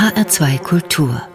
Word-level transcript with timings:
HR2 0.00 0.58
Kultur 0.60 1.28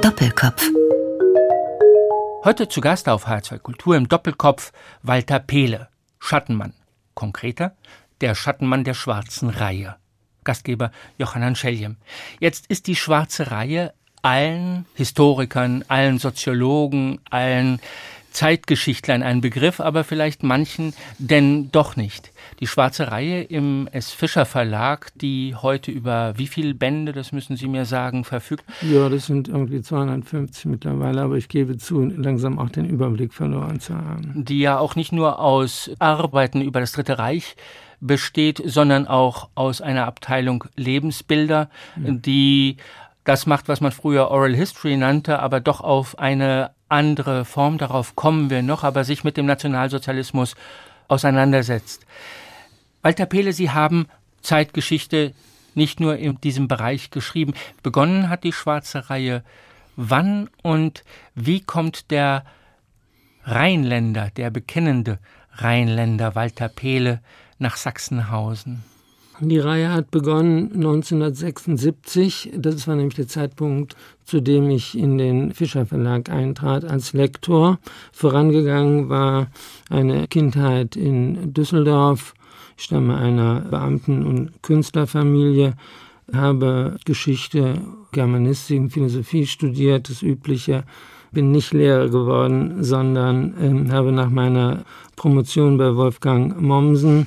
Doppelkopf 0.00 0.70
Heute 2.44 2.68
zu 2.68 2.80
Gast 2.80 3.08
auf 3.08 3.26
HR2 3.26 3.58
Kultur 3.58 3.96
im 3.96 4.06
Doppelkopf 4.06 4.70
Walter 5.02 5.40
Pehle, 5.40 5.88
Schattenmann. 6.20 6.72
Konkreter, 7.14 7.74
der 8.20 8.36
Schattenmann 8.36 8.84
der 8.84 8.94
schwarzen 8.94 9.50
Reihe. 9.50 9.96
Gastgeber 10.44 10.92
Johannan 11.18 11.56
Scheljem. 11.56 11.96
Jetzt 12.38 12.68
ist 12.68 12.86
die 12.86 12.94
schwarze 12.94 13.50
Reihe 13.50 13.92
allen 14.22 14.86
Historikern, 14.94 15.84
allen 15.88 16.18
Soziologen, 16.18 17.18
allen 17.28 17.80
Zeitgeschichtlern 18.32 19.22
ein 19.22 19.40
Begriff, 19.40 19.80
aber 19.80 20.04
vielleicht 20.04 20.42
manchen 20.42 20.94
denn 21.18 21.70
doch 21.70 21.96
nicht. 21.96 22.32
Die 22.60 22.66
schwarze 22.66 23.10
Reihe 23.10 23.42
im 23.42 23.88
S. 23.92 24.10
Fischer 24.10 24.44
Verlag, 24.44 25.10
die 25.14 25.54
heute 25.54 25.90
über 25.90 26.34
wie 26.36 26.46
viele 26.46 26.74
Bände, 26.74 27.12
das 27.12 27.32
müssen 27.32 27.56
Sie 27.56 27.68
mir 27.68 27.84
sagen, 27.84 28.24
verfügt? 28.24 28.64
Ja, 28.82 29.08
das 29.08 29.26
sind 29.26 29.48
irgendwie 29.48 29.82
250 29.82 30.66
mittlerweile, 30.66 31.22
aber 31.22 31.36
ich 31.36 31.48
gebe 31.48 31.76
zu, 31.76 32.04
langsam 32.04 32.58
auch 32.58 32.70
den 32.70 32.86
Überblick 32.86 33.32
verloren 33.32 33.80
zu 33.80 33.94
haben. 33.94 34.44
Die 34.44 34.60
ja 34.60 34.78
auch 34.78 34.96
nicht 34.96 35.12
nur 35.12 35.38
aus 35.38 35.90
Arbeiten 35.98 36.60
über 36.60 36.80
das 36.80 36.92
Dritte 36.92 37.18
Reich 37.18 37.56
besteht, 38.00 38.60
sondern 38.64 39.06
auch 39.06 39.48
aus 39.54 39.80
einer 39.80 40.06
Abteilung 40.06 40.64
Lebensbilder, 40.76 41.70
ja. 41.96 42.10
die 42.10 42.76
das 43.24 43.46
macht, 43.46 43.68
was 43.68 43.80
man 43.80 43.92
früher 43.92 44.30
Oral 44.30 44.54
History 44.54 44.96
nannte, 44.96 45.38
aber 45.38 45.60
doch 45.60 45.80
auf 45.80 46.18
eine 46.18 46.72
andere 46.92 47.44
Form, 47.44 47.78
darauf 47.78 48.14
kommen 48.14 48.50
wir 48.50 48.62
noch, 48.62 48.84
aber 48.84 49.04
sich 49.04 49.24
mit 49.24 49.36
dem 49.36 49.46
Nationalsozialismus 49.46 50.54
auseinandersetzt. 51.08 52.06
Walter 53.02 53.26
Pehle, 53.26 53.52
Sie 53.52 53.70
haben 53.70 54.06
Zeitgeschichte 54.42 55.32
nicht 55.74 56.00
nur 56.00 56.16
in 56.16 56.40
diesem 56.40 56.68
Bereich 56.68 57.10
geschrieben. 57.10 57.54
Begonnen 57.82 58.28
hat 58.28 58.44
die 58.44 58.52
schwarze 58.52 59.10
Reihe. 59.10 59.42
Wann 59.96 60.48
und 60.62 61.02
wie 61.34 61.60
kommt 61.60 62.10
der 62.10 62.44
Rheinländer, 63.44 64.30
der 64.36 64.50
bekennende 64.50 65.18
Rheinländer 65.54 66.34
Walter 66.34 66.68
Pehle 66.68 67.20
nach 67.58 67.76
Sachsenhausen? 67.76 68.84
Die 69.44 69.58
Reihe 69.58 69.92
hat 69.92 70.12
begonnen 70.12 70.70
1976. 70.72 72.52
Das 72.56 72.86
war 72.86 72.94
nämlich 72.94 73.16
der 73.16 73.26
Zeitpunkt, 73.26 73.96
zu 74.24 74.40
dem 74.40 74.70
ich 74.70 74.96
in 74.96 75.18
den 75.18 75.52
Fischer 75.52 75.84
Verlag 75.84 76.30
eintrat 76.30 76.84
als 76.84 77.12
Lektor. 77.12 77.80
Vorangegangen 78.12 79.08
war 79.08 79.48
eine 79.90 80.28
Kindheit 80.28 80.94
in 80.94 81.52
Düsseldorf. 81.52 82.34
Ich 82.76 82.84
stamme 82.84 83.16
einer 83.16 83.62
Beamten- 83.62 84.24
und 84.24 84.62
Künstlerfamilie, 84.62 85.74
habe 86.32 86.98
Geschichte, 87.04 87.80
Germanistik, 88.12 88.92
Philosophie 88.92 89.48
studiert, 89.48 90.08
das 90.08 90.22
Übliche 90.22 90.84
bin 91.32 91.50
nicht 91.50 91.72
Lehrer 91.72 92.08
geworden, 92.08 92.84
sondern 92.84 93.88
äh, 93.88 93.90
habe 93.90 94.12
nach 94.12 94.30
meiner 94.30 94.84
Promotion 95.16 95.78
bei 95.78 95.96
Wolfgang 95.96 96.60
Mommsen 96.60 97.26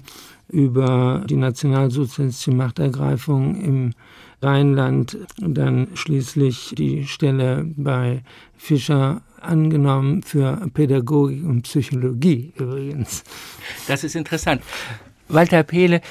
über 0.56 1.24
die 1.30 1.36
nationalsozialistische 1.36 2.52
Machtergreifung 2.52 3.62
im 3.62 3.94
Rheinland 4.42 5.18
dann 5.38 5.90
schließlich 5.96 6.74
die 6.78 7.06
Stelle 7.06 7.66
bei 7.76 8.24
Fischer 8.58 9.22
angenommen 9.42 10.24
für 10.24 10.66
Pädagogik 10.74 11.44
und 11.44 11.64
Psychologie 11.64 12.54
übrigens. 12.56 13.24
Das 13.88 14.04
ist 14.06 14.16
interessant. 14.16 14.62
Walter 15.28 15.64
Pehle, 15.64 16.02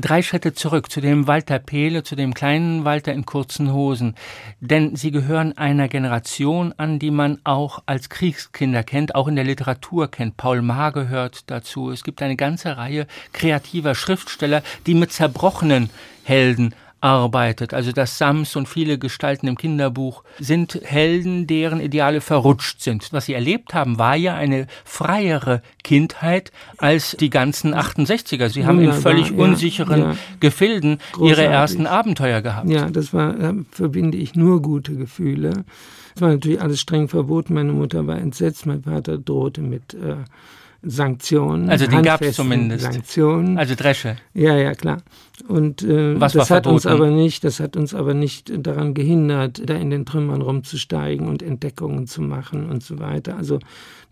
Drei 0.00 0.22
Schritte 0.22 0.54
zurück 0.54 0.90
zu 0.90 1.02
dem 1.02 1.26
Walter 1.26 1.58
Pehle, 1.58 2.02
zu 2.02 2.16
dem 2.16 2.32
kleinen 2.32 2.86
Walter 2.86 3.12
in 3.12 3.26
kurzen 3.26 3.72
Hosen. 3.74 4.14
Denn 4.58 4.96
sie 4.96 5.10
gehören 5.10 5.58
einer 5.58 5.88
Generation 5.88 6.72
an, 6.78 6.98
die 6.98 7.10
man 7.10 7.38
auch 7.44 7.82
als 7.84 8.08
Kriegskinder 8.08 8.82
kennt, 8.82 9.14
auch 9.14 9.28
in 9.28 9.36
der 9.36 9.44
Literatur 9.44 10.10
kennt. 10.10 10.38
Paul 10.38 10.62
Maar 10.62 10.92
gehört 10.92 11.50
dazu. 11.50 11.90
Es 11.90 12.02
gibt 12.02 12.22
eine 12.22 12.36
ganze 12.36 12.78
Reihe 12.78 13.06
kreativer 13.32 13.94
Schriftsteller, 13.94 14.62
die 14.86 14.94
mit 14.94 15.12
zerbrochenen 15.12 15.90
Helden 16.24 16.74
arbeitet. 17.00 17.74
Also 17.74 17.92
das 17.92 18.18
Sams 18.18 18.56
und 18.56 18.68
viele 18.68 18.98
Gestalten 18.98 19.46
im 19.46 19.56
Kinderbuch 19.56 20.22
sind 20.38 20.80
Helden, 20.84 21.46
deren 21.46 21.80
Ideale 21.80 22.20
verrutscht 22.20 22.80
sind. 22.80 23.12
Was 23.12 23.26
sie 23.26 23.34
erlebt 23.34 23.74
haben, 23.74 23.98
war 23.98 24.16
ja 24.16 24.34
eine 24.34 24.66
freiere 24.84 25.62
Kindheit 25.82 26.52
als 26.78 27.16
die 27.18 27.30
ganzen 27.30 27.74
68er. 27.74 28.48
Sie 28.48 28.66
haben 28.66 28.80
in 28.80 28.92
völlig 28.92 29.32
unsicheren 29.32 30.00
ja. 30.00 30.16
Gefilden 30.40 30.98
Großartig. 31.12 31.38
ihre 31.38 31.44
ersten 31.44 31.86
Abenteuer 31.86 32.42
gehabt. 32.42 32.68
Ja, 32.68 32.90
das 32.90 33.12
war, 33.12 33.32
da 33.32 33.54
verbinde 33.70 34.18
ich 34.18 34.34
nur 34.34 34.60
gute 34.62 34.94
Gefühle. 34.94 35.64
Es 36.14 36.22
war 36.22 36.30
natürlich 36.30 36.60
alles 36.60 36.80
streng 36.80 37.08
verboten. 37.08 37.54
Meine 37.54 37.72
Mutter 37.72 38.06
war 38.06 38.18
entsetzt, 38.18 38.66
mein 38.66 38.82
Vater 38.82 39.16
drohte 39.16 39.62
mit 39.62 39.94
äh, 39.94 40.16
Sanktionen. 40.82 41.68
Also 41.68 41.86
den 41.86 42.02
gab 42.02 42.22
es 42.22 42.36
zumindest. 42.36 42.84
Sanktionen. 42.84 43.58
Also 43.58 43.74
Dresche. 43.74 44.16
Ja, 44.32 44.56
ja, 44.56 44.74
klar. 44.74 44.98
Und 45.46 45.82
äh, 45.82 46.18
das 46.18 46.50
hat 46.50 46.66
uns 46.66 46.86
aber 46.86 47.10
nicht, 47.10 47.44
das 47.44 47.60
hat 47.60 47.76
uns 47.76 47.94
aber 47.94 48.14
nicht 48.14 48.52
daran 48.66 48.94
gehindert, 48.94 49.62
da 49.68 49.74
in 49.74 49.90
den 49.90 50.06
Trümmern 50.06 50.42
rumzusteigen 50.42 51.28
und 51.28 51.42
Entdeckungen 51.42 52.06
zu 52.06 52.22
machen 52.22 52.68
und 52.70 52.82
so 52.82 52.98
weiter. 52.98 53.36
Also 53.36 53.58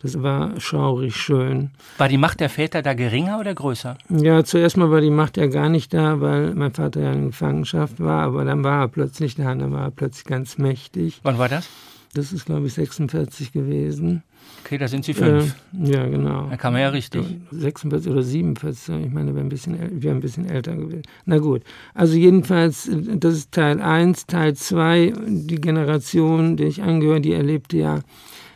das 0.02 0.22
war 0.22 0.60
schaurig 0.60 1.16
schön. 1.16 1.70
War 1.96 2.08
die 2.08 2.18
Macht 2.18 2.40
der 2.40 2.48
Väter 2.48 2.82
da 2.82 2.94
geringer 2.94 3.40
oder 3.40 3.54
größer? 3.54 3.96
Ja, 4.10 4.44
zuerst 4.44 4.76
mal 4.76 4.90
war 4.90 5.00
die 5.00 5.10
Macht 5.10 5.36
ja 5.36 5.46
gar 5.46 5.68
nicht 5.68 5.92
da, 5.92 6.20
weil 6.20 6.54
mein 6.54 6.72
Vater 6.72 7.00
ja 7.00 7.12
in 7.12 7.26
Gefangenschaft 7.28 7.98
war, 7.98 8.22
aber 8.22 8.44
dann 8.44 8.62
war 8.62 8.82
er 8.82 8.88
plötzlich 8.88 9.34
da, 9.34 9.54
dann 9.54 9.72
war 9.72 9.84
er 9.84 9.90
plötzlich 9.90 10.24
ganz 10.24 10.56
mächtig. 10.58 11.20
Wann 11.22 11.38
war 11.38 11.48
das? 11.48 11.68
Das 12.14 12.32
ist, 12.32 12.46
glaube 12.46 12.66
ich, 12.68 12.74
46 12.74 13.52
gewesen. 13.52 14.22
Okay, 14.64 14.78
da 14.78 14.88
sind 14.88 15.04
Sie 15.04 15.14
fünf. 15.14 15.54
Äh, 15.72 15.92
ja, 15.92 16.06
genau. 16.06 16.48
Da 16.50 16.56
kam 16.56 16.74
er 16.74 16.82
ja 16.82 16.88
richtig. 16.90 17.24
46 17.50 18.10
oder 18.10 18.22
47, 18.22 19.06
ich 19.06 19.12
meine, 19.12 19.34
wir 19.34 19.42
ein 19.42 19.48
bisschen, 19.48 19.78
wir 20.02 20.10
ein 20.10 20.20
bisschen 20.20 20.48
älter 20.48 20.76
gewesen. 20.76 21.02
Na 21.24 21.38
gut, 21.38 21.62
also 21.94 22.16
jedenfalls, 22.16 22.90
das 23.14 23.34
ist 23.34 23.52
Teil 23.52 23.80
1. 23.80 24.26
Teil 24.26 24.54
2, 24.54 25.12
die 25.26 25.60
Generation, 25.60 26.56
der 26.56 26.66
ich 26.66 26.82
angehöre, 26.82 27.20
die 27.20 27.32
erlebte 27.32 27.78
ja 27.78 28.00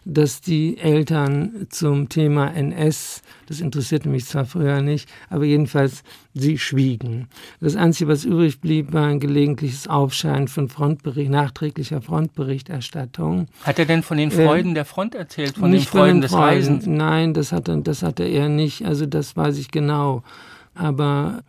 dass 0.04 0.40
die 0.40 0.78
Eltern 0.78 1.66
zum 1.70 2.08
Thema 2.08 2.48
NS, 2.48 3.22
das 3.46 3.60
interessierte 3.60 4.08
mich 4.08 4.26
zwar 4.26 4.44
früher 4.44 4.82
nicht, 4.82 5.08
aber 5.30 5.44
jedenfalls 5.44 6.02
sie 6.34 6.58
schwiegen. 6.58 7.28
Das 7.60 7.76
Einzige, 7.76 8.08
was 8.08 8.24
übrig 8.24 8.60
blieb, 8.60 8.92
war 8.92 9.06
ein 9.06 9.20
gelegentliches 9.20 9.86
Aufscheinen 9.86 10.48
von 10.48 10.68
Frontbericht, 10.68 11.30
nachträglicher 11.30 12.00
Frontberichterstattung. 12.00 13.46
Hat 13.62 13.78
er 13.78 13.84
denn 13.84 14.02
von 14.02 14.16
den 14.16 14.30
äh, 14.30 14.44
Freuden 14.44 14.72
äh, 14.72 14.74
der 14.74 14.84
Front 14.84 15.14
erzählt, 15.14 15.56
von 15.56 15.70
den 15.70 15.80
Freuden 15.80 16.20
des 16.20 16.32
Freuden. 16.32 16.48
Reisens? 16.48 16.86
Nein, 16.86 17.34
das 17.34 17.52
hat, 17.52 17.68
er, 17.68 17.76
das 17.76 18.02
hatte 18.02 18.24
er 18.24 18.48
nicht, 18.48 18.84
also 18.84 19.06
das 19.06 19.36
weiß 19.36 19.58
ich 19.58 19.70
genau. 19.70 20.22
Aber 20.74 21.42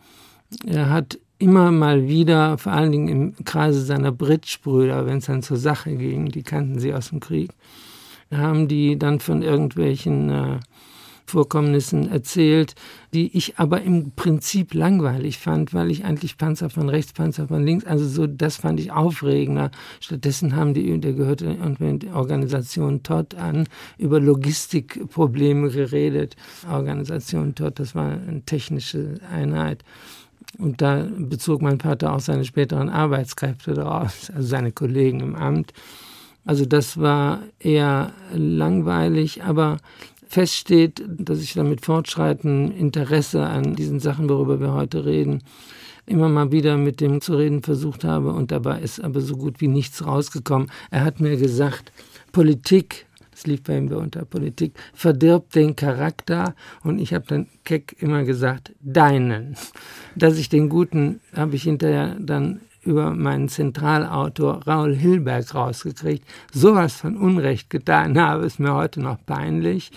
er 0.66 0.90
hat 0.90 1.18
immer 1.38 1.72
mal 1.72 2.08
wieder, 2.08 2.58
vor 2.58 2.72
allen 2.72 2.92
Dingen 2.92 3.08
im 3.08 3.44
Kreise 3.44 3.84
seiner 3.84 4.12
Britsch-Brüder, 4.12 5.06
wenn 5.06 5.18
es 5.18 5.26
dann 5.26 5.42
zur 5.42 5.56
Sache 5.56 5.94
ging, 5.96 6.26
die 6.26 6.42
kannten 6.42 6.78
sie 6.78 6.94
aus 6.94 7.10
dem 7.10 7.20
Krieg, 7.20 7.50
haben 8.36 8.68
die 8.68 8.98
dann 8.98 9.20
von 9.20 9.42
irgendwelchen 9.42 10.30
äh, 10.30 10.60
Vorkommnissen 11.26 12.10
erzählt, 12.10 12.74
die 13.14 13.34
ich 13.36 13.58
aber 13.58 13.82
im 13.82 14.12
Prinzip 14.12 14.74
langweilig 14.74 15.38
fand, 15.38 15.72
weil 15.72 15.90
ich 15.90 16.04
eigentlich 16.04 16.36
Panzer 16.36 16.68
von 16.68 16.88
rechts, 16.88 17.12
Panzer 17.12 17.48
von 17.48 17.64
links, 17.64 17.86
also 17.86 18.06
so, 18.06 18.26
das 18.26 18.56
fand 18.56 18.78
ich 18.78 18.92
aufregender. 18.92 19.70
Stattdessen 20.00 20.54
haben 20.54 20.74
die, 20.74 21.00
der 21.00 21.14
gehörte 21.14 21.46
irgendwie 21.46 22.10
Organisation 22.10 23.02
Todd 23.02 23.34
an, 23.36 23.66
über 23.96 24.20
Logistikprobleme 24.20 25.70
geredet. 25.70 26.36
Organisation 26.70 27.54
Todd, 27.54 27.78
das 27.78 27.94
war 27.94 28.12
eine 28.12 28.42
technische 28.44 29.14
Einheit. 29.32 29.82
Und 30.58 30.82
da 30.82 31.06
bezog 31.18 31.62
mein 31.62 31.80
Vater 31.80 32.12
auch 32.12 32.20
seine 32.20 32.44
späteren 32.44 32.88
Arbeitskräfte 32.88 33.74
daraus, 33.74 34.30
also 34.30 34.46
seine 34.46 34.72
Kollegen 34.72 35.20
im 35.20 35.34
Amt. 35.34 35.72
Also 36.44 36.66
das 36.66 36.98
war 36.98 37.42
eher 37.58 38.12
langweilig, 38.32 39.42
aber 39.42 39.78
fest 40.26 40.54
steht, 40.54 41.02
dass 41.06 41.40
ich 41.40 41.54
damit 41.54 41.84
fortschreiten 41.84 42.70
Interesse 42.72 43.46
an 43.46 43.76
diesen 43.76 44.00
Sachen, 44.00 44.28
worüber 44.28 44.60
wir 44.60 44.72
heute 44.72 45.04
reden, 45.04 45.42
immer 46.06 46.28
mal 46.28 46.52
wieder 46.52 46.76
mit 46.76 47.00
dem 47.00 47.20
zu 47.20 47.36
reden 47.36 47.62
versucht 47.62 48.04
habe 48.04 48.32
und 48.32 48.50
dabei 48.50 48.80
ist 48.80 49.02
aber 49.02 49.20
so 49.20 49.36
gut 49.36 49.60
wie 49.60 49.68
nichts 49.68 50.04
rausgekommen. 50.04 50.70
Er 50.90 51.04
hat 51.04 51.20
mir 51.20 51.36
gesagt, 51.36 51.92
Politik, 52.32 53.06
das 53.30 53.46
lief 53.46 53.62
bei 53.62 53.78
ihm 53.78 53.90
unter 53.92 54.24
Politik, 54.24 54.74
verdirbt 54.92 55.54
den 55.54 55.76
Charakter 55.76 56.54
und 56.82 56.98
ich 56.98 57.14
habe 57.14 57.24
dann 57.26 57.46
keck 57.64 57.96
immer 58.00 58.24
gesagt, 58.24 58.72
deinen. 58.82 59.56
Dass 60.14 60.36
ich 60.36 60.48
den 60.48 60.68
guten, 60.68 61.20
habe 61.34 61.56
ich 61.56 61.62
hinterher 61.62 62.16
dann 62.20 62.60
über 62.84 63.10
meinen 63.10 63.48
Zentralautor 63.48 64.66
Raul 64.66 64.94
Hilberg 64.94 65.54
rausgekriegt, 65.54 66.26
sowas 66.52 66.94
von 66.94 67.16
Unrecht 67.16 67.70
getan 67.70 68.18
habe, 68.20 68.44
ist 68.44 68.60
mir 68.60 68.74
heute 68.74 69.00
noch 69.00 69.18
peinlich. 69.24 69.90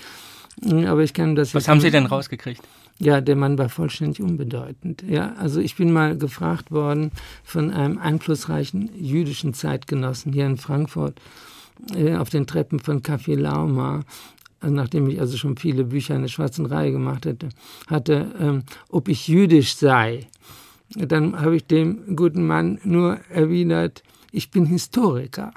Aber 0.66 1.04
ich 1.04 1.14
kann 1.14 1.36
das. 1.36 1.54
Was 1.54 1.68
haben 1.68 1.82
Sie 1.82 1.92
denn 1.92 2.08
rausgekriegt? 2.08 2.62
Ja, 3.00 3.22
der 3.22 3.36
Mann 3.36 3.60
war 3.60 3.70
vollständig 3.70 4.22
unbedeutend. 4.22 5.04
Ja, 5.08 5.36
also 5.38 5.60
ich 5.60 5.76
bin 5.76 5.92
mal 5.92 6.18
gefragt 6.18 6.72
worden 6.72 7.12
von 7.44 7.70
einem 7.70 8.00
einflussreichen 8.00 8.90
jüdischen 9.00 9.54
Zeitgenossen 9.54 10.34
hier 10.34 10.48
in 10.48 10.58
Frankfurt 10.58 11.22
äh, 11.96 12.16
auf 12.16 12.30
den 12.30 12.48
Treppen 12.48 12.80
von 12.80 13.04
Café 13.04 13.36
Lauma, 13.36 14.02
also 14.60 14.74
nachdem 14.74 15.08
ich 15.08 15.20
also 15.20 15.38
schon 15.38 15.58
viele 15.58 15.84
Bücher 15.84 16.16
in 16.16 16.22
der 16.22 16.30
schwarzen 16.30 16.66
Reihe 16.66 16.92
gemacht 16.92 17.26
hätte, 17.26 17.50
hatte, 17.86 18.32
ähm, 18.40 18.64
ob 18.90 19.08
ich 19.10 19.28
jüdisch 19.28 19.76
sei. 19.76 20.28
Dann 20.96 21.40
habe 21.40 21.56
ich 21.56 21.66
dem 21.66 22.16
guten 22.16 22.46
Mann 22.46 22.80
nur 22.84 23.20
erwidert, 23.30 24.04
ich 24.32 24.52
bin 24.52 24.66
Historiker. 24.66 25.52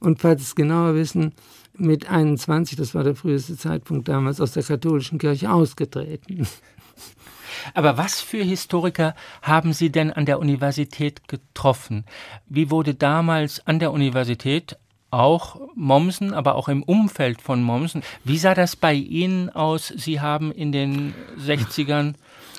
Und 0.00 0.20
falls 0.20 0.40
Sie 0.40 0.46
es 0.46 0.54
genauer 0.54 0.94
wissen, 0.94 1.32
mit 1.76 2.10
21, 2.10 2.76
das 2.76 2.94
war 2.94 3.04
der 3.04 3.14
früheste 3.14 3.56
Zeitpunkt 3.56 4.08
damals, 4.08 4.40
aus 4.40 4.52
der 4.52 4.62
katholischen 4.62 5.18
Kirche 5.18 5.50
ausgetreten. 5.50 6.46
Aber 7.74 7.96
was 7.96 8.20
für 8.20 8.42
Historiker 8.42 9.14
haben 9.42 9.72
Sie 9.72 9.90
denn 9.90 10.12
an 10.12 10.26
der 10.26 10.38
Universität 10.38 11.26
getroffen? 11.28 12.04
Wie 12.46 12.70
wurde 12.70 12.94
damals 12.94 13.66
an 13.66 13.78
der 13.78 13.92
Universität 13.92 14.76
auch 15.10 15.60
Mommsen, 15.74 16.34
aber 16.34 16.54
auch 16.54 16.68
im 16.68 16.82
Umfeld 16.82 17.40
von 17.40 17.62
Mommsen. 17.62 18.02
Wie 18.24 18.38
sah 18.38 18.54
das 18.54 18.76
bei 18.76 18.92
Ihnen 18.92 19.48
aus? 19.48 19.88
Sie 19.88 20.20
haben 20.20 20.52
in 20.52 20.70
den 20.70 21.14
60ern 21.40 22.14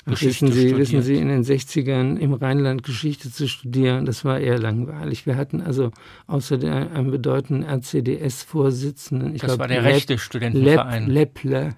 Geschichte 0.09 0.47
wissen 0.47 0.53
Sie, 0.53 0.59
studiert. 0.59 0.77
wissen 0.79 1.01
Sie, 1.01 1.15
in 1.15 1.27
den 1.27 1.43
60ern 1.43 2.17
im 2.17 2.33
Rheinland 2.33 2.83
Geschichte 2.83 3.31
zu 3.31 3.47
studieren, 3.47 4.05
das 4.05 4.25
war 4.25 4.39
eher 4.39 4.59
langweilig. 4.59 5.25
Wir 5.25 5.35
hatten 5.35 5.61
also 5.61 5.91
außer 6.27 6.57
der, 6.57 6.91
einem 6.91 7.11
bedeutenden 7.11 7.63
RCDS-Vorsitzenden, 7.63 9.35
ich 9.35 9.41
das 9.41 9.49
glaub, 9.49 9.59
war 9.59 9.67
der 9.67 9.81
Lepp, 9.81 9.93
rechte 9.93 10.17
Studentenverein. 10.17 11.07
Lepp, 11.07 11.43
Lepple, 11.43 11.75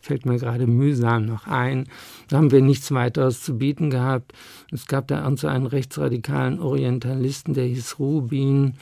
fällt 0.00 0.24
mir 0.24 0.38
gerade 0.38 0.66
mühsam 0.66 1.26
noch 1.26 1.46
ein. 1.46 1.88
Da 2.28 2.38
haben 2.38 2.52
wir 2.52 2.62
nichts 2.62 2.92
weiteres 2.92 3.42
zu 3.42 3.58
bieten 3.58 3.90
gehabt. 3.90 4.32
Es 4.70 4.86
gab 4.86 5.08
da 5.08 5.30
so 5.36 5.48
einen 5.48 5.66
rechtsradikalen 5.66 6.60
Orientalisten, 6.60 7.54
der 7.54 7.64
hieß 7.64 7.98
Rubin. 7.98 8.74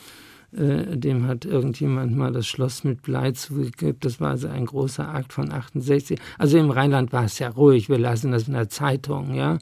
Äh, 0.56 0.96
dem 0.96 1.26
hat 1.26 1.44
irgendjemand 1.44 2.16
mal 2.16 2.32
das 2.32 2.46
Schloss 2.46 2.84
mit 2.84 3.02
Blei 3.02 3.32
zugegeben. 3.32 3.98
Das 4.00 4.20
war 4.20 4.30
also 4.30 4.48
ein 4.48 4.66
großer 4.66 5.08
Akt 5.08 5.32
von 5.32 5.50
68. 5.50 6.18
Also 6.38 6.58
im 6.58 6.70
Rheinland 6.70 7.12
war 7.12 7.24
es 7.24 7.40
ja 7.40 7.48
ruhig. 7.48 7.88
Wir 7.88 7.98
lassen 7.98 8.30
das 8.30 8.46
in 8.46 8.54
der 8.54 8.68
Zeitung, 8.68 9.34
ja. 9.34 9.58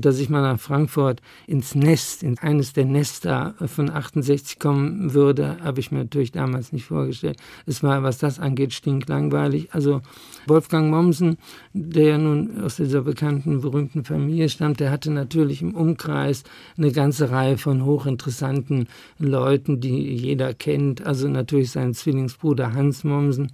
Dass 0.00 0.18
ich 0.18 0.30
mal 0.30 0.40
nach 0.40 0.58
Frankfurt 0.58 1.20
ins 1.46 1.74
Nest, 1.74 2.22
in 2.22 2.38
eines 2.38 2.72
der 2.72 2.86
Nester 2.86 3.54
von 3.66 3.90
68 3.90 4.58
kommen 4.58 5.12
würde, 5.12 5.58
habe 5.62 5.80
ich 5.80 5.92
mir 5.92 5.98
natürlich 5.98 6.32
damals 6.32 6.72
nicht 6.72 6.86
vorgestellt. 6.86 7.36
Es 7.66 7.82
war, 7.82 8.02
was 8.02 8.16
das 8.16 8.38
angeht, 8.38 8.72
stinklangweilig. 8.72 9.74
Also 9.74 10.00
Wolfgang 10.46 10.90
Mommsen, 10.90 11.36
der 11.74 12.06
ja 12.06 12.18
nun 12.18 12.62
aus 12.62 12.76
dieser 12.76 13.02
bekannten, 13.02 13.60
berühmten 13.60 14.04
Familie 14.04 14.48
stammt, 14.48 14.80
der 14.80 14.90
hatte 14.90 15.10
natürlich 15.10 15.60
im 15.60 15.74
Umkreis 15.74 16.44
eine 16.78 16.92
ganze 16.92 17.30
Reihe 17.30 17.58
von 17.58 17.84
hochinteressanten 17.84 18.88
Leuten, 19.18 19.80
die 19.80 20.14
jeder 20.14 20.54
kennt. 20.54 21.04
Also 21.04 21.28
natürlich 21.28 21.70
sein 21.70 21.92
Zwillingsbruder 21.92 22.72
Hans 22.72 23.04
Mommsen, 23.04 23.52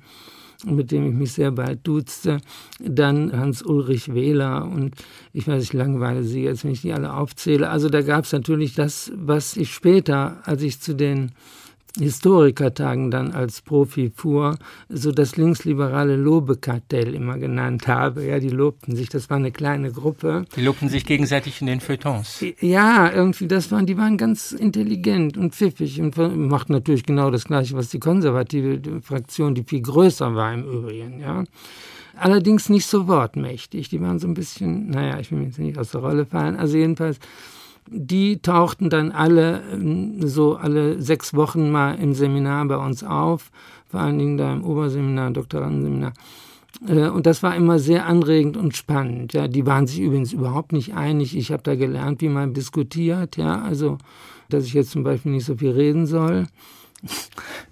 mit 0.65 0.91
dem 0.91 1.09
ich 1.09 1.15
mich 1.15 1.33
sehr 1.33 1.53
bald 1.53 1.87
duzte. 1.87 2.39
Dann 2.81 3.33
Hans-Ulrich 3.33 4.15
Wähler 4.15 4.65
und 4.65 4.95
ich 5.33 5.47
weiß, 5.47 5.63
ich 5.63 5.73
langweile 5.73 6.25
Sie 6.25 6.43
jetzt, 6.43 6.65
wenn 6.65 6.73
ich 6.73 6.83
die 6.83 6.93
alle 6.93 7.15
aufzähle. 7.15 7.71
Also 7.71 7.89
da 7.89 8.03
gab 8.03 8.25
es 8.25 8.33
natürlich 8.33 8.75
das, 8.75 9.13
was 9.15 9.57
ich 9.57 9.73
später, 9.73 10.39
als 10.45 10.63
ich 10.63 10.81
zu 10.81 10.95
den 10.95 11.33
Historikertagen 11.99 13.11
dann 13.11 13.33
als 13.33 13.63
Profi 13.63 14.13
fuhr, 14.15 14.57
so 14.89 15.11
das 15.13 15.37
linksliberale 15.37 16.17
Lobekartell 16.17 17.15
immer 17.15 17.39
genannt 17.39 17.89
habe. 17.89 18.25
Ja, 18.25 18.39
die 18.39 18.51
lobten 18.51 18.95
sich, 18.95 19.09
das 19.09 19.31
war 19.31 19.37
eine 19.37 19.51
kleine 19.51 19.91
Gruppe. 19.91 20.45
Die 20.55 20.63
lobten 20.63 20.89
sich 20.89 21.05
gegenseitig 21.07 21.61
in 21.61 21.67
den 21.67 21.81
Feuilletons. 21.81 22.45
Ja, 22.61 23.11
irgendwie, 23.11 23.49
das 23.49 23.73
waren, 23.73 23.87
die 23.87 23.97
waren 23.97 24.17
ganz 24.17 24.53
intelligent 24.53 25.37
und 25.37 25.55
pfiffig 25.55 26.01
und 26.01 26.17
machten 26.37 26.73
natürlich 26.73 27.05
genau 27.05 27.31
das 27.31 27.45
Gleiche, 27.45 27.75
was 27.75 27.89
die 27.89 28.01
konservative 28.01 29.01
Fraktion, 29.03 29.55
die 29.55 29.65
viel 29.65 29.83
größer 29.83 30.35
war 30.35 30.53
im 30.53 30.65
Übrigen, 30.65 31.21
ja. 31.21 31.45
Allerdings 32.21 32.69
nicht 32.69 32.87
so 32.87 33.07
wortmächtig. 33.07 33.91
Die 33.91 34.01
waren 34.01 34.19
so 34.19 34.27
ein 34.27 34.35
bisschen, 34.35 34.91
naja, 34.91 35.21
ich 35.21 35.31
will 35.31 35.39
mir 35.39 35.47
jetzt 35.47 35.59
nicht 35.59 35.79
aus 35.79 35.93
der 35.93 36.01
Rolle 36.01 36.27
fallen. 36.27 36.57
Also 36.57 36.77
jedenfalls, 36.77 37.21
die 37.91 38.41
tauchten 38.41 38.91
dann 38.91 39.13
alle 39.13 39.63
ähm, 39.73 40.27
so 40.27 40.57
alle 40.57 41.01
sechs 41.01 41.35
Wochen 41.35 41.71
mal 41.71 41.95
im 41.95 42.15
Seminar 42.15 42.65
bei 42.67 42.77
uns 42.77 43.03
auf, 43.05 43.51
vor 43.87 44.01
allen 44.01 44.19
Dingen 44.19 44.37
da 44.37 44.53
im 44.53 44.65
Oberseminar, 44.65 45.31
Doktorandenseminar. 45.31 46.13
Äh, 46.87 47.09
und 47.09 47.27
das 47.27 47.43
war 47.43 47.57
immer 47.57 47.79
sehr 47.79 48.07
anregend 48.07 48.57
und 48.57 48.77
spannend. 48.77 49.33
Ja, 49.33 49.49
die 49.49 49.67
waren 49.67 49.87
sich 49.87 50.01
übrigens 50.01 50.33
überhaupt 50.33 50.73
nicht 50.73 50.95
einig. 50.95 51.37
Ich 51.37 51.51
habe 51.51 51.63
da 51.63 51.75
gelernt, 51.75 52.21
wie 52.21 52.29
man 52.29 52.55
diskutiert. 52.55 53.37
Ja, 53.37 53.63
also, 53.63 53.99
dass 54.49 54.65
ich 54.65 54.75
jetzt 54.75 54.91
zum 54.91 55.03
Beispiel 55.03 55.33
nicht 55.33 55.45
so 55.45 55.57
viel 55.57 55.71
reden 55.71 56.07
soll. 56.07 56.47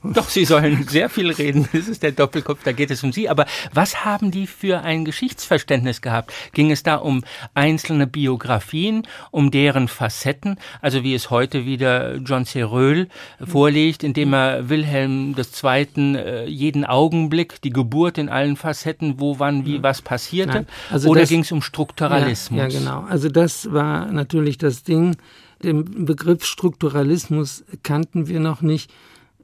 Doch, 0.04 0.28
Sie 0.28 0.44
sollen 0.44 0.86
sehr 0.88 1.08
viel 1.08 1.30
reden. 1.30 1.68
Das 1.72 1.88
ist 1.88 2.02
der 2.02 2.12
Doppelkopf, 2.12 2.62
da 2.62 2.72
geht 2.72 2.90
es 2.90 3.02
um 3.02 3.12
Sie. 3.12 3.28
Aber 3.28 3.46
was 3.72 4.04
haben 4.04 4.30
die 4.30 4.46
für 4.46 4.80
ein 4.82 5.04
Geschichtsverständnis 5.04 6.00
gehabt? 6.00 6.32
Ging 6.52 6.70
es 6.70 6.84
da 6.84 6.96
um 6.96 7.24
einzelne 7.54 8.06
Biografien, 8.06 9.06
um 9.32 9.50
deren 9.50 9.88
Facetten? 9.88 10.58
Also 10.80 11.02
wie 11.02 11.14
es 11.14 11.30
heute 11.30 11.66
wieder 11.66 12.16
John 12.16 12.44
Seröhl 12.44 13.08
vorlegt, 13.44 14.04
indem 14.04 14.32
er 14.32 14.68
Wilhelm 14.68 15.34
II. 15.36 15.86
Äh, 15.96 16.46
jeden 16.46 16.84
Augenblick, 16.84 17.60
die 17.62 17.70
Geburt 17.70 18.18
in 18.18 18.28
allen 18.28 18.56
Facetten, 18.56 19.18
wo, 19.18 19.40
wann, 19.40 19.66
wie, 19.66 19.82
was 19.82 20.02
passierte? 20.02 20.66
Also 20.90 21.08
Oder 21.08 21.26
ging 21.26 21.40
es 21.40 21.50
um 21.50 21.62
Strukturalismus? 21.62 22.58
Ja, 22.58 22.68
ja, 22.68 22.78
genau. 22.78 23.00
Also 23.08 23.28
das 23.28 23.72
war 23.72 24.06
natürlich 24.12 24.56
das 24.58 24.84
Ding. 24.84 25.16
Den 25.62 26.04
Begriff 26.04 26.44
Strukturalismus 26.44 27.64
kannten 27.82 28.28
wir 28.28 28.40
noch 28.40 28.62
nicht. 28.62 28.92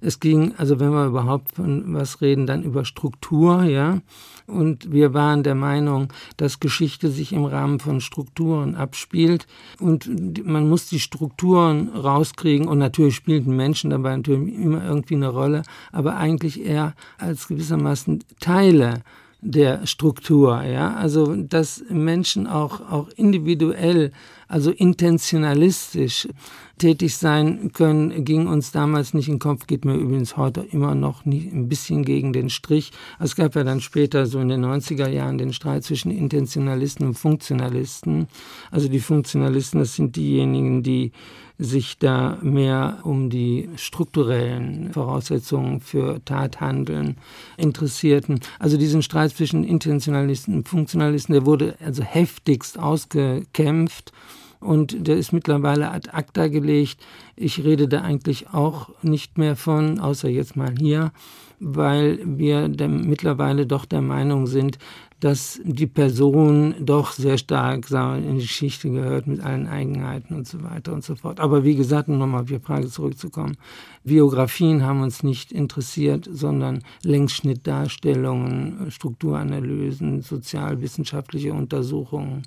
Es 0.05 0.19
ging, 0.19 0.53
also 0.57 0.81
wenn 0.81 0.91
wir 0.91 1.07
überhaupt 1.07 1.55
von 1.55 1.95
was 1.95 2.21
reden, 2.21 2.47
dann 2.47 2.65
über 2.65 2.85
Struktur, 2.85 3.63
ja. 3.63 4.01
Und 4.49 4.91
wir 4.91 5.15
waren 5.15 5.45
der 5.45 5.55
Meinung, 5.55 6.13
dass 6.37 6.59
Geschichte 6.59 7.09
sich 7.09 7.33
im 7.33 7.45
Rahmen 7.45 7.79
von 7.79 8.01
Strukturen 8.01 8.75
abspielt. 8.75 9.47
Und 9.79 10.45
man 10.45 10.69
muss 10.69 10.87
die 10.87 10.99
Strukturen 10.99 11.89
rauskriegen. 11.91 12.67
Und 12.67 12.79
natürlich 12.79 13.15
spielten 13.15 13.55
Menschen 13.55 13.91
dabei 13.91 14.17
natürlich 14.17 14.55
immer 14.55 14.85
irgendwie 14.85 15.15
eine 15.15 15.29
Rolle, 15.29 15.63
aber 15.93 16.17
eigentlich 16.17 16.65
eher 16.67 16.95
als 17.19 17.47
gewissermaßen 17.47 18.25
Teile 18.41 19.03
der 19.43 19.87
Struktur, 19.89 20.63
ja, 20.63 20.95
also 20.95 21.35
dass 21.35 21.83
Menschen 21.91 22.47
auch, 22.47 22.81
auch 22.81 23.09
individuell, 23.17 24.13
also 24.53 24.71
intentionalistisch 24.71 26.29
tätig 26.77 27.17
sein 27.17 27.73
können, 27.73 28.25
ging 28.25 28.47
uns 28.47 28.71
damals 28.71 29.15
nicht 29.15 29.29
in 29.29 29.35
den 29.35 29.41
Kopf, 29.41 29.67
geht 29.67 29.87
mir 29.87 29.95
übrigens 29.95 30.37
heute 30.37 30.61
immer 30.61 30.95
noch 30.95 31.25
nie, 31.25 31.51
ein 31.51 31.69
bisschen 31.69 32.05
gegen 32.05 32.35
den 32.35 32.51
Strich. 32.51 32.93
Es 33.19 33.35
gab 33.35 33.55
ja 33.55 33.65
dann 33.65 33.81
später, 33.81 34.27
so 34.27 34.41
in 34.41 34.49
den 34.49 34.63
90er 34.63 35.09
Jahren, 35.09 35.39
den 35.39 35.55
Streit 35.55 35.85
zwischen 35.85 36.11
Intentionalisten 36.11 37.07
und 37.07 37.15
Funktionalisten. 37.15 38.27
Also 38.71 38.89
die 38.89 39.01
Funktionalisten, 39.01 39.81
das 39.81 39.95
sind 39.95 40.17
diejenigen, 40.17 40.83
die 40.83 41.13
sich 41.59 41.99
da 41.99 42.39
mehr 42.43 42.99
um 43.05 43.31
die 43.31 43.71
strukturellen 43.77 44.93
Voraussetzungen 44.93 45.81
für 45.81 46.23
Tathandeln 46.25 47.17
interessierten. 47.57 48.41
Also 48.59 48.77
diesen 48.77 49.03
Streit 49.03 49.31
zwischen 49.31 49.65
Intentionalisten 49.65 50.57
und 50.57 50.69
Funktionalisten, 50.69 51.33
der 51.33 51.47
wurde 51.47 51.77
also 51.81 52.03
heftigst 52.03 52.79
ausgekämpft 52.79 54.13
und 54.63 55.07
der 55.07 55.17
ist 55.17 55.33
mittlerweile 55.33 55.91
ad 55.91 56.11
acta 56.13 56.49
gelegt. 56.49 57.01
Ich 57.37 57.65
rede 57.65 57.89
da 57.89 58.03
eigentlich 58.03 58.51
auch 58.53 58.91
nicht 59.03 59.39
mehr 59.39 59.57
von, 59.57 59.99
außer 59.99 60.29
jetzt 60.29 60.57
mal 60.57 60.75
hier, 60.79 61.13
weil 61.61 62.19
wir 62.25 62.69
mittlerweile 62.89 63.67
doch 63.67 63.85
der 63.85 64.03
Meinung 64.03 64.47
sind, 64.47 64.79
dass 65.23 65.61
die 65.63 65.87
Person 65.87 66.75
doch 66.81 67.13
sehr 67.13 67.39
stark 67.39 67.89
in 67.93 68.35
die 68.35 68.41
Geschichte 68.41 68.91
gehört 68.91 69.29
mit 69.29 69.41
allen 69.41 69.69
Eigenheiten 69.69 70.35
und 70.35 70.49
so 70.49 70.65
weiter 70.65 70.93
und 70.93 71.05
so 71.05 71.15
fort. 71.15 71.39
Aber 71.39 71.63
wie 71.63 71.77
gesagt, 71.77 72.09
um 72.09 72.19
nochmal 72.19 72.41
auf 72.41 72.49
die 72.49 72.59
Frage 72.59 72.89
zurückzukommen, 72.89 73.57
Biografien 74.03 74.85
haben 74.85 75.01
uns 75.01 75.23
nicht 75.23 75.53
interessiert, 75.53 76.29
sondern 76.29 76.83
Längsschnittdarstellungen, 77.05 78.91
Strukturanalysen, 78.91 80.23
sozialwissenschaftliche 80.23 81.53
Untersuchungen, 81.53 82.43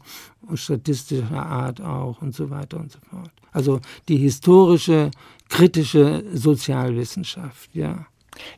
statistischer 0.54 1.46
Art 1.46 1.80
auch 1.80 2.22
und 2.22 2.36
so 2.36 2.50
weiter 2.50 2.78
und 2.82 2.92
so 2.92 3.00
fort. 3.10 3.32
Also 3.54 3.80
die 4.10 4.18
historische, 4.18 5.12
kritische 5.48 6.26
Sozialwissenschaft, 6.34 7.74
ja. 7.74 8.06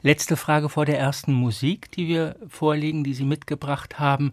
Letzte 0.02 0.38
Frage 0.38 0.70
vor 0.70 0.86
der 0.86 1.00
ersten 1.00 1.34
Musik, 1.34 1.92
die 1.92 2.08
wir 2.08 2.36
vorlegen, 2.48 3.04
die 3.04 3.14
Sie 3.14 3.26
mitgebracht 3.26 4.00
haben. 4.00 4.32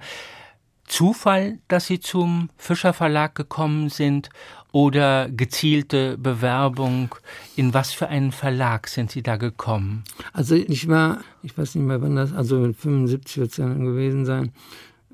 Zufall, 0.86 1.58
dass 1.68 1.86
Sie 1.86 2.00
zum 2.00 2.50
Fischer 2.58 2.92
Verlag 2.92 3.34
gekommen 3.34 3.88
sind 3.88 4.28
oder 4.70 5.30
gezielte 5.30 6.18
Bewerbung? 6.18 7.14
In 7.56 7.72
was 7.72 7.92
für 7.92 8.08
einen 8.08 8.32
Verlag 8.32 8.88
sind 8.88 9.10
Sie 9.10 9.22
da 9.22 9.36
gekommen? 9.36 10.04
Also 10.32 10.54
ich 10.56 10.88
war, 10.88 11.20
ich 11.42 11.56
weiß 11.56 11.76
nicht 11.76 11.84
mehr 11.84 12.02
wann 12.02 12.16
das, 12.16 12.32
also 12.32 12.72
75 12.72 13.36
wird 13.38 13.50
es 13.50 13.56
dann 13.56 13.84
gewesen 13.84 14.26
sein. 14.26 14.52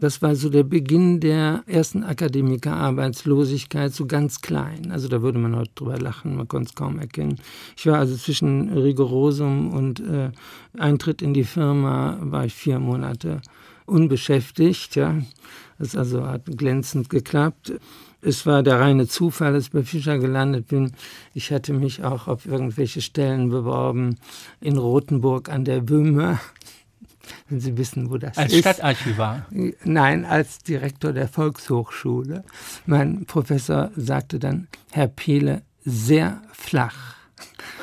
Das 0.00 0.22
war 0.22 0.34
so 0.34 0.48
der 0.48 0.62
Beginn 0.62 1.20
der 1.20 1.62
ersten 1.66 2.04
Akademikerarbeitslosigkeit, 2.04 3.92
so 3.92 4.06
ganz 4.06 4.40
klein. 4.40 4.90
Also 4.90 5.08
da 5.08 5.20
würde 5.20 5.38
man 5.38 5.54
heute 5.54 5.72
drüber 5.74 5.98
lachen, 5.98 6.36
man 6.36 6.48
konnte 6.48 6.70
es 6.70 6.74
kaum 6.74 6.98
erkennen. 6.98 7.38
Ich 7.76 7.86
war 7.86 7.98
also 7.98 8.16
zwischen 8.16 8.70
Rigorosum 8.70 9.72
und 9.74 10.00
äh, 10.00 10.30
Eintritt 10.78 11.20
in 11.20 11.34
die 11.34 11.44
Firma, 11.44 12.18
war 12.22 12.46
ich 12.46 12.54
vier 12.54 12.78
Monate 12.78 13.42
unbeschäftigt. 13.84 14.96
Ja. 14.96 15.18
Das 15.78 15.94
also 15.94 16.26
hat 16.26 16.46
glänzend 16.46 17.10
geklappt. 17.10 17.72
Es 18.22 18.46
war 18.46 18.62
der 18.62 18.80
reine 18.80 19.06
Zufall, 19.06 19.52
dass 19.52 19.64
ich 19.64 19.70
bei 19.70 19.82
Fischer 19.82 20.18
gelandet 20.18 20.68
bin. 20.68 20.92
Ich 21.34 21.52
hatte 21.52 21.72
mich 21.72 22.04
auch 22.04 22.26
auf 22.26 22.46
irgendwelche 22.46 23.00
Stellen 23.02 23.50
beworben 23.50 24.16
in 24.60 24.76
Rothenburg 24.76 25.48
an 25.50 25.64
der 25.64 25.80
Böhme. 25.80 26.38
Wenn 27.48 27.60
Sie 27.60 27.76
wissen, 27.76 28.10
wo 28.10 28.18
das 28.18 28.36
als 28.38 28.52
ist. 28.52 28.66
Als 28.66 28.76
Stadtarchivar? 28.76 29.46
Nein, 29.84 30.24
als 30.24 30.58
Direktor 30.58 31.12
der 31.12 31.28
Volkshochschule. 31.28 32.44
Mein 32.86 33.24
Professor 33.26 33.90
sagte 33.96 34.38
dann, 34.38 34.68
Herr 34.92 35.08
Pehle, 35.08 35.62
sehr 35.84 36.42
flach 36.52 37.16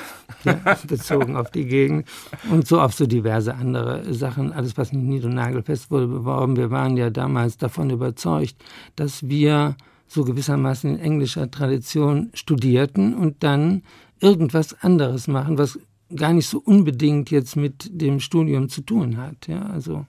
ja, 0.43 0.77
bezogen 0.87 1.35
auf 1.35 1.51
die 1.51 1.65
Gegend 1.65 2.07
und 2.49 2.67
so 2.67 2.79
auf 2.79 2.93
so 2.93 3.05
diverse 3.07 3.55
andere 3.55 4.13
Sachen, 4.13 4.53
alles 4.53 4.77
was 4.77 4.91
nicht 4.91 5.03
nied- 5.03 5.25
und 5.25 5.33
nagelfest 5.33 5.89
wurde, 5.91 6.07
beworben. 6.07 6.55
Wir 6.55 6.71
waren 6.71 6.95
ja 6.97 7.09
damals 7.09 7.57
davon 7.57 7.89
überzeugt, 7.89 8.55
dass 8.95 9.27
wir 9.27 9.75
so 10.07 10.23
gewissermaßen 10.23 10.89
in 10.89 10.99
englischer 10.99 11.51
Tradition 11.51 12.29
studierten 12.33 13.13
und 13.13 13.43
dann 13.43 13.83
irgendwas 14.19 14.81
anderes 14.81 15.27
machen, 15.27 15.57
was 15.57 15.79
gar 16.15 16.33
nicht 16.33 16.47
so 16.47 16.59
unbedingt 16.59 17.31
jetzt 17.31 17.55
mit 17.55 17.89
dem 17.91 18.19
Studium 18.19 18.69
zu 18.69 18.81
tun 18.81 19.17
hat. 19.17 19.47
Ja, 19.47 19.61
also 19.67 20.05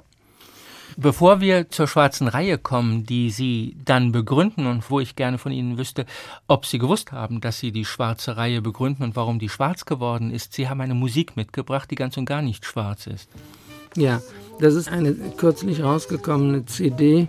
Bevor 1.01 1.41
wir 1.41 1.71
zur 1.71 1.87
schwarzen 1.87 2.27
Reihe 2.27 2.59
kommen, 2.59 3.07
die 3.07 3.31
Sie 3.31 3.77
dann 3.85 4.11
begründen 4.11 4.67
und 4.67 4.91
wo 4.91 4.99
ich 4.99 5.15
gerne 5.15 5.39
von 5.39 5.53
Ihnen 5.53 5.79
wüsste, 5.79 6.07
ob 6.49 6.67
Sie 6.67 6.79
gewusst 6.79 7.13
haben, 7.13 7.41
dass 7.41 7.61
Sie 7.61 7.71
die 7.71 7.85
schwarze 7.85 8.37
Reihe 8.37 8.63
begründen 8.63 9.05
und 9.05 9.15
warum 9.15 9.39
die 9.39 9.49
schwarz 9.49 9.85
geworden 9.85 10.33
ist. 10.33 10.55
Sie 10.55 10.69
haben 10.69 10.81
eine 10.81 10.95
Musik 10.95 11.37
mitgebracht, 11.37 11.89
die 11.93 11.95
ganz 11.95 12.17
und 12.17 12.25
gar 12.25 12.43
nicht 12.43 12.65
schwarz 12.65 13.07
ist. 13.07 13.29
Ja, 13.95 14.21
das 14.59 14.75
ist 14.75 14.89
eine 14.89 15.15
kürzlich 15.37 15.85
rausgekommene 15.85 16.67
CD, 16.67 17.29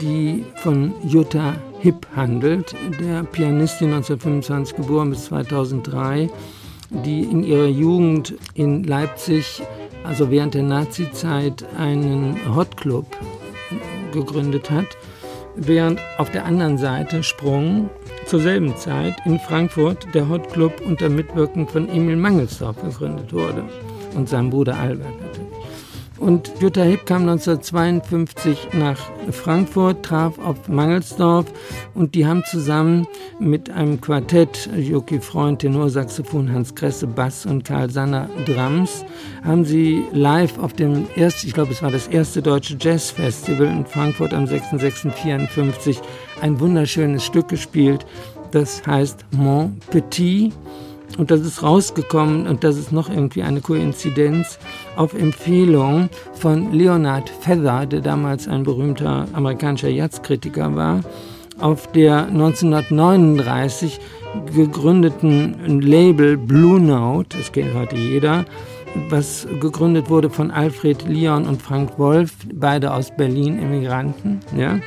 die 0.00 0.44
von 0.56 0.92
Jutta 1.06 1.54
Hipp 1.78 2.08
handelt, 2.16 2.74
der 2.98 3.22
Pianistin 3.22 3.92
1925 3.92 4.74
geboren 4.74 5.10
bis 5.10 5.26
2003, 5.26 6.30
die 7.04 7.22
in 7.22 7.42
ihrer 7.42 7.66
Jugend 7.66 8.34
in 8.54 8.84
Leipzig 8.84 9.62
also 10.04 10.30
während 10.30 10.54
der 10.54 10.62
Nazizeit 10.62 11.64
einen 11.76 12.54
Hot 12.54 12.76
Club 12.76 13.06
gegründet 14.12 14.70
hat, 14.70 14.86
während 15.56 16.00
auf 16.18 16.30
der 16.30 16.44
anderen 16.44 16.78
Seite 16.78 17.22
Sprung 17.22 17.90
zur 18.26 18.40
selben 18.40 18.76
Zeit 18.76 19.14
in 19.24 19.38
Frankfurt 19.40 20.06
der 20.14 20.28
Hot 20.28 20.52
Club 20.52 20.80
unter 20.84 21.08
Mitwirkung 21.08 21.66
von 21.66 21.88
Emil 21.88 22.16
Mangelsdorf 22.16 22.80
gegründet 22.80 23.32
wurde 23.32 23.64
und 24.14 24.28
seinem 24.28 24.50
Bruder 24.50 24.76
Albert 24.76 25.20
natürlich. 25.20 25.43
Und 26.24 26.50
Jutta 26.58 26.80
Hipp 26.80 27.04
kam 27.04 27.28
1952 27.28 28.68
nach 28.72 28.98
Frankfurt, 29.30 30.06
traf 30.06 30.38
auf 30.38 30.68
Mangelsdorf. 30.68 31.44
Und 31.92 32.14
die 32.14 32.24
haben 32.24 32.42
zusammen 32.46 33.06
mit 33.38 33.68
einem 33.68 34.00
Quartett, 34.00 34.70
Joki 34.74 35.20
Freund, 35.20 35.58
Tenorsaxophon, 35.58 36.50
Hans 36.50 36.74
Kresse, 36.74 37.06
Bass 37.06 37.44
und 37.44 37.66
Karl 37.66 37.90
Sanner, 37.90 38.30
Drums, 38.46 39.04
haben 39.44 39.66
sie 39.66 40.02
live 40.12 40.58
auf 40.58 40.72
dem 40.72 41.06
ersten, 41.14 41.46
ich 41.46 41.52
glaube 41.52 41.72
es 41.72 41.82
war 41.82 41.90
das 41.90 42.06
erste 42.06 42.40
deutsche 42.40 42.78
Jazzfestival 42.80 43.66
in 43.66 43.84
Frankfurt 43.84 44.32
am 44.32 44.46
6.6.54 44.46 45.98
ein 46.40 46.58
wunderschönes 46.58 47.22
Stück 47.22 47.48
gespielt, 47.48 48.06
das 48.50 48.86
heißt 48.86 49.26
Mon 49.32 49.78
Petit 49.90 50.54
und 51.18 51.30
das 51.30 51.40
ist 51.40 51.62
rausgekommen, 51.62 52.46
und 52.46 52.64
das 52.64 52.76
ist 52.76 52.92
noch 52.92 53.08
irgendwie 53.08 53.42
eine 53.42 53.60
Koinzidenz, 53.60 54.58
auf 54.96 55.14
Empfehlung 55.14 56.08
von 56.34 56.72
Leonard 56.72 57.30
Feather, 57.40 57.86
der 57.86 58.00
damals 58.00 58.48
ein 58.48 58.64
berühmter 58.64 59.26
amerikanischer 59.32 59.88
Jazzkritiker 59.88 60.74
war, 60.74 61.00
auf 61.60 61.90
der 61.92 62.26
1939 62.26 64.00
gegründeten 64.54 65.80
Label 65.80 66.36
Blue 66.36 66.80
Note, 66.80 67.38
das 67.38 67.52
kennt 67.52 67.74
heute 67.74 67.96
jeder, 67.96 68.44
was 69.08 69.46
gegründet 69.60 70.08
wurde 70.10 70.30
von 70.30 70.50
Alfred 70.50 71.06
Leon 71.08 71.46
und 71.46 71.62
Frank 71.62 71.98
Wolf, 71.98 72.32
beide 72.52 72.92
aus 72.92 73.14
Berlin, 73.16 73.58
Emigranten, 73.58 74.40
ja, 74.56 74.78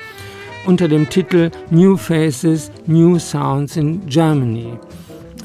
unter 0.65 0.87
dem 0.87 1.09
Titel 1.09 1.51
New 1.69 1.95
Faces, 1.95 2.71
New 2.85 3.19
Sounds 3.19 3.77
in 3.77 4.05
Germany 4.07 4.73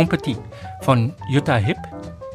Mon 0.00 0.08
Petit 0.08 0.38
von 0.80 1.12
Jutta 1.28 1.56
Hipp, 1.56 1.76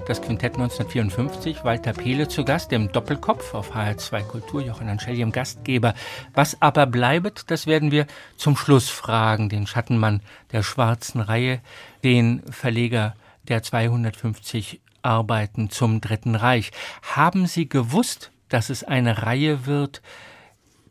das 0.05 0.22
Quintett 0.22 0.53
1954, 0.53 1.63
Walter 1.63 1.93
Pehle 1.93 2.27
zu 2.27 2.45
Gast, 2.45 2.72
im 2.72 2.91
Doppelkopf 2.91 3.55
auf 3.55 3.74
HR2 3.74 4.22
Kultur, 4.22 4.62
Jochen 4.62 4.88
Anschelli 4.88 5.22
im 5.22 5.31
Gastgeber. 5.31 5.95
Was 6.36 6.62
aber 6.62 6.86
bleibt, 6.86 7.50
das 7.50 7.65
werden 7.65 7.89
wir 7.89 8.05
zum 8.38 8.55
Schluss 8.55 8.89
fragen, 8.89 9.50
den 9.50 9.65
Schattenmann 9.65 10.22
der 10.51 10.62
schwarzen 10.62 11.22
Reihe, 11.22 11.60
den 12.03 12.43
Verleger 12.51 13.15
der 13.48 13.63
250 13.63 14.79
Arbeiten 15.01 15.72
zum 15.72 16.01
Dritten 16.01 16.36
Reich. 16.36 16.69
Haben 17.15 17.48
Sie 17.48 17.67
gewusst, 17.67 18.29
dass 18.50 18.69
es 18.69 18.84
eine 18.84 19.24
Reihe 19.24 19.65
wird? 19.65 20.03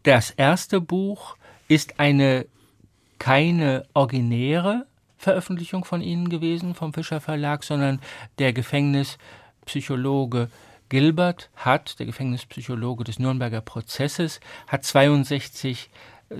Das 0.02 0.31
erste 0.31 0.81
Buch 0.81 1.37
ist 1.69 2.00
eine 2.00 2.47
keine 3.21 3.87
originäre 3.95 4.87
Veröffentlichung 5.25 5.85
von 5.85 6.00
Ihnen 6.02 6.28
gewesen, 6.28 6.75
vom 6.75 6.93
Fischer 6.93 7.21
Verlag, 7.21 7.64
sondern 7.64 8.00
der 8.38 8.52
Gefängnispsychologe 8.52 10.50
Gilbert 10.90 11.50
hat, 11.57 11.99
der 11.99 12.07
Gefängnispsychologe 12.07 13.04
des 13.04 13.19
Nürnberger 13.19 13.62
Prozesses, 13.62 14.38
hat 14.69 14.85
62 14.85 15.88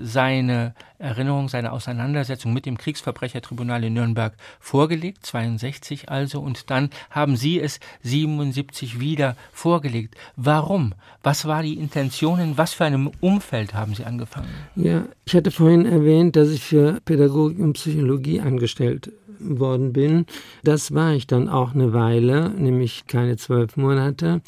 seine 0.01 0.73
Erinnerung, 0.97 1.49
seine 1.49 1.71
Auseinandersetzung 1.71 2.53
mit 2.53 2.65
dem 2.65 2.77
Kriegsverbrechertribunal 2.77 3.83
in 3.83 3.93
Nürnberg 3.93 4.33
vorgelegt, 4.59 5.25
62 5.25 6.09
also, 6.09 6.39
und 6.39 6.69
dann 6.69 6.89
haben 7.09 7.35
Sie 7.35 7.59
es 7.59 7.79
77 8.03 8.99
wieder 8.99 9.35
vorgelegt. 9.51 10.15
Warum? 10.35 10.93
Was 11.23 11.45
war 11.45 11.63
die 11.63 11.77
Intention? 11.77 12.39
In 12.39 12.57
was 12.57 12.73
für 12.73 12.85
einem 12.85 13.11
Umfeld 13.19 13.73
haben 13.73 13.93
Sie 13.93 14.05
angefangen? 14.05 14.49
Ja, 14.75 15.05
ich 15.25 15.35
hatte 15.35 15.51
vorhin 15.51 15.85
erwähnt, 15.85 16.35
dass 16.35 16.49
ich 16.49 16.63
für 16.63 16.99
Pädagogik 17.01 17.59
und 17.59 17.73
Psychologie 17.73 18.39
angestellt 18.39 19.11
worden 19.39 19.93
bin. 19.93 20.25
Das 20.63 20.93
war 20.93 21.13
ich 21.13 21.27
dann 21.27 21.49
auch 21.49 21.73
eine 21.73 21.93
Weile, 21.93 22.49
nämlich 22.49 23.07
keine 23.07 23.37
zwölf 23.37 23.77
Monate. 23.77 24.41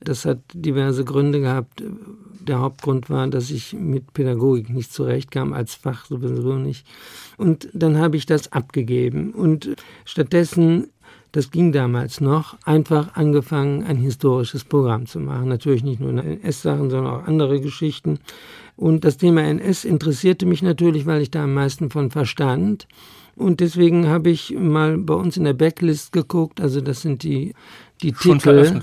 Das 0.00 0.24
hat 0.24 0.38
diverse 0.52 1.04
Gründe 1.04 1.40
gehabt. 1.40 1.82
Der 2.40 2.60
Hauptgrund 2.60 3.08
war, 3.08 3.26
dass 3.28 3.50
ich 3.50 3.72
mit 3.72 4.12
Pädagogik 4.12 4.68
nicht 4.68 4.92
zurechtkam, 4.92 5.52
als 5.52 5.74
Fach 5.74 6.04
sowieso 6.04 6.56
nicht. 6.56 6.86
Und 7.38 7.68
dann 7.72 7.98
habe 7.98 8.16
ich 8.16 8.26
das 8.26 8.52
abgegeben. 8.52 9.32
Und 9.32 9.74
stattdessen 10.04 10.88
das 11.34 11.50
ging 11.50 11.72
damals 11.72 12.20
noch, 12.20 12.56
einfach 12.64 13.16
angefangen, 13.16 13.82
ein 13.82 13.96
historisches 13.96 14.62
Programm 14.62 15.06
zu 15.06 15.18
machen. 15.18 15.48
Natürlich 15.48 15.82
nicht 15.82 15.98
nur 15.98 16.10
NS-Sachen, 16.10 16.90
sondern 16.90 17.12
auch 17.12 17.26
andere 17.26 17.60
Geschichten. 17.60 18.20
Und 18.76 19.02
das 19.02 19.16
Thema 19.16 19.42
NS 19.42 19.84
interessierte 19.84 20.46
mich 20.46 20.62
natürlich, 20.62 21.06
weil 21.06 21.22
ich 21.22 21.32
da 21.32 21.42
am 21.42 21.54
meisten 21.54 21.90
von 21.90 22.12
verstand. 22.12 22.86
Und 23.36 23.60
deswegen 23.60 24.08
habe 24.08 24.30
ich 24.30 24.54
mal 24.56 24.96
bei 24.98 25.14
uns 25.14 25.36
in 25.36 25.44
der 25.44 25.54
Backlist 25.54 26.12
geguckt, 26.12 26.60
also 26.60 26.80
das 26.80 27.02
sind 27.02 27.22
die, 27.22 27.54
die 28.02 28.12
Titel, 28.12 28.80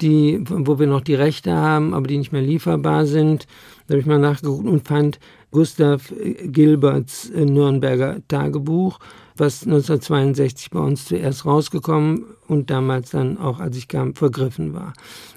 die, 0.00 0.40
wo 0.48 0.78
wir 0.78 0.86
noch 0.86 1.02
die 1.02 1.14
Rechte 1.14 1.52
haben, 1.52 1.94
aber 1.94 2.06
die 2.06 2.18
nicht 2.18 2.32
mehr 2.32 2.42
lieferbar 2.42 3.06
sind. 3.06 3.46
Da 3.86 3.94
habe 3.94 4.00
ich 4.00 4.06
mal 4.06 4.18
nachgeguckt 4.18 4.66
und 4.66 4.86
fand 4.86 5.20
Gustav 5.50 6.12
Gilberts 6.44 7.30
Nürnberger 7.34 8.18
Tagebuch 8.26 8.98
was 9.36 9.64
1962 9.64 10.70
bei 10.70 10.78
uns 10.78 11.06
zuerst 11.06 11.44
rausgekommen 11.44 12.24
und 12.46 12.70
damals 12.70 13.10
dann 13.10 13.38
auch, 13.38 13.58
als 13.58 13.76
ich 13.76 13.88
kam, 13.88 14.14
vergriffen 14.14 14.74
war. 14.74 14.92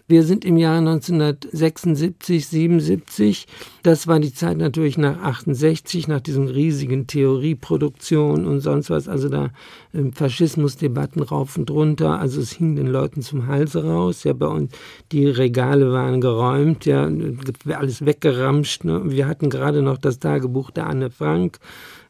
Wir 0.10 0.24
sind 0.24 0.46
im 0.46 0.56
Jahr 0.56 0.78
1976, 0.78 2.48
77. 2.48 3.48
Das 3.84 4.08
war 4.08 4.20
die 4.20 4.34
Zeit 4.34 4.58
natürlich 4.58 4.98
nach 4.98 5.22
68, 5.22 6.08
nach 6.08 6.22
diesen 6.22 6.48
riesigen 6.48 7.08
Theorieproduktionen 7.08 8.46
und 8.46 8.62
sonst 8.62 8.90
was. 8.90 9.08
Also 9.08 9.30
da 9.30 9.50
äh, 9.94 10.12
Faschismusdebatten 10.14 11.22
rauf 11.24 11.58
und 11.58 11.70
runter. 11.72 12.20
Also 12.20 12.40
es 12.40 12.54
hing 12.54 12.76
den 12.76 12.88
Leuten 12.88 13.22
zum 13.22 13.48
Halse 13.48 13.84
raus. 13.84 14.24
Ja, 14.24 14.34
bei 14.34 14.48
uns 14.48 14.72
die 15.12 15.28
Regale 15.28 15.92
waren 15.92 16.22
geräumt, 16.22 16.86
ja, 16.86 17.10
alles 17.70 18.06
weggeramscht. 18.06 18.86
Ne? 18.86 19.02
Wir 19.06 19.28
hatten 19.28 19.50
gerade 19.50 19.82
noch 19.82 19.98
das 19.98 20.20
Tagebuch 20.20 20.72
der 20.72 20.88
Anne 20.88 21.10
Frank. 21.10 21.60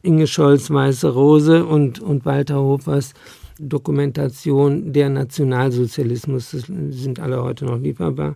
Inge 0.02 0.26
Scholz 0.26 0.70
Weiße 0.70 1.08
Rose 1.08 1.64
und, 1.64 2.00
und 2.00 2.24
Walter 2.24 2.60
Hofers 2.60 3.14
Dokumentation 3.58 4.92
der 4.92 5.08
Nationalsozialismus. 5.08 6.52
Das 6.52 6.70
sind 6.90 7.20
alle 7.20 7.42
heute 7.42 7.64
noch 7.64 7.78
lieferbar. 7.78 8.34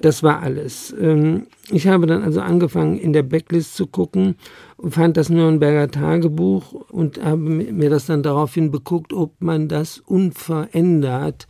Das 0.00 0.22
war 0.22 0.42
alles. 0.42 0.94
Ähm, 1.00 1.46
ich 1.70 1.86
habe 1.86 2.06
dann 2.06 2.22
also 2.22 2.40
angefangen, 2.40 2.98
in 2.98 3.12
der 3.12 3.22
Backlist 3.22 3.74
zu 3.74 3.86
gucken 3.86 4.36
und 4.76 4.94
fand 4.94 5.16
das 5.16 5.30
Nürnberger 5.30 5.90
Tagebuch 5.90 6.72
und 6.90 7.22
habe 7.22 7.38
mir 7.38 7.90
das 7.90 8.06
dann 8.06 8.22
daraufhin 8.22 8.70
beguckt, 8.70 9.12
ob 9.12 9.40
man 9.40 9.68
das 9.68 9.98
unverändert 9.98 11.46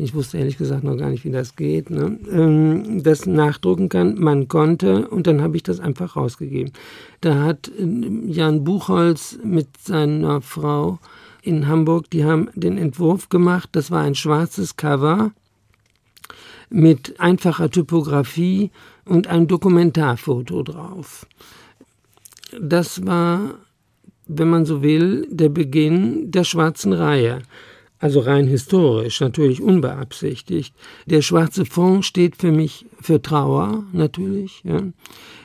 ich 0.00 0.14
wusste 0.14 0.38
ehrlich 0.38 0.56
gesagt 0.56 0.84
noch 0.84 0.96
gar 0.96 1.10
nicht, 1.10 1.24
wie 1.24 1.32
das 1.32 1.56
geht, 1.56 1.90
ne? 1.90 2.18
ähm, 2.30 3.02
das 3.02 3.26
nachdrucken 3.26 3.88
kann. 3.88 4.14
Man 4.18 4.46
konnte 4.46 5.08
und 5.08 5.26
dann 5.26 5.42
habe 5.42 5.56
ich 5.56 5.64
das 5.64 5.80
einfach 5.80 6.14
rausgegeben. 6.14 6.72
Da 7.20 7.42
hat 7.42 7.68
äh, 7.68 7.84
Jan 8.26 8.62
Buchholz 8.62 9.38
mit 9.42 9.76
seiner 9.76 10.40
Frau 10.40 11.00
in 11.42 11.66
Hamburg, 11.66 12.10
die 12.10 12.24
haben 12.24 12.48
den 12.54 12.78
Entwurf 12.78 13.28
gemacht. 13.28 13.70
Das 13.72 13.90
war 13.90 14.02
ein 14.02 14.14
schwarzes 14.14 14.76
Cover 14.76 15.32
mit 16.70 17.18
einfacher 17.18 17.68
Typografie 17.68 18.70
und 19.04 19.26
ein 19.26 19.48
Dokumentarfoto 19.48 20.62
drauf. 20.62 21.26
Das 22.60 23.04
war, 23.04 23.54
wenn 24.28 24.48
man 24.48 24.64
so 24.64 24.80
will, 24.80 25.26
der 25.28 25.48
Beginn 25.48 26.30
der 26.30 26.44
schwarzen 26.44 26.92
Reihe 26.92 27.42
also 27.98 28.20
rein 28.20 28.46
historisch, 28.46 29.20
natürlich 29.20 29.60
unbeabsichtigt. 29.60 30.74
Der 31.06 31.22
schwarze 31.22 31.64
Fond 31.64 32.04
steht 32.04 32.36
für 32.36 32.52
mich 32.52 32.86
für 33.00 33.20
Trauer, 33.20 33.84
natürlich. 33.92 34.62
Ja. 34.64 34.82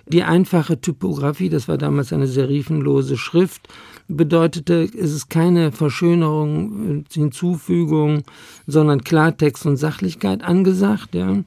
Die 0.05 0.23
einfache 0.23 0.79
Typografie, 0.79 1.49
das 1.49 1.67
war 1.67 1.77
damals 1.77 2.13
eine 2.13 2.27
serifenlose 2.27 3.17
Schrift, 3.17 3.69
bedeutete, 4.07 4.83
es 4.83 5.13
ist 5.13 5.29
keine 5.29 5.71
Verschönerung, 5.71 6.99
äh, 6.99 7.03
Hinzufügung, 7.11 8.23
sondern 8.67 9.03
Klartext 9.03 9.65
und 9.65 9.77
Sachlichkeit 9.77 10.43
angesagt. 10.43 11.15
Ja. 11.15 11.43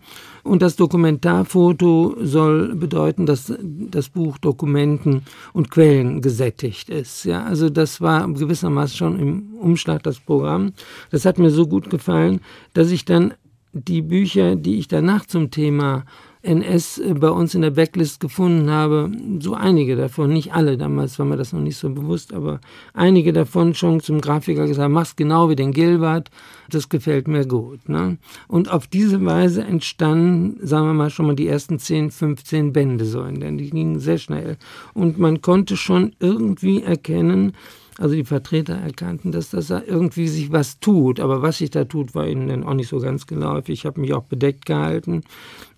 Und 0.47 0.63
das 0.63 0.77
Dokumentarfoto 0.77 2.17
soll 2.21 2.77
bedeuten, 2.77 3.27
dass 3.27 3.53
das 3.61 4.09
Buch 4.09 4.39
Dokumenten 4.39 5.23
und 5.53 5.71
Quellen 5.71 6.21
gesättigt 6.21 6.89
ist. 6.89 7.25
Ja, 7.25 7.43
also 7.43 7.69
das 7.69 8.01
war 8.01 8.33
gewissermaßen 8.33 8.97
schon 8.97 9.19
im 9.19 9.55
Umschlag 9.61 10.05
das 10.05 10.21
Programm. 10.21 10.73
Das 11.11 11.25
hat 11.25 11.39
mir 11.39 11.51
so 11.51 11.67
gut 11.67 11.91
gefallen, 11.91 12.41
dass 12.75 12.93
ich 12.93 13.05
dann 13.05 13.35
die 13.73 14.03
Bücher, 14.03 14.55
die 14.55 14.79
ich 14.79 14.87
danach 14.87 15.27
zum 15.27 15.51
Thema 15.51 16.05
NS 16.47 16.99
äh, 16.99 17.15
bei 17.15 17.31
uns 17.31 17.55
in 17.55 17.63
der 17.63 17.71
Backlist 17.71 18.21
gefunden 18.21 18.71
habe, 18.71 19.11
so 19.41 19.55
einige 19.55 19.97
davon, 19.97 20.33
nicht 20.33 20.55
alle, 20.55 20.79
damals 20.79 21.19
war 21.19 21.27
mir 21.27 21.37
das 21.37 21.53
noch 21.53 21.61
nicht 21.61 21.77
so 21.77 21.91
bewusst, 21.91 22.33
aber 22.33 22.61
einige 22.95 23.33
davon 23.33 23.75
schon 23.75 24.01
zum 24.01 24.21
Grafiker 24.21 24.67
gesagt, 24.67 24.91
mach's 24.91 25.17
genau 25.17 25.51
wie 25.51 25.57
den 25.57 25.73
Gilbert, 25.73 26.31
das 26.71 26.89
gefällt 26.89 27.29
mir 27.29 27.47
gut. 27.47 27.89
Ne? 27.89 28.19
Und 28.49 28.71
auf 28.71 28.87
diese 28.87 29.25
Weise 29.25 29.65
entstanden, 29.65 30.59
sagen 30.65 30.87
wir 30.87 30.95
mal, 30.95 31.11
schon 31.11 31.27
mal 31.27 31.37
die 31.37 31.49
ersten 31.49 31.79
10, 31.79 32.11
15 32.11 32.73
Bände 32.73 33.05
so, 33.05 33.23
denn 33.23 33.59
die 33.59 33.71
gingen 33.71 33.99
sehr 33.99 34.19
schnell. 34.19 34.57
Und 34.95 35.19
man 35.19 35.43
konnte 35.43 35.77
schon 35.77 36.13
irgendwie 36.21 36.83
erkennen, 36.83 37.53
also 37.99 38.15
die 38.15 38.25
Vertreter 38.25 38.75
erkannten, 38.75 39.33
dass 39.33 39.51
das 39.51 39.69
da 39.69 39.83
irgendwie 39.87 40.29
sich 40.29 40.53
was 40.53 40.81
tut. 40.81 41.21
Aber 41.21 41.43
was 41.43 41.59
sich 41.59 41.71
da 41.71 41.85
tut, 41.85 42.15
war 42.15 42.27
ihnen 42.27 42.49
dann 42.49 42.65
auch 42.65 42.75
nicht 42.75 42.89
so 42.89 42.99
ganz 42.99 43.27
geläufig. 43.27 43.81
Ich 43.81 43.87
habe 43.87 44.01
mich 44.01 44.13
auch 44.13 44.25
bedeckt 44.25 44.67
gehalten, 44.67 45.23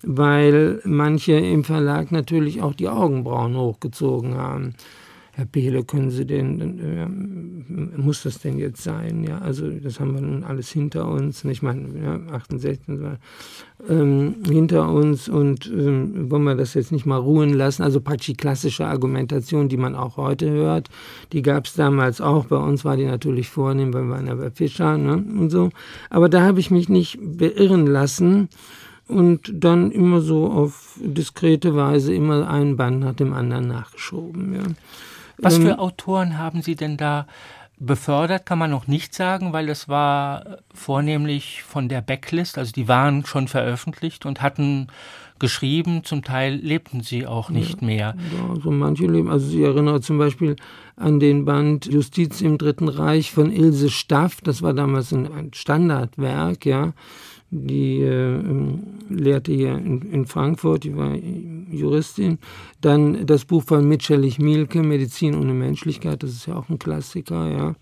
weil 0.03 0.81
manche 0.83 1.33
im 1.33 1.63
Verlag 1.63 2.11
natürlich 2.11 2.61
auch 2.61 2.73
die 2.73 2.89
Augenbrauen 2.89 3.55
hochgezogen 3.55 4.35
haben. 4.35 4.75
Herr 5.39 5.45
Pehle, 5.45 5.85
können 5.85 6.11
Sie 6.11 6.25
denn, 6.25 6.79
äh, 6.79 7.97
muss 7.97 8.23
das 8.23 8.39
denn 8.39 8.59
jetzt 8.59 8.83
sein? 8.83 9.23
Ja, 9.23 9.37
also 9.37 9.69
das 9.69 10.01
haben 10.01 10.13
wir 10.13 10.19
nun 10.19 10.43
alles 10.43 10.69
hinter 10.69 11.07
uns. 11.07 11.45
Ich 11.45 11.61
meine, 11.61 11.87
ja, 11.97 12.19
68 12.33 12.99
war 12.99 13.19
ähm, 13.87 14.35
hinter 14.45 14.91
uns 14.91 15.29
und 15.29 15.65
ähm, 15.67 16.29
wollen 16.29 16.43
wir 16.43 16.55
das 16.55 16.73
jetzt 16.73 16.91
nicht 16.91 17.05
mal 17.05 17.15
ruhen 17.15 17.53
lassen. 17.53 17.83
Also 17.83 18.01
praktisch 18.01 18.35
klassische 18.35 18.85
Argumentation, 18.85 19.69
die 19.69 19.77
man 19.77 19.95
auch 19.95 20.17
heute 20.17 20.49
hört, 20.49 20.89
die 21.31 21.41
gab 21.41 21.67
es 21.67 21.73
damals 21.73 22.19
auch. 22.19 22.47
Bei 22.47 22.57
uns 22.57 22.83
war 22.83 22.97
die 22.97 23.05
natürlich 23.05 23.47
vornehm, 23.47 23.93
weil 23.93 24.03
wir 24.03 24.15
waren 24.15 24.27
ja 24.27 24.35
bei 24.35 24.51
Fischer 24.51 24.97
ne, 24.97 25.13
und 25.13 25.51
so. 25.51 25.69
Aber 26.09 26.27
da 26.27 26.41
habe 26.41 26.59
ich 26.59 26.69
mich 26.69 26.89
nicht 26.89 27.17
beirren 27.21 27.87
lassen 27.87 28.49
und 29.07 29.49
dann 29.53 29.91
immer 29.91 30.19
so 30.19 30.47
auf 30.47 30.99
diskrete 31.01 31.77
Weise 31.77 32.13
immer 32.13 32.49
einen 32.49 32.75
Band 32.75 32.99
nach 32.99 33.15
dem 33.15 33.31
anderen 33.31 33.69
nachgeschoben. 33.69 34.53
Ja. 34.53 34.63
Was 35.41 35.57
für 35.57 35.71
ähm, 35.71 35.79
Autoren 35.79 36.37
haben 36.37 36.61
Sie 36.61 36.75
denn 36.75 36.97
da 36.97 37.27
befördert, 37.79 38.45
kann 38.45 38.59
man 38.59 38.69
noch 38.69 38.87
nicht 38.87 39.13
sagen, 39.13 39.53
weil 39.53 39.69
es 39.69 39.87
war 39.87 40.57
vornehmlich 40.73 41.63
von 41.63 41.87
der 41.87 42.01
Backlist, 42.01 42.57
also 42.57 42.73
die 42.73 42.87
waren 42.89 43.25
schon 43.25 43.47
veröffentlicht 43.47 44.25
und 44.25 44.41
hatten 44.41 44.87
geschrieben, 45.39 46.03
zum 46.03 46.21
Teil 46.21 46.55
lebten 46.55 47.01
sie 47.01 47.25
auch 47.25 47.49
nicht 47.49 47.81
ja, 47.81 47.87
mehr. 47.87 48.15
Ja, 48.37 48.61
so 48.61 48.71
manche 48.71 49.07
leben, 49.07 49.29
also 49.29 49.57
ich 49.57 49.63
erinnere 49.63 50.01
zum 50.01 50.17
Beispiel 50.17 50.57
an 50.97 51.21
den 51.21 51.45
Band 51.45 51.85
Justiz 51.85 52.41
im 52.41 52.57
Dritten 52.57 52.89
Reich 52.89 53.31
von 53.31 53.49
Ilse 53.49 53.89
Staff, 53.89 54.41
das 54.41 54.61
war 54.61 54.73
damals 54.73 55.13
ein 55.13 55.51
Standardwerk, 55.53 56.65
ja, 56.65 56.91
die 57.51 58.01
äh, 58.01 58.39
lehrte 59.09 59.51
hier 59.51 59.75
in, 59.75 60.01
in, 60.11 60.25
Frankfurt, 60.25 60.83
die 60.83 60.95
war 60.95 61.15
Juristin. 61.71 62.39
Dann 62.81 63.25
das 63.25 63.45
Buch 63.45 63.63
von 63.63 63.87
Mitschellich 63.87 64.39
Mielke, 64.39 64.81
Medizin 64.81 65.35
ohne 65.35 65.53
Menschlichkeit, 65.53 66.23
das 66.23 66.31
ist 66.31 66.45
ja 66.47 66.55
auch 66.55 66.69
ein 66.69 66.79
Klassiker, 66.79 67.49
ja. 67.49 67.75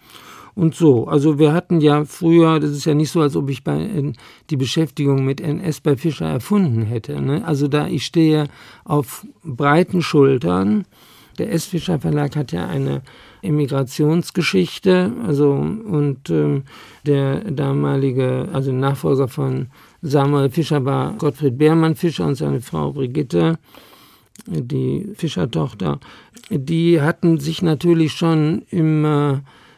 Und 0.58 0.73
so, 0.73 1.08
also 1.08 1.38
wir 1.38 1.54
hatten 1.54 1.82
ja 1.82 2.04
früher, 2.06 2.60
das 2.60 2.71
ist 2.71 2.86
ja 2.86 2.95
nicht 2.95 3.12
so, 3.12 3.21
als 3.21 3.36
ob 3.36 3.47
ich 3.52 3.63
bei, 3.63 4.12
die 4.50 4.58
Beschäftigung 4.58 5.23
mit 5.23 5.39
NS 5.39 5.82
bei 5.82 5.95
Fischer 5.95 6.26
erfunden 6.26 6.82
hätte. 6.82 7.21
Ne? 7.21 7.45
Also 7.45 7.67
da 7.67 7.88
ich 7.88 8.04
stehe 8.04 8.47
auf 8.84 9.23
breiten 9.43 10.02
Schultern. 10.02 10.86
Der 11.38 11.54
S. 11.54 11.65
Fischer 11.65 12.00
Verlag 12.00 12.36
hat 12.36 12.52
ja 12.52 12.65
eine 12.65 13.04
Immigrationsgeschichte, 13.43 15.13
also 15.28 15.52
und 15.52 16.32
ähm, 16.32 16.63
der 17.06 17.52
damalige, 17.52 18.50
also 18.52 18.71
Nachfolger 18.71 19.28
von 19.28 19.67
Samuel 20.02 20.50
Fischer 20.50 20.84
war 20.86 21.14
Gottfried 21.14 21.58
Beermann 21.58 21.96
Fischer 21.96 22.26
und 22.26 22.36
seine 22.36 22.62
Frau 22.62 22.92
Brigitte, 22.92 23.58
die 24.46 25.10
Fischertochter. 25.16 26.00
Die 26.50 27.02
hatten 27.02 27.40
sich 27.40 27.62
natürlich 27.62 28.14
schon 28.14 28.64
im 28.70 29.06
äh, 29.06 29.38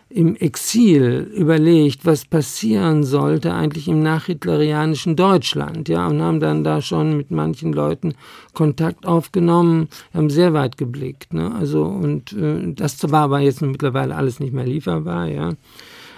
im 0.10 0.36
Exil 0.36 1.32
überlegt, 1.36 2.04
was 2.04 2.26
passieren 2.26 3.04
sollte 3.04 3.54
eigentlich 3.54 3.88
im 3.88 4.02
nachhitlerianischen 4.02 5.16
Deutschland, 5.16 5.88
ja, 5.88 6.08
und 6.08 6.20
haben 6.22 6.40
dann 6.40 6.64
da 6.64 6.82
schon 6.82 7.16
mit 7.16 7.30
manchen 7.30 7.74
Leuten 7.74 8.16
Kontakt 8.54 9.06
aufgenommen, 9.06 9.88
haben 10.14 10.32
sehr 10.32 10.54
weit 10.54 10.78
geblickt, 10.78 11.34
ne, 11.34 11.54
also 11.54 11.84
und 11.84 12.34
äh, 12.34 12.74
das 12.74 13.00
war 13.12 13.22
aber 13.26 13.40
jetzt 13.40 13.62
mittlerweile 13.62 14.16
alles 14.16 14.40
nicht 14.40 14.52
mehr 14.52 14.66
lieferbar, 14.66 15.28
ja, 15.28 15.54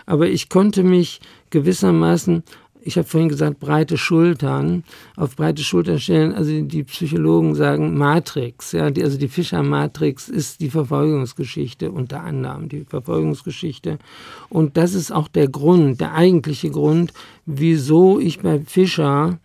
aber 0.06 0.30
ich 0.30 0.48
konnte 0.48 0.84
mich 0.84 1.20
gewissermaßen 1.50 2.44
ich 2.84 2.98
habe 2.98 3.08
vorhin 3.08 3.30
gesagt, 3.30 3.60
breite 3.60 3.98
Schultern, 3.98 4.84
auf 5.16 5.36
breite 5.36 5.64
Schultern 5.64 6.00
stellen, 6.00 6.34
also 6.34 6.62
die 6.62 6.84
Psychologen 6.84 7.56
sagen 7.56 7.98
Matrix, 7.98 8.72
ja, 8.72 8.90
die, 8.90 9.04
also 9.04 9.18
die 9.18 9.28
Fischer-Matrix 9.28 10.30
ist 10.30 10.62
die 10.62 10.70
Verfolgungsgeschichte, 10.70 11.92
unter 11.92 12.24
anderem 12.24 12.70
die 12.70 12.86
Verfolgungsgeschichte. 12.86 14.00
Und 14.50 14.78
das 14.78 14.94
ist 14.94 15.12
auch 15.12 15.28
der 15.28 15.48
Grund, 15.48 16.02
der 16.02 16.14
eigentliche 16.14 16.70
Grund, 16.70 17.14
wieso 17.46 18.20
ich 18.20 18.40
bei 18.40 18.60
Fischer 18.60 19.40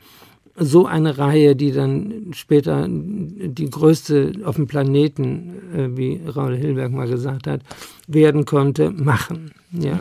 so 0.58 0.86
eine 0.86 1.18
Reihe, 1.18 1.54
die 1.54 1.72
dann 1.72 2.30
später 2.32 2.86
die 2.88 3.68
größte 3.68 4.32
auf 4.44 4.56
dem 4.56 4.66
Planeten, 4.66 5.52
äh, 5.74 5.96
wie 5.96 6.20
Raul 6.26 6.56
Hilberg 6.56 6.92
mal 6.92 7.08
gesagt 7.08 7.46
hat, 7.46 7.60
werden 8.06 8.46
konnte, 8.46 8.90
machen. 8.90 9.52
Ja. 9.72 10.00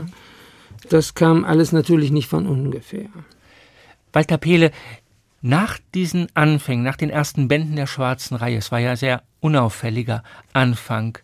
Das 0.89 1.13
kam 1.13 1.45
alles 1.45 1.71
natürlich 1.71 2.11
nicht 2.11 2.27
von 2.27 2.47
ungefähr. 2.47 3.09
Walter 4.13 4.37
Pehle, 4.37 4.71
nach 5.41 5.77
diesen 5.93 6.27
Anfängen, 6.33 6.83
nach 6.83 6.95
den 6.95 7.09
ersten 7.09 7.47
Bänden 7.47 7.75
der 7.75 7.87
schwarzen 7.87 8.35
Reihe, 8.35 8.57
es 8.57 8.71
war 8.71 8.79
ja 8.79 8.95
sehr 8.95 9.21
unauffälliger 9.41 10.23
Anfang, 10.53 11.17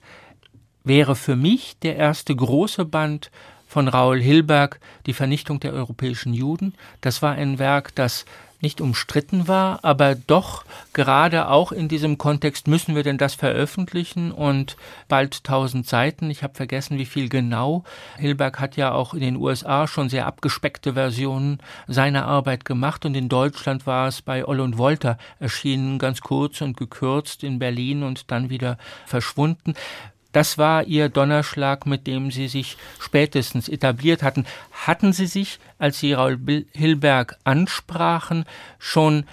wäre 0.83 1.15
für 1.15 1.35
mich 1.35 1.77
der 1.79 1.95
erste 1.95 2.35
große 2.35 2.85
Band 2.85 3.31
von 3.67 3.87
Raoul 3.87 4.21
Hilberg, 4.21 4.79
Die 5.05 5.13
Vernichtung 5.13 5.59
der 5.59 5.73
europäischen 5.73 6.33
Juden. 6.33 6.73
Das 6.99 7.21
war 7.21 7.31
ein 7.31 7.57
Werk, 7.57 7.95
das 7.95 8.25
nicht 8.61 8.81
umstritten 8.81 9.47
war, 9.47 9.83
aber 9.83 10.15
doch 10.15 10.63
gerade 10.93 11.47
auch 11.47 11.71
in 11.71 11.87
diesem 11.87 12.17
Kontext 12.17 12.67
müssen 12.67 12.95
wir 12.95 13.03
denn 13.03 13.17
das 13.17 13.35
veröffentlichen 13.35 14.31
und 14.31 14.77
bald 15.07 15.43
tausend 15.43 15.87
Seiten. 15.87 16.29
Ich 16.29 16.43
habe 16.43 16.53
vergessen, 16.53 16.97
wie 16.97 17.05
viel 17.05 17.29
genau. 17.29 17.83
Hilberg 18.17 18.59
hat 18.59 18.77
ja 18.77 18.93
auch 18.93 19.13
in 19.13 19.21
den 19.21 19.35
USA 19.35 19.87
schon 19.87 20.09
sehr 20.09 20.25
abgespeckte 20.25 20.93
Versionen 20.93 21.59
seiner 21.87 22.25
Arbeit 22.25 22.65
gemacht 22.65 23.05
und 23.05 23.15
in 23.15 23.29
Deutschland 23.29 23.85
war 23.87 24.07
es 24.07 24.21
bei 24.21 24.45
Oll 24.45 24.59
und 24.59 24.77
Wolter 24.77 25.17
erschienen, 25.39 25.99
ganz 25.99 26.21
kurz 26.21 26.61
und 26.61 26.77
gekürzt 26.77 27.43
in 27.43 27.59
Berlin 27.59 28.03
und 28.03 28.31
dann 28.31 28.49
wieder 28.49 28.77
verschwunden. 29.05 29.73
Das 30.31 30.57
war 30.57 30.85
ihr 30.85 31.09
Donnerschlag, 31.09 31.85
mit 31.85 32.07
dem 32.07 32.31
sie 32.31 32.47
sich 32.47 32.77
spätestens 32.99 33.67
etabliert 33.67 34.23
hatten. 34.23 34.45
Hatten 34.71 35.13
sie 35.13 35.27
sich, 35.27 35.59
als 35.77 35.99
sie 35.99 36.13
Raul 36.13 36.65
Hilberg 36.71 37.37
ansprachen, 37.43 38.45
schon 38.79 39.25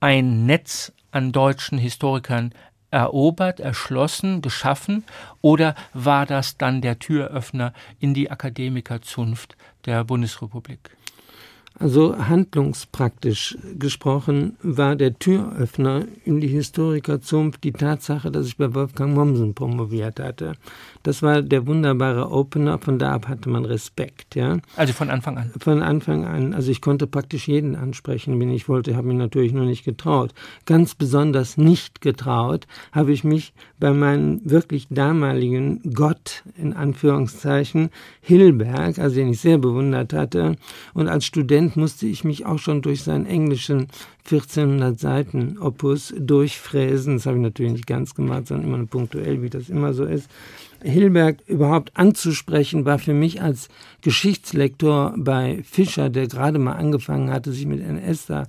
ein 0.00 0.46
Netz 0.46 0.92
an 1.10 1.32
deutschen 1.32 1.78
Historikern 1.78 2.52
erobert, 2.90 3.60
erschlossen, 3.60 4.40
geschaffen, 4.40 5.04
oder 5.42 5.74
war 5.92 6.24
das 6.24 6.56
dann 6.56 6.80
der 6.80 6.98
Türöffner 6.98 7.72
in 8.00 8.14
die 8.14 8.30
Akademikerzunft 8.30 9.56
der 9.84 10.04
Bundesrepublik? 10.04 10.97
Also 11.80 12.18
handlungspraktisch 12.18 13.56
gesprochen 13.78 14.56
war 14.62 14.96
der 14.96 15.16
Türöffner 15.16 16.06
in 16.24 16.40
die 16.40 16.48
Historikerzunft 16.48 17.62
die 17.62 17.72
Tatsache, 17.72 18.32
dass 18.32 18.48
ich 18.48 18.56
bei 18.56 18.74
Wolfgang 18.74 19.14
Mommsen 19.14 19.54
promoviert 19.54 20.18
hatte. 20.18 20.54
Das 21.02 21.22
war 21.22 21.42
der 21.42 21.66
wunderbare 21.66 22.30
Opener, 22.30 22.78
von 22.78 22.98
da 22.98 23.12
ab 23.12 23.28
hatte 23.28 23.48
man 23.48 23.64
Respekt. 23.64 24.34
Ja? 24.34 24.58
Also 24.76 24.92
von 24.92 25.10
Anfang 25.10 25.38
an? 25.38 25.52
Von 25.58 25.82
Anfang 25.82 26.24
an. 26.24 26.54
Also 26.54 26.70
ich 26.70 26.80
konnte 26.80 27.06
praktisch 27.06 27.48
jeden 27.48 27.76
ansprechen, 27.76 28.38
wenn 28.40 28.50
ich 28.50 28.68
wollte, 28.68 28.96
habe 28.96 29.08
mich 29.08 29.16
natürlich 29.16 29.52
nur 29.52 29.64
nicht 29.64 29.84
getraut. 29.84 30.32
Ganz 30.66 30.94
besonders 30.94 31.56
nicht 31.56 32.00
getraut 32.00 32.66
habe 32.92 33.12
ich 33.12 33.24
mich 33.24 33.52
bei 33.78 33.92
meinem 33.92 34.40
wirklich 34.44 34.86
damaligen 34.90 35.80
Gott, 35.94 36.42
in 36.56 36.72
Anführungszeichen, 36.72 37.90
Hilberg, 38.20 38.98
also 38.98 39.16
den 39.16 39.30
ich 39.30 39.40
sehr 39.40 39.58
bewundert 39.58 40.12
hatte, 40.12 40.56
und 40.94 41.08
als 41.08 41.24
Student 41.24 41.76
musste 41.76 42.06
ich 42.06 42.24
mich 42.24 42.46
auch 42.46 42.58
schon 42.58 42.82
durch 42.82 43.02
seinen 43.02 43.26
englischen 43.26 43.88
1400 44.30 44.98
Seiten 44.98 45.58
Opus 45.58 46.14
durchfräsen. 46.18 47.16
Das 47.16 47.26
habe 47.26 47.36
ich 47.36 47.42
natürlich 47.42 47.72
nicht 47.72 47.86
ganz 47.86 48.14
gemacht, 48.14 48.48
sondern 48.48 48.66
immer 48.66 48.78
nur 48.78 48.86
punktuell, 48.86 49.42
wie 49.42 49.48
das 49.48 49.70
immer 49.70 49.94
so 49.94 50.04
ist. 50.04 50.28
Hilberg 50.82 51.38
überhaupt 51.46 51.96
anzusprechen, 51.96 52.84
war 52.84 52.98
für 52.98 53.14
mich 53.14 53.42
als 53.42 53.68
Geschichtslektor 54.02 55.14
bei 55.16 55.62
Fischer, 55.64 56.10
der 56.10 56.28
gerade 56.28 56.58
mal 56.58 56.74
angefangen 56.74 57.30
hatte, 57.30 57.52
sich 57.52 57.66
mit 57.66 57.82
NS 57.82 58.26
da 58.26 58.44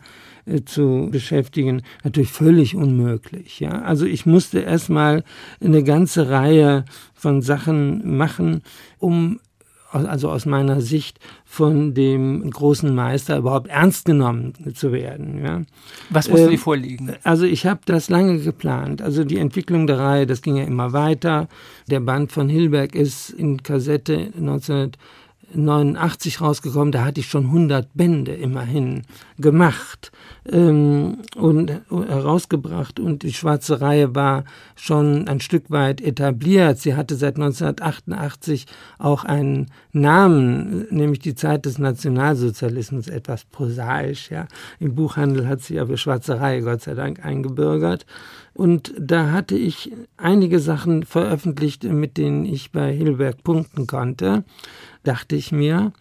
äh, 0.46 0.64
zu 0.64 1.10
beschäftigen, 1.12 1.82
natürlich 2.04 2.32
völlig 2.32 2.76
unmöglich. 2.76 3.60
Ja? 3.60 3.82
Also 3.82 4.06
ich 4.06 4.26
musste 4.26 4.60
erstmal 4.60 5.24
eine 5.64 5.84
ganze 5.84 6.30
Reihe 6.30 6.86
von 7.14 7.42
Sachen 7.42 8.18
machen, 8.18 8.62
um 9.00 9.40
also 9.92 10.30
aus 10.30 10.46
meiner 10.46 10.82
Sicht 10.82 11.20
von 11.46 11.94
dem 11.94 12.50
großen 12.50 12.94
Meister 12.94 13.38
überhaupt 13.38 13.68
ernst 13.68 14.06
genommen 14.06 14.54
zu 14.76 14.92
werden. 14.92 15.44
Ja. 15.44 15.62
Was 16.10 16.30
musste 16.30 16.52
äh, 16.52 16.58
vorliegen? 16.58 17.16
Also 17.24 17.46
ich 17.46 17.66
habe 17.66 17.82
das 17.86 18.10
lange 18.10 18.40
geplant. 18.40 19.02
Also 19.02 19.24
die 19.24 19.38
Entwicklung 19.38 19.88
der 19.88 20.00
Reihe, 20.00 20.26
das 20.28 20.42
ging 20.42 20.58
ja 20.58 20.64
immer 20.64 20.94
weiter. 20.94 21.48
Der 21.90 22.00
Band 22.00 22.32
von 22.32 22.50
Hilberg 22.50 22.96
ist 22.96 23.32
in 23.32 23.64
Kassette 23.64 24.32
19 24.38 24.92
89 25.54 26.42
rausgekommen, 26.42 26.92
da 26.92 27.06
hatte 27.06 27.20
ich 27.20 27.28
schon 27.28 27.46
100 27.46 27.90
Bände 27.94 28.34
immerhin 28.34 29.04
gemacht 29.38 30.12
ähm, 30.52 31.20
und 31.36 31.72
herausgebracht 31.90 33.00
und 33.00 33.24
die 33.24 33.34
schwarze 33.34 33.82
Reihe 33.82 34.16
war 34.16 34.44
schon 34.76 35.28
ein 35.28 35.40
Stück 35.40 35.70
weit 35.70 36.02
etabliert. 36.02 36.80
Sie 36.80 36.96
hatte 36.96 37.16
seit 37.16 37.36
1988 37.36 38.66
auch 38.98 39.24
einen 39.24 39.68
Namen, 39.92 40.88
nämlich 40.92 41.20
die 41.20 41.36
Zeit 41.36 41.66
des 41.66 41.78
Nationalsozialismus, 41.78 43.08
etwas 43.08 43.46
prosaisch. 43.46 44.30
Ja. 44.30 44.48
Im 44.80 44.96
Buchhandel 44.96 45.48
hat 45.48 45.62
sich 45.62 45.80
aber 45.80 45.98
schwarze 45.98 46.40
Reihe 46.40 46.62
Gott 46.62 46.82
sei 46.82 46.94
Dank 46.94 47.26
eingebürgert. 47.26 48.06
Und 48.60 48.94
da 49.00 49.32
hatte 49.32 49.56
ich 49.56 49.92
einige 50.18 50.60
Sachen 50.60 51.04
veröffentlicht, 51.04 51.86
mit 51.86 52.18
denen 52.18 52.46
ich 52.46 52.72
bei 52.72 52.92
Hilberg 52.92 53.44
punkten 53.44 53.88
konnte 53.88 54.44
dachte 55.04 55.36
ich 55.36 55.52
mir. 55.52 55.92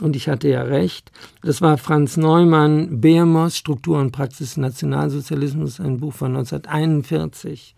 Und 0.00 0.14
ich 0.14 0.28
hatte 0.28 0.48
ja 0.48 0.62
recht. 0.62 1.10
Das 1.42 1.60
war 1.60 1.76
Franz 1.76 2.16
Neumann, 2.16 3.00
Beamos, 3.00 3.56
Struktur 3.56 3.98
und 3.98 4.12
Praxis 4.12 4.56
Nationalsozialismus, 4.56 5.80
ein 5.80 5.98
Buch 5.98 6.14
von 6.14 6.36
1941, 6.36 7.74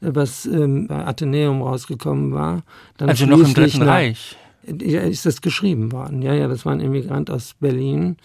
was 0.00 0.46
ähm, 0.46 0.86
bei 0.86 1.04
Athenäum 1.04 1.62
rausgekommen 1.62 2.32
war. 2.32 2.62
Dann 2.98 3.08
also 3.08 3.26
noch 3.26 3.40
im 3.40 3.52
Dritten 3.52 3.80
nach, 3.80 3.86
Reich. 3.88 4.36
Ja, 4.80 5.00
ist 5.00 5.26
das 5.26 5.40
geschrieben 5.40 5.90
worden. 5.90 6.22
Ja, 6.22 6.34
ja, 6.34 6.46
das 6.46 6.64
war 6.64 6.72
ein 6.72 6.80
Immigrant 6.80 7.30
aus 7.30 7.54
Berlin. 7.58 8.16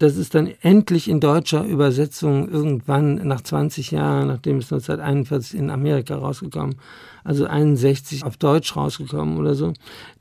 Das 0.00 0.16
ist 0.16 0.34
dann 0.34 0.50
endlich 0.62 1.10
in 1.10 1.20
deutscher 1.20 1.62
Übersetzung 1.62 2.48
irgendwann 2.48 3.16
nach 3.16 3.42
20 3.42 3.90
Jahren, 3.90 4.28
nachdem 4.28 4.56
es 4.56 4.72
1941 4.72 5.58
in 5.58 5.68
Amerika 5.68 6.16
rausgekommen, 6.16 6.76
also 7.22 7.44
61 7.44 8.24
auf 8.24 8.38
Deutsch 8.38 8.74
rausgekommen 8.74 9.36
oder 9.36 9.54
so. 9.54 9.74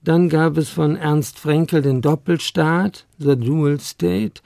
Dann 0.04 0.28
gab 0.28 0.58
es 0.58 0.68
von 0.68 0.98
Ernst 0.98 1.39
Frenkel 1.39 1.82
den 1.82 2.02
Doppelstaat, 2.02 3.06
The 3.20 3.38
Dual 3.38 3.80
State. 3.80 4.42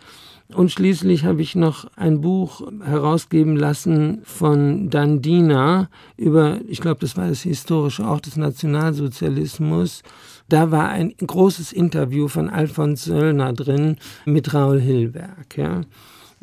Und 0.53 0.71
schließlich 0.71 1.25
habe 1.25 1.41
ich 1.41 1.55
noch 1.55 1.87
ein 1.95 2.21
Buch 2.21 2.61
herausgeben 2.85 3.55
lassen 3.55 4.21
von 4.25 4.91
Dandina 4.91 5.89
über, 6.15 6.59
ich 6.67 6.79
glaube, 6.79 6.99
das 6.99 7.17
war 7.17 7.27
das 7.27 7.41
historische 7.41 8.07
auch 8.07 8.19
des 8.19 8.37
Nationalsozialismus. 8.37 10.03
Da 10.49 10.71
war 10.71 10.89
ein 10.89 11.13
großes 11.17 11.71
Interview 11.71 12.27
von 12.27 12.49
Alfons 12.49 13.05
Söllner 13.05 13.53
drin 13.53 13.97
mit 14.25 14.53
Raul 14.53 14.79
Hilberg. 14.79 15.57
Ja. 15.57 15.81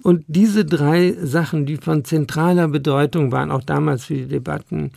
Und 0.02 0.24
diese 0.28 0.64
drei 0.64 1.14
Sachen, 1.22 1.66
die 1.66 1.76
von 1.76 2.04
zentraler 2.04 2.68
Bedeutung 2.68 3.32
waren, 3.32 3.50
auch 3.50 3.62
damals 3.62 4.06
für 4.06 4.14
die 4.14 4.28
Debatten, 4.28 4.92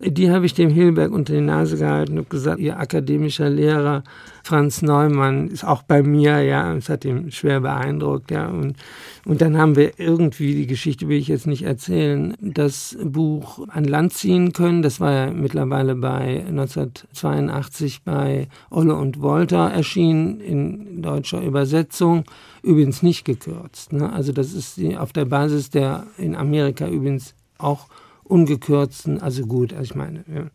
die 0.00 0.30
habe 0.30 0.46
ich 0.46 0.54
dem 0.54 0.70
Hilberg 0.70 1.12
unter 1.12 1.34
die 1.34 1.40
Nase 1.40 1.76
gehalten 1.76 2.18
und 2.18 2.30
gesagt, 2.30 2.58
ihr 2.58 2.78
akademischer 2.78 3.50
Lehrer 3.50 4.02
Franz 4.46 4.80
Neumann 4.80 5.48
ist 5.48 5.64
auch 5.64 5.82
bei 5.82 6.04
mir, 6.04 6.40
ja, 6.40 6.72
es 6.74 6.88
hat 6.88 7.04
ihn 7.04 7.32
schwer 7.32 7.60
beeindruckt, 7.60 8.30
ja. 8.30 8.46
Und, 8.46 8.76
und 9.24 9.40
dann 9.40 9.58
haben 9.58 9.74
wir 9.74 9.98
irgendwie, 9.98 10.54
die 10.54 10.68
Geschichte 10.68 11.08
will 11.08 11.18
ich 11.18 11.26
jetzt 11.26 11.48
nicht 11.48 11.62
erzählen, 11.62 12.36
das 12.40 12.96
Buch 13.02 13.66
an 13.66 13.82
Land 13.82 14.12
ziehen 14.12 14.52
können. 14.52 14.82
Das 14.82 15.00
war 15.00 15.12
ja 15.12 15.30
mittlerweile 15.32 15.96
bei 15.96 16.44
1982 16.46 18.04
bei 18.04 18.46
Olle 18.70 18.94
und 18.94 19.20
Wolter 19.20 19.68
erschienen 19.70 20.40
in 20.40 21.02
deutscher 21.02 21.42
Übersetzung 21.42 22.22
übrigens 22.62 23.02
nicht 23.02 23.24
gekürzt. 23.24 23.92
Ne? 23.92 24.12
Also 24.12 24.30
das 24.30 24.52
ist 24.52 24.80
auf 24.96 25.12
der 25.12 25.24
Basis 25.24 25.70
der 25.70 26.06
in 26.18 26.36
Amerika 26.36 26.86
übrigens 26.86 27.34
auch 27.58 27.88
ungekürzten, 28.28 29.20
also 29.20 29.46
gut, 29.46 29.72
also 29.72 29.84
ich 29.84 29.94
meine, 29.94 30.24
ja, 30.32 30.46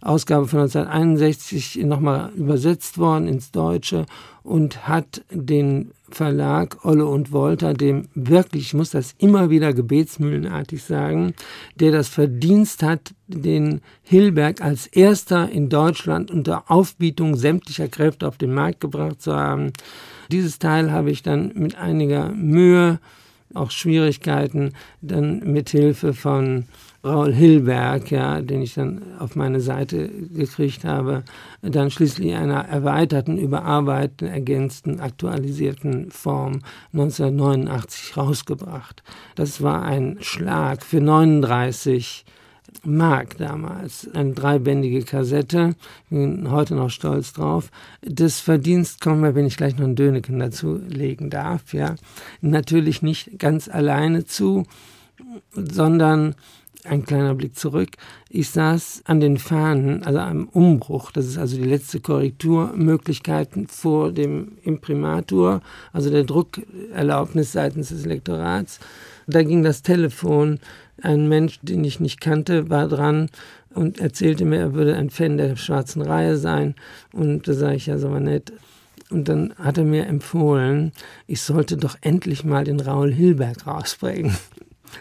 Ausgabe 0.00 0.46
von 0.46 0.60
1961 0.60 1.84
nochmal 1.84 2.30
übersetzt 2.36 2.98
worden 2.98 3.28
ins 3.28 3.50
Deutsche 3.50 4.06
und 4.42 4.86
hat 4.88 5.24
den 5.30 5.90
Verlag 6.08 6.84
Olle 6.84 7.06
und 7.06 7.32
Wolter, 7.32 7.74
dem 7.74 8.08
wirklich, 8.14 8.66
ich 8.66 8.74
muss 8.74 8.90
das 8.90 9.14
immer 9.18 9.50
wieder 9.50 9.74
gebetsmühlenartig 9.74 10.84
sagen, 10.84 11.34
der 11.74 11.90
das 11.90 12.08
Verdienst 12.08 12.84
hat, 12.84 13.12
den 13.26 13.80
Hilberg 14.02 14.62
als 14.62 14.86
erster 14.86 15.50
in 15.50 15.68
Deutschland 15.68 16.30
unter 16.30 16.70
Aufbietung 16.70 17.34
sämtlicher 17.34 17.88
Kräfte 17.88 18.28
auf 18.28 18.38
den 18.38 18.54
Markt 18.54 18.80
gebracht 18.80 19.20
zu 19.20 19.34
haben, 19.34 19.72
Dieses 20.30 20.58
Teil 20.58 20.90
habe 20.90 21.10
ich 21.10 21.22
dann 21.22 21.52
mit 21.54 21.76
einiger 21.76 22.30
Mühe, 22.30 22.98
auch 23.54 23.70
Schwierigkeiten, 23.70 24.72
dann 25.00 25.40
mit 25.52 25.70
Hilfe 25.70 26.14
von 26.14 26.64
Raul 27.04 27.32
Hilberg, 27.32 28.10
ja, 28.10 28.40
den 28.40 28.62
ich 28.62 28.74
dann 28.74 29.02
auf 29.18 29.36
meine 29.36 29.60
Seite 29.60 30.08
gekriegt 30.08 30.84
habe, 30.84 31.22
dann 31.62 31.90
schließlich 31.90 32.28
in 32.28 32.36
einer 32.36 32.64
erweiterten, 32.66 33.38
überarbeiteten, 33.38 34.28
ergänzten, 34.28 35.00
aktualisierten 35.00 36.10
Form 36.10 36.60
1989 36.92 38.16
rausgebracht. 38.16 39.02
Das 39.34 39.62
war 39.62 39.82
ein 39.82 40.18
Schlag 40.20 40.82
für 40.82 41.00
39 41.00 42.24
Mark 42.84 43.38
damals, 43.38 44.08
eine 44.14 44.32
dreibändige 44.32 45.02
Kassette, 45.02 45.74
bin 46.10 46.50
heute 46.50 46.74
noch 46.74 46.90
stolz 46.90 47.32
drauf. 47.32 47.70
Das 48.02 48.40
Verdienst 48.40 49.00
kommt 49.00 49.20
mir, 49.20 49.34
wenn 49.34 49.46
ich 49.46 49.56
gleich 49.56 49.76
noch 49.76 49.84
einen 49.84 49.96
Döneken 49.96 50.38
dazu 50.38 50.80
legen 50.88 51.30
darf, 51.30 51.72
ja, 51.72 51.96
natürlich 52.40 53.02
nicht 53.02 53.38
ganz 53.38 53.68
alleine 53.68 54.24
zu, 54.24 54.64
sondern 55.54 56.34
ein 56.88 57.04
kleiner 57.04 57.34
Blick 57.34 57.56
zurück. 57.56 57.90
Ich 58.28 58.50
saß 58.50 59.02
an 59.04 59.20
den 59.20 59.38
Fahnen, 59.38 60.02
also 60.04 60.18
am 60.18 60.48
Umbruch, 60.48 61.10
das 61.12 61.26
ist 61.26 61.38
also 61.38 61.56
die 61.56 61.64
letzte 61.68 62.00
Korrekturmöglichkeiten 62.00 63.66
vor 63.66 64.12
dem 64.12 64.58
Imprimatur, 64.62 65.62
also 65.92 66.10
der 66.10 66.24
Druckerlaubnis 66.24 67.52
seitens 67.52 67.88
des 67.88 68.04
Lektorats. 68.04 68.80
Da 69.26 69.42
ging 69.42 69.62
das 69.62 69.82
Telefon, 69.82 70.60
ein 71.02 71.28
Mensch, 71.28 71.58
den 71.62 71.84
ich 71.84 72.00
nicht 72.00 72.20
kannte, 72.20 72.70
war 72.70 72.88
dran 72.88 73.28
und 73.74 74.00
erzählte 74.00 74.44
mir, 74.44 74.58
er 74.58 74.74
würde 74.74 74.96
ein 74.96 75.10
Fan 75.10 75.36
der 75.36 75.56
schwarzen 75.56 76.02
Reihe 76.02 76.36
sein. 76.36 76.74
Und 77.12 77.46
da 77.46 77.52
sage 77.52 77.76
ich, 77.76 77.86
ja, 77.86 77.98
so 77.98 78.10
war 78.10 78.20
nett. 78.20 78.52
Und 79.10 79.28
dann 79.28 79.54
hat 79.56 79.78
er 79.78 79.84
mir 79.84 80.06
empfohlen, 80.06 80.92
ich 81.26 81.42
sollte 81.42 81.76
doch 81.76 81.96
endlich 82.00 82.44
mal 82.44 82.64
den 82.64 82.80
Raul 82.80 83.12
Hilberg 83.12 83.66
rausbringen. 83.66 84.36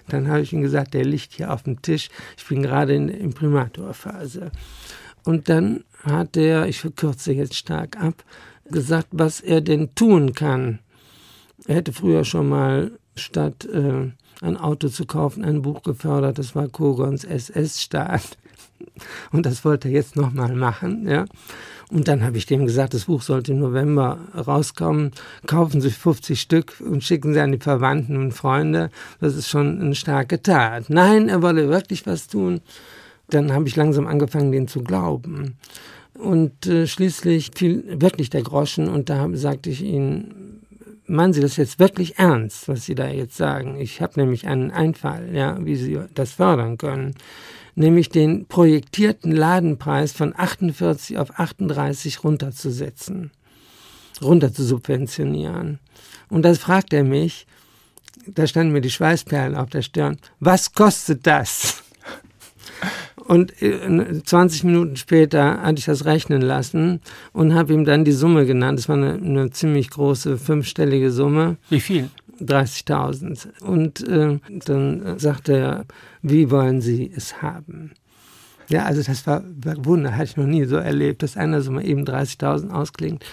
Dann 0.07 0.27
habe 0.27 0.41
ich 0.41 0.53
ihm 0.53 0.61
gesagt, 0.61 0.93
der 0.93 1.05
liegt 1.05 1.33
hier 1.33 1.53
auf 1.53 1.63
dem 1.63 1.81
Tisch. 1.81 2.09
Ich 2.37 2.47
bin 2.47 2.61
gerade 2.61 2.95
in 2.95 3.07
der 3.07 3.19
Imprimaturphase. 3.19 4.51
Und 5.23 5.49
dann 5.49 5.83
hat 6.03 6.37
er, 6.37 6.67
ich 6.67 6.79
verkürze 6.79 7.33
jetzt 7.33 7.55
stark 7.55 7.97
ab, 8.01 8.23
gesagt, 8.69 9.07
was 9.11 9.41
er 9.41 9.61
denn 9.61 9.95
tun 9.95 10.33
kann. 10.33 10.79
Er 11.67 11.75
hätte 11.75 11.93
früher 11.93 12.23
schon 12.23 12.49
mal 12.49 12.91
statt 13.15 13.65
äh, 13.65 14.11
ein 14.41 14.57
Auto 14.57 14.89
zu 14.89 15.05
kaufen 15.05 15.43
ein 15.43 15.61
Buch 15.61 15.81
gefördert, 15.83 16.37
das 16.37 16.55
war 16.55 16.67
Kogons 16.67 17.23
SS-Staat. 17.23 18.37
Und 19.31 19.45
das 19.45 19.65
wollte 19.65 19.87
er 19.87 19.93
jetzt 19.93 20.15
nochmal 20.15 20.55
machen. 20.55 21.07
Ja. 21.07 21.25
Und 21.91 22.07
dann 22.07 22.23
habe 22.23 22.37
ich 22.37 22.45
dem 22.45 22.65
gesagt, 22.65 22.93
das 22.93 23.05
Buch 23.05 23.21
sollte 23.21 23.51
im 23.51 23.59
November 23.59 24.17
rauskommen. 24.35 25.11
Kaufen 25.45 25.81
Sie 25.81 25.91
50 25.91 26.39
Stück 26.39 26.81
und 26.81 27.03
schicken 27.03 27.33
Sie 27.33 27.39
an 27.39 27.51
die 27.51 27.59
Verwandten 27.59 28.17
und 28.17 28.31
Freunde. 28.31 28.89
Das 29.19 29.35
ist 29.35 29.49
schon 29.49 29.79
eine 29.79 29.95
starke 29.95 30.41
Tat. 30.41 30.89
Nein, 30.89 31.29
er 31.29 31.41
wolle 31.41 31.69
wirklich 31.69 32.07
was 32.07 32.27
tun. 32.27 32.61
Dann 33.29 33.53
habe 33.53 33.67
ich 33.67 33.75
langsam 33.75 34.07
angefangen, 34.07 34.51
den 34.51 34.67
zu 34.67 34.83
glauben. 34.83 35.57
Und 36.15 36.65
äh, 36.65 36.87
schließlich 36.87 37.51
fiel 37.55 37.83
wirklich 38.01 38.29
der 38.29 38.41
Groschen 38.41 38.87
und 38.87 39.09
da 39.09 39.27
sagte 39.33 39.69
ich 39.69 39.83
ihm, 39.83 40.61
meinen 41.07 41.33
Sie 41.33 41.41
das 41.41 41.57
jetzt 41.57 41.77
wirklich 41.77 42.17
ernst, 42.17 42.67
was 42.67 42.85
Sie 42.85 42.95
da 42.95 43.07
jetzt 43.07 43.35
sagen? 43.35 43.79
Ich 43.79 44.01
habe 44.01 44.19
nämlich 44.19 44.47
einen 44.47 44.71
Einfall, 44.71 45.29
ja, 45.33 45.57
wie 45.63 45.75
Sie 45.75 45.99
das 46.13 46.33
fördern 46.33 46.77
können 46.77 47.15
nämlich 47.75 48.09
den 48.09 48.45
projektierten 48.47 49.31
Ladenpreis 49.31 50.11
von 50.11 50.33
48 50.35 51.17
auf 51.17 51.39
38 51.39 52.23
runterzusetzen, 52.23 53.31
runter 54.21 54.53
zu 54.53 54.63
subventionieren. 54.63 55.79
Und 56.29 56.43
das 56.43 56.57
fragt 56.57 56.93
er 56.93 57.03
mich, 57.03 57.45
da 58.27 58.47
standen 58.47 58.73
mir 58.73 58.81
die 58.81 58.89
Schweißperlen 58.89 59.55
auf 59.55 59.69
der 59.69 59.81
Stirn, 59.81 60.17
was 60.39 60.73
kostet 60.73 61.27
das? 61.27 61.83
Und 63.27 63.53
20 63.57 64.63
äh, 64.63 64.67
Minuten 64.67 64.97
später 64.97 65.61
hatte 65.61 65.79
ich 65.79 65.85
das 65.85 66.05
rechnen 66.05 66.41
lassen 66.43 67.01
und 67.33 67.55
habe 67.55 67.73
ihm 67.73 67.83
dann 67.83 68.05
die 68.05 68.11
Summe 68.11 68.45
genannt. 68.45 68.77
Das 68.77 68.87
war 68.87 68.97
eine, 68.97 69.13
eine 69.13 69.49
ziemlich 69.49 69.89
große 69.89 70.37
fünfstellige 70.37 71.09
Summe. 71.09 71.57
Wie 71.69 71.79
viel? 71.79 72.09
30.000. 72.41 73.61
Und 73.61 74.07
äh, 74.07 74.39
dann 74.65 75.19
sagte 75.19 75.57
er, 75.57 75.85
wie 76.21 76.51
wollen 76.51 76.81
Sie 76.81 77.11
es 77.15 77.41
haben? 77.41 77.91
Ja, 78.69 78.83
also 78.85 79.03
das 79.03 79.27
war, 79.27 79.43
war 79.63 79.85
Wunder, 79.85 80.13
hatte 80.13 80.23
ich 80.25 80.37
noch 80.37 80.45
nie 80.45 80.65
so 80.65 80.77
erlebt, 80.77 81.23
dass 81.23 81.37
einer 81.37 81.61
so 81.61 81.71
mal 81.71 81.85
eben 81.85 82.03
30.000 82.03 82.71
ausklingt. 82.71 83.23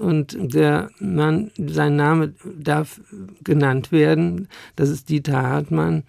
Und 0.00 0.36
der 0.40 0.90
Mann, 0.98 1.50
sein 1.58 1.96
Name 1.96 2.32
darf 2.58 3.00
genannt 3.44 3.92
werden, 3.92 4.48
das 4.74 4.88
ist 4.88 5.08
Dieter 5.08 5.42
Hartmann. 5.42 6.02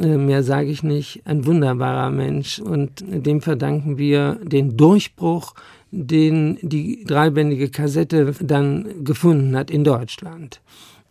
Äh, 0.00 0.16
mehr 0.16 0.42
sage 0.42 0.68
ich 0.68 0.82
nicht, 0.82 1.22
ein 1.24 1.46
wunderbarer 1.46 2.10
Mensch. 2.10 2.58
Und 2.58 3.02
dem 3.06 3.40
verdanken 3.40 3.98
wir 3.98 4.38
den 4.42 4.76
Durchbruch, 4.76 5.54
den 5.90 6.58
die 6.62 7.04
dreibändige 7.04 7.70
Kassette 7.70 8.34
dann 8.40 9.04
gefunden 9.04 9.56
hat 9.56 9.70
in 9.70 9.84
Deutschland 9.84 10.60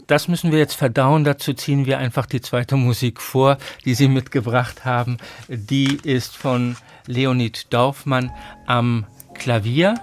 das 0.07 0.27
müssen 0.27 0.51
wir 0.51 0.59
jetzt 0.59 0.75
verdauen. 0.75 1.23
Dazu 1.23 1.53
ziehen 1.53 1.85
wir 1.85 1.97
einfach 1.97 2.25
die 2.25 2.41
zweite 2.41 2.75
Musik 2.75 3.21
vor, 3.21 3.57
die 3.85 3.93
Sie 3.93 4.07
mitgebracht 4.07 4.85
haben. 4.85 5.17
Die 5.47 5.97
ist 6.03 6.35
von 6.35 6.75
Leonid 7.07 7.73
Dorfmann 7.73 8.31
am 8.65 9.05
Klavier. 9.33 9.95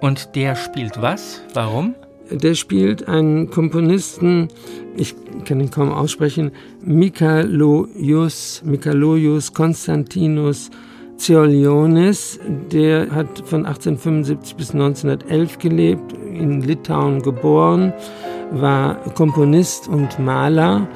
Und 0.00 0.34
der 0.34 0.56
spielt 0.56 1.00
was? 1.00 1.42
Warum? 1.54 1.94
Der 2.30 2.54
spielt 2.54 3.06
einen 3.06 3.50
Komponisten, 3.50 4.48
ich 4.96 5.14
kann 5.44 5.60
ihn 5.60 5.70
kaum 5.70 5.92
aussprechen, 5.92 6.50
Mikalojus, 6.82 8.62
Mikalojus 8.64 9.54
Konstantinus 9.54 10.70
Ziolionis. 11.16 12.38
Der 12.72 13.10
hat 13.10 13.38
von 13.44 13.66
1875 13.66 14.56
bis 14.56 14.70
1911 14.72 15.58
gelebt, 15.58 16.12
in 16.12 16.60
Litauen 16.62 17.22
geboren 17.22 17.92
war 18.50 18.96
Komponist 19.14 19.88
und 19.88 20.18
Maler 20.18 20.86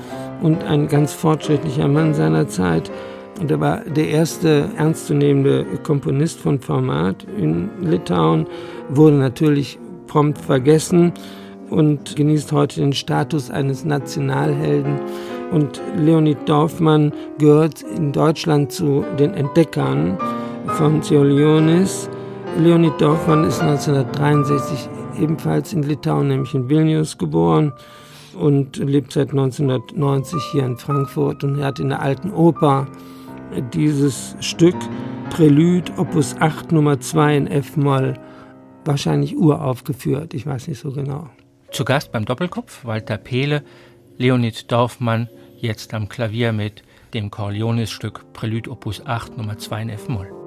und 0.42 0.64
ein 0.64 0.88
ganz 0.88 1.12
fortschrittlicher 1.12 1.88
Mann 1.88 2.14
seiner 2.14 2.48
Zeit. 2.48 2.90
Und 3.40 3.50
er 3.50 3.60
war 3.60 3.80
der 3.80 4.08
erste 4.08 4.68
ernstzunehmende 4.76 5.64
Komponist 5.82 6.40
von 6.40 6.60
Format 6.60 7.26
in 7.38 7.70
Litauen, 7.82 8.46
wurde 8.90 9.16
natürlich 9.16 9.78
prompt 10.06 10.38
vergessen 10.38 11.12
und 11.70 12.16
genießt 12.16 12.52
heute 12.52 12.80
den 12.80 12.92
Status 12.92 13.50
eines 13.50 13.84
Nationalhelden. 13.84 15.00
Und 15.50 15.80
Leonid 15.96 16.38
Dorfmann 16.48 17.12
gehört 17.38 17.82
in 17.82 18.12
Deutschland 18.12 18.72
zu 18.72 19.04
den 19.18 19.34
Entdeckern 19.34 20.16
von 20.76 21.02
Ziolionis. 21.02 22.08
Leonid 22.58 23.00
Dorfmann 23.00 23.44
ist 23.44 23.60
1963 23.60 24.88
ebenfalls 25.20 25.72
in 25.72 25.82
Litauen, 25.82 26.28
nämlich 26.28 26.54
in 26.54 26.68
Vilnius 26.68 27.18
geboren 27.18 27.72
und 28.34 28.76
lebt 28.76 29.12
seit 29.12 29.30
1990 29.30 30.42
hier 30.52 30.64
in 30.64 30.76
Frankfurt 30.76 31.44
und 31.44 31.58
er 31.58 31.66
hat 31.66 31.80
in 31.80 31.88
der 31.88 32.00
alten 32.00 32.32
Oper 32.32 32.86
dieses 33.72 34.36
Stück 34.40 34.76
Prelude 35.30 35.92
Opus 35.96 36.36
8 36.38 36.72
Nummer 36.72 37.00
2 37.00 37.36
in 37.36 37.46
F-Moll 37.46 38.14
wahrscheinlich 38.84 39.36
uraufgeführt, 39.36 40.34
ich 40.34 40.46
weiß 40.46 40.68
nicht 40.68 40.80
so 40.80 40.92
genau. 40.92 41.28
Zu 41.70 41.84
Gast 41.84 42.12
beim 42.12 42.24
Doppelkopf 42.24 42.84
Walter 42.84 43.16
Pehle, 43.16 43.62
Leonid 44.16 44.70
Dorfmann, 44.72 45.28
jetzt 45.62 45.94
am 45.94 46.08
Klavier 46.08 46.52
mit 46.52 46.82
dem 47.14 47.30
Corleones-Stück 47.30 48.32
Prelude 48.32 48.70
Opus 48.70 49.04
8 49.04 49.36
Nummer 49.36 49.58
2 49.58 49.82
in 49.82 49.90
F-Moll. 49.90 50.39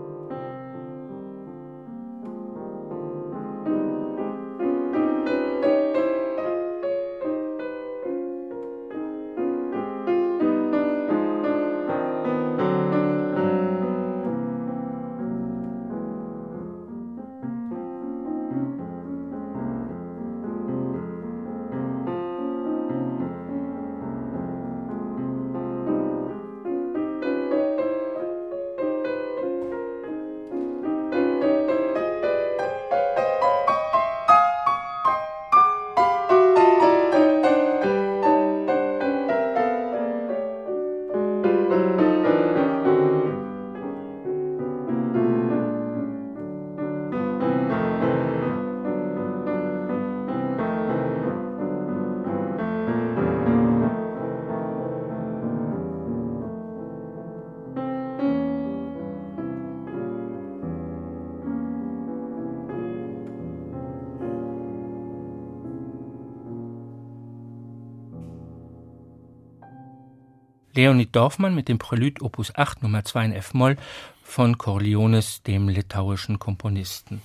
Leonid 70.76 71.16
Dorfmann 71.16 71.54
mit 71.54 71.70
dem 71.70 71.78
Prälude 71.78 72.24
Opus 72.24 72.56
8 72.56 72.82
Nummer 72.82 73.06
2 73.06 73.26
in 73.26 73.34
F-Moll 73.34 73.78
von 74.24 74.58
Corleones, 74.58 75.44
dem 75.44 75.70
litauischen 75.70 76.40
Komponisten. 76.40 77.22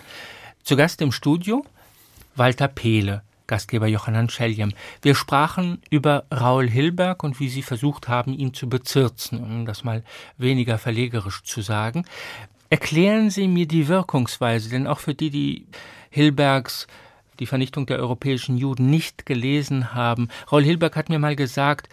Zu 0.63 0.77
Gast 0.77 1.01
im 1.01 1.13
Studio 1.13 1.65
Walter 2.37 2.69
Pehle, 2.69 3.23
Gastgeber 3.47 3.87
Johannan 3.87 4.29
Scheljem. 4.29 4.75
Wir 5.01 5.15
sprachen 5.15 5.81
über 5.89 6.25
Raul 6.31 6.69
Hilberg 6.69 7.25
und 7.25 7.41
wie 7.41 7.49
Sie 7.49 7.63
versucht 7.63 8.07
haben, 8.07 8.35
ihn 8.35 8.53
zu 8.53 8.69
bezirzen, 8.69 9.43
um 9.43 9.65
das 9.65 9.83
mal 9.83 10.05
weniger 10.37 10.77
verlegerisch 10.77 11.43
zu 11.43 11.63
sagen. 11.63 12.05
Erklären 12.69 13.31
Sie 13.31 13.49
mir 13.49 13.67
die 13.67 13.89
Wirkungsweise, 13.89 14.69
denn 14.69 14.87
auch 14.87 14.99
für 14.99 15.15
die, 15.15 15.31
die 15.31 15.67
Hilbergs 16.11 16.87
die 17.41 17.47
Vernichtung 17.47 17.87
der 17.87 17.99
europäischen 17.99 18.57
Juden 18.57 18.91
nicht 18.91 19.27
gelesen 19.27 19.95
haben. 19.95 20.29
Raul 20.51 20.65
Hilberg 20.65 20.97
hat 20.97 21.09
mir 21.09 21.19
mal 21.19 21.37
gesagt, 21.37 21.89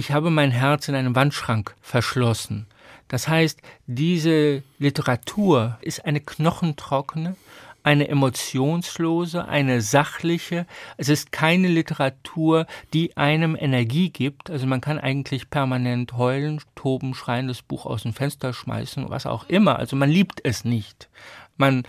ich 0.00 0.12
habe 0.12 0.30
mein 0.30 0.50
Herz 0.50 0.88
in 0.88 0.94
einem 0.94 1.14
Wandschrank 1.14 1.74
verschlossen. 1.82 2.66
Das 3.08 3.28
heißt, 3.28 3.60
diese 3.86 4.62
Literatur 4.78 5.76
ist 5.82 6.06
eine 6.06 6.20
knochentrockene, 6.20 7.36
eine 7.82 8.08
emotionslose, 8.08 9.46
eine 9.46 9.82
sachliche. 9.82 10.64
Es 10.96 11.10
ist 11.10 11.32
keine 11.32 11.68
Literatur, 11.68 12.66
die 12.94 13.14
einem 13.18 13.54
Energie 13.56 14.08
gibt. 14.08 14.48
Also 14.48 14.66
man 14.66 14.80
kann 14.80 14.98
eigentlich 14.98 15.50
permanent 15.50 16.14
heulen, 16.16 16.62
toben, 16.74 17.12
schreien, 17.14 17.48
das 17.48 17.60
Buch 17.60 17.84
aus 17.84 18.04
dem 18.04 18.14
Fenster 18.14 18.54
schmeißen, 18.54 19.10
was 19.10 19.26
auch 19.26 19.50
immer. 19.50 19.78
Also 19.78 19.96
man 19.96 20.08
liebt 20.08 20.40
es 20.44 20.64
nicht. 20.64 21.10
Man 21.58 21.82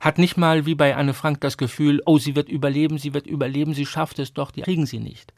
hat 0.00 0.16
nicht 0.16 0.38
mal 0.38 0.64
wie 0.64 0.74
bei 0.74 0.96
Anne 0.96 1.12
Frank 1.12 1.42
das 1.42 1.58
Gefühl, 1.58 2.00
oh, 2.06 2.16
sie 2.16 2.34
wird 2.34 2.48
überleben, 2.48 2.96
sie 2.96 3.12
wird 3.12 3.26
überleben, 3.26 3.74
sie 3.74 3.84
schafft 3.84 4.18
es 4.20 4.32
doch, 4.32 4.52
die 4.52 4.62
kriegen 4.62 4.86
sie 4.86 5.00
nicht. 5.00 5.34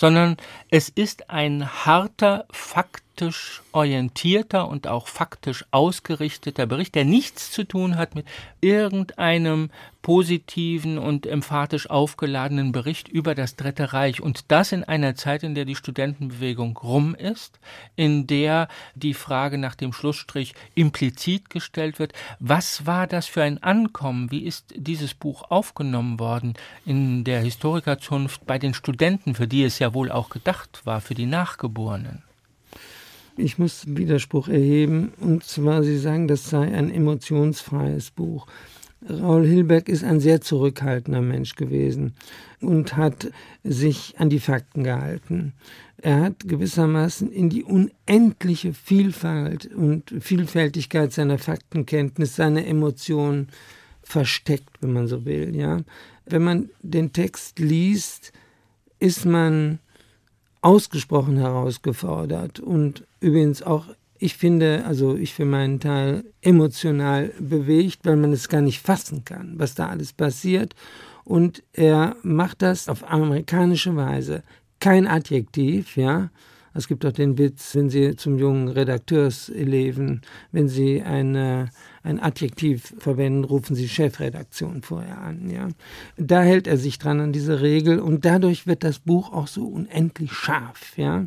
Sondern 0.00 0.38
es 0.70 0.88
ist 0.88 1.28
ein 1.28 1.84
harter 1.84 2.46
Fakt 2.50 3.04
faktisch 3.10 3.62
orientierter 3.72 4.68
und 4.68 4.86
auch 4.86 5.06
faktisch 5.06 5.64
ausgerichteter 5.72 6.66
Bericht, 6.66 6.94
der 6.94 7.04
nichts 7.04 7.50
zu 7.50 7.64
tun 7.64 7.96
hat 7.96 8.14
mit 8.14 8.24
irgendeinem 8.60 9.70
positiven 10.00 10.96
und 10.96 11.26
emphatisch 11.26 11.90
aufgeladenen 11.90 12.72
Bericht 12.72 13.08
über 13.08 13.34
das 13.34 13.56
Dritte 13.56 13.92
Reich. 13.92 14.22
Und 14.22 14.50
das 14.50 14.72
in 14.72 14.84
einer 14.84 15.16
Zeit, 15.16 15.42
in 15.42 15.54
der 15.54 15.66
die 15.66 15.74
Studentenbewegung 15.74 16.76
rum 16.78 17.14
ist, 17.14 17.58
in 17.94 18.26
der 18.26 18.68
die 18.94 19.14
Frage 19.14 19.58
nach 19.58 19.74
dem 19.74 19.92
Schlussstrich 19.92 20.54
implizit 20.74 21.50
gestellt 21.50 21.98
wird. 21.98 22.14
Was 22.38 22.86
war 22.86 23.06
das 23.06 23.26
für 23.26 23.42
ein 23.42 23.62
Ankommen? 23.62 24.30
Wie 24.30 24.44
ist 24.44 24.72
dieses 24.74 25.12
Buch 25.12 25.50
aufgenommen 25.50 26.18
worden 26.18 26.54
in 26.86 27.24
der 27.24 27.40
Historikerzunft 27.42 28.46
bei 28.46 28.58
den 28.58 28.72
Studenten, 28.72 29.34
für 29.34 29.46
die 29.46 29.64
es 29.64 29.78
ja 29.78 29.92
wohl 29.92 30.10
auch 30.10 30.30
gedacht 30.30 30.80
war, 30.84 31.02
für 31.02 31.14
die 31.14 31.26
Nachgeborenen? 31.26 32.29
Ich 33.40 33.58
muss 33.58 33.84
Widerspruch 33.86 34.48
erheben, 34.48 35.14
und 35.18 35.44
zwar 35.44 35.82
Sie 35.82 35.96
sagen, 35.96 36.28
das 36.28 36.50
sei 36.50 36.74
ein 36.74 36.90
emotionsfreies 36.90 38.10
Buch. 38.10 38.46
Raul 39.08 39.46
Hilberg 39.46 39.88
ist 39.88 40.04
ein 40.04 40.20
sehr 40.20 40.42
zurückhaltender 40.42 41.22
Mensch 41.22 41.56
gewesen 41.56 42.12
und 42.60 42.98
hat 42.98 43.30
sich 43.64 44.20
an 44.20 44.28
die 44.28 44.40
Fakten 44.40 44.84
gehalten. 44.84 45.54
Er 46.02 46.20
hat 46.20 46.46
gewissermaßen 46.46 47.32
in 47.32 47.48
die 47.48 47.64
unendliche 47.64 48.74
Vielfalt 48.74 49.70
und 49.74 50.14
Vielfältigkeit 50.20 51.14
seiner 51.14 51.38
Faktenkenntnis, 51.38 52.36
seiner 52.36 52.66
Emotionen 52.66 53.48
versteckt, 54.02 54.82
wenn 54.82 54.92
man 54.92 55.08
so 55.08 55.24
will. 55.24 55.56
Ja? 55.56 55.80
Wenn 56.26 56.42
man 56.42 56.68
den 56.82 57.14
Text 57.14 57.58
liest, 57.58 58.32
ist 58.98 59.24
man 59.24 59.78
ausgesprochen 60.60 61.38
herausgefordert 61.38 62.60
und 62.60 63.06
übrigens 63.20 63.62
auch, 63.62 63.86
ich 64.18 64.36
finde, 64.36 64.84
also 64.86 65.16
ich 65.16 65.32
für 65.32 65.46
meinen 65.46 65.80
Teil 65.80 66.24
emotional 66.42 67.32
bewegt, 67.38 68.00
weil 68.04 68.16
man 68.16 68.32
es 68.32 68.48
gar 68.48 68.60
nicht 68.60 68.80
fassen 68.80 69.24
kann, 69.24 69.54
was 69.56 69.74
da 69.74 69.88
alles 69.88 70.12
passiert. 70.12 70.74
Und 71.24 71.62
er 71.72 72.16
macht 72.22 72.60
das 72.60 72.88
auf 72.88 73.08
amerikanische 73.10 73.96
Weise. 73.96 74.42
Kein 74.78 75.06
Adjektiv, 75.06 75.96
ja, 75.96 76.30
es 76.72 76.86
gibt 76.86 77.04
auch 77.04 77.12
den 77.12 77.36
Witz, 77.36 77.74
wenn 77.74 77.90
Sie 77.90 78.14
zum 78.14 78.38
jungen 78.38 78.68
Redakteurseleven, 78.68 80.22
wenn 80.52 80.68
Sie 80.68 81.02
eine, 81.02 81.70
ein 82.02 82.20
Adjektiv 82.20 82.94
verwenden, 82.98 83.44
rufen 83.44 83.74
Sie 83.74 83.88
Chefredaktion 83.88 84.82
vorher 84.82 85.18
an. 85.18 85.50
Ja. 85.50 85.68
Da 86.16 86.42
hält 86.42 86.66
er 86.68 86.76
sich 86.76 86.98
dran 86.98 87.20
an 87.20 87.32
diese 87.32 87.60
Regel 87.60 87.98
und 87.98 88.24
dadurch 88.24 88.66
wird 88.66 88.84
das 88.84 89.00
Buch 89.00 89.32
auch 89.32 89.48
so 89.48 89.64
unendlich 89.66 90.32
scharf, 90.32 90.96
ja, 90.96 91.26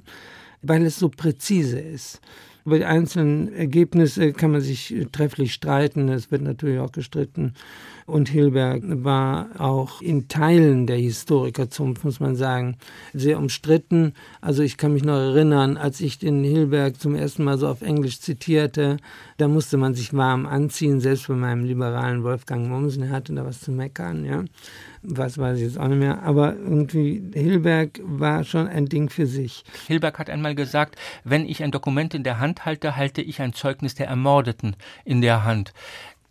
weil 0.63 0.85
es 0.85 0.97
so 0.97 1.09
präzise 1.09 1.79
ist. 1.79 2.19
Über 2.65 2.77
die 2.77 2.85
einzelnen 2.85 3.53
Ergebnisse 3.53 4.31
kann 4.31 4.51
man 4.51 4.61
sich 4.61 4.95
trefflich 5.11 5.53
streiten. 5.53 6.07
Es 6.07 6.31
wird 6.31 6.41
natürlich 6.41 6.79
auch 6.79 6.93
gestritten. 6.93 7.53
Und 8.05 8.29
Hilberg 8.29 8.83
war 8.85 9.49
auch 9.59 10.01
in 10.01 10.27
Teilen 10.27 10.87
der 10.87 10.97
Historikerzunft, 10.97 12.03
muss 12.03 12.19
man 12.19 12.35
sagen, 12.35 12.77
sehr 13.13 13.37
umstritten. 13.37 14.13
Also 14.41 14.63
ich 14.63 14.77
kann 14.77 14.93
mich 14.93 15.03
noch 15.03 15.17
erinnern, 15.17 15.77
als 15.77 16.01
ich 16.01 16.19
den 16.19 16.43
Hilberg 16.43 16.99
zum 16.99 17.15
ersten 17.15 17.43
Mal 17.43 17.57
so 17.57 17.67
auf 17.67 17.81
Englisch 17.81 18.19
zitierte, 18.19 18.97
da 19.37 19.47
musste 19.47 19.77
man 19.77 19.93
sich 19.93 20.13
warm 20.13 20.45
anziehen, 20.45 20.99
selbst 20.99 21.27
bei 21.27 21.33
meinem 21.33 21.63
liberalen 21.63 22.23
Wolfgang 22.23 22.67
Mommsen, 22.67 23.03
er 23.03 23.09
hatte 23.09 23.33
da 23.33 23.45
was 23.45 23.61
zu 23.61 23.71
meckern, 23.71 24.25
ja. 24.25 24.43
Was 25.05 25.37
weiß 25.37 25.57
ich 25.57 25.65
jetzt 25.65 25.77
auch 25.77 25.89
nicht 25.89 25.99
mehr. 25.99 26.23
Aber 26.23 26.55
irgendwie, 26.55 27.21
Hilberg 27.33 27.99
war 28.03 28.45
schon 28.45 28.67
ein 28.67 28.85
Ding 28.85 29.09
für 29.09 29.25
sich. 29.25 29.65
Hilberg 29.87 30.17
hat 30.17 30.29
einmal 30.29 30.55
gesagt, 30.55 30.95
wenn 31.25 31.45
ich 31.45 31.61
ein 31.61 31.71
Dokument 31.71 32.13
in 32.13 32.23
der 32.23 32.39
Hand 32.39 32.63
halte, 32.65 32.95
halte 32.95 33.21
ich 33.21 33.41
ein 33.41 33.51
Zeugnis 33.51 33.95
der 33.95 34.07
Ermordeten 34.07 34.77
in 35.03 35.21
der 35.21 35.43
Hand. 35.43 35.73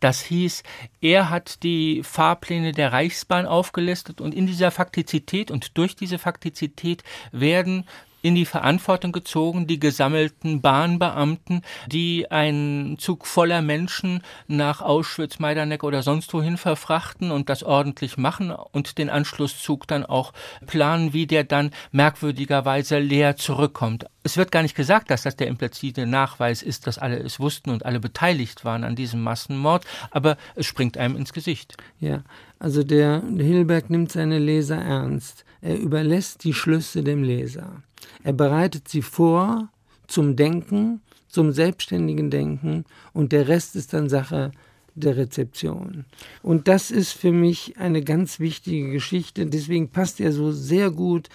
Das 0.03 0.21
hieß, 0.21 0.65
er 1.01 1.31
hat 1.31 1.63
die 1.63 2.03
Fahrpläne 2.03 2.73
der 2.73 2.93
Reichsbahn 2.93 3.47
aufgelistet 3.47 4.21
und 4.21 4.35
in 4.35 4.49
dieser 4.49 4.73
Faktizität 4.73 5.53
und 5.53 5.79
durch 5.79 5.95
diese 5.95 6.19
Faktizität 6.19 7.05
werden 7.31 7.87
in 8.23 8.35
die 8.35 8.47
Verantwortung 8.47 9.13
gezogen, 9.13 9.67
die 9.67 9.81
gesammelten 9.81 10.61
Bahnbeamten, 10.61 11.63
die 11.87 12.31
einen 12.31 12.99
Zug 12.99 13.27
voller 13.27 13.61
Menschen 13.61 14.23
nach 14.47 14.81
Auschwitz, 14.81 15.41
Majdanek 15.41 15.85
oder 15.85 16.03
sonst 16.03 16.33
wohin 16.33 16.57
verfrachten 16.57 17.31
und 17.31 17.49
das 17.49 17.63
ordentlich 17.63 18.17
machen 18.17 18.51
und 18.51 18.97
den 18.99 19.11
Anschlusszug 19.11 19.87
dann 19.89 20.07
auch 20.07 20.33
planen, 20.67 21.13
wie 21.13 21.27
der 21.27 21.45
dann 21.45 21.73
merkwürdigerweise 21.91 22.99
leer 22.99 23.37
zurückkommt. 23.37 24.07
Es 24.23 24.37
wird 24.37 24.53
gar 24.53 24.63
nicht 24.63 24.77
gesagt, 24.77 25.11
dass 25.11 25.23
das 25.23 25.35
der 25.35 25.49
implizite 25.49 26.07
Nachweis 26.07 26.63
ist, 26.63 26.87
dass 26.87 26.99
alle 26.99 27.19
es 27.19 27.41
wussten 27.41 27.71
und 27.71 27.85
alle 27.85 27.99
beteiligt 27.99 28.65
waren 28.65 28.85
an 28.85 28.95
diesem 28.95 29.21
Massenmord, 29.23 29.85
aber 30.13 30.37
es 30.55 30.67
springt 30.67 30.97
einem 30.97 31.17
ins 31.17 31.33
Gesicht. 31.33 31.77
Ja, 31.99 32.23
also 32.61 32.85
der 32.85 33.23
Hilberg 33.37 33.91
nimmt 33.91 34.13
seine 34.13 34.39
Leser 34.39 34.81
ernst. 34.81 35.45
Er 35.61 35.79
überlässt 35.79 36.45
die 36.45 36.55
Schlüsse 36.55 37.03
dem 37.03 37.25
Leser. 37.25 37.83
Er 38.23 38.33
bereitet 38.33 38.89
sie 38.89 39.03
vor 39.03 39.69
zum 40.07 40.37
Denken, 40.37 41.01
zum 41.29 41.53
selbstständigen 41.53 42.31
Denken 42.31 42.85
und 43.13 43.33
der 43.33 43.49
Rest 43.49 43.77
ist 43.77 43.93
dann 43.95 44.09
Sache 44.09 44.53
der 44.95 45.17
Rezeption. 45.17 46.05
Und 46.43 46.69
das 46.69 46.91
ist 46.91 47.13
für 47.13 47.33
mich 47.33 47.79
eine 47.79 48.03
ganz 48.03 48.41
wichtige 48.41 48.91
Geschichte. 48.91 49.47
Deswegen 49.47 49.89
passt 49.89 50.21
er 50.21 50.33
so 50.33 50.53
sehr 50.53 50.91
gut 50.91 51.29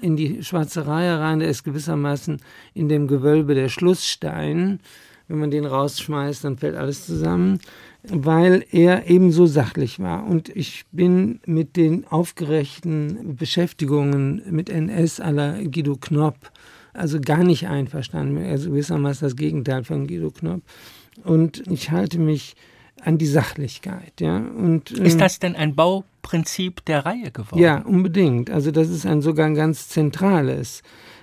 in 0.00 0.16
die 0.16 0.42
schwarze 0.42 0.86
Reihe 0.86 1.20
rein. 1.20 1.40
Er 1.40 1.48
ist 1.48 1.62
gewissermaßen 1.62 2.40
in 2.74 2.88
dem 2.88 3.06
Gewölbe 3.06 3.54
der 3.54 3.68
Schlussstein. 3.68 4.80
Wenn 5.28 5.38
man 5.38 5.50
den 5.50 5.64
rausschmeißt, 5.64 6.44
dann 6.44 6.58
fällt 6.58 6.76
alles 6.76 7.06
zusammen, 7.06 7.58
weil 8.02 8.64
er 8.70 9.08
ebenso 9.08 9.46
sachlich 9.46 9.98
war. 10.00 10.26
Und 10.26 10.50
ich 10.50 10.84
bin 10.92 11.40
mit 11.46 11.76
den 11.76 12.06
aufgerechten 12.06 13.36
Beschäftigungen 13.36 14.42
mit 14.50 14.68
NS 14.68 15.20
aller 15.20 15.62
Guido 15.64 15.96
Knopp 15.96 16.50
also 16.94 17.20
gar 17.20 17.42
nicht 17.42 17.68
einverstanden. 17.68 18.38
Also 18.44 18.70
gewissermaßen 18.70 19.26
das 19.26 19.36
Gegenteil 19.36 19.84
von 19.84 20.06
Guido 20.06 20.30
Knopp. 20.30 20.62
Und 21.24 21.64
ich 21.68 21.90
halte 21.90 22.18
mich 22.18 22.54
an 23.02 23.18
die 23.18 23.26
Sachlichkeit. 23.26 24.20
Ja? 24.20 24.38
Und, 24.38 24.92
ähm, 24.92 25.04
ist 25.04 25.20
das 25.20 25.40
denn 25.40 25.56
ein 25.56 25.74
Bauprinzip 25.74 26.84
der 26.86 27.04
Reihe 27.04 27.30
geworden? 27.30 27.60
Ja, 27.60 27.82
unbedingt. 27.82 28.50
Also 28.50 28.70
das 28.70 28.88
ist 28.88 29.04
ein 29.04 29.20
sogar 29.20 29.46
ein 29.46 29.54
ganz 29.54 29.88
zentrales. 29.88 30.82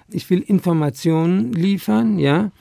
Ich 0.09 0.29
will 0.29 0.39
Informationen 0.39 1.53
liefern, 1.53 2.19
ja, 2.19 2.51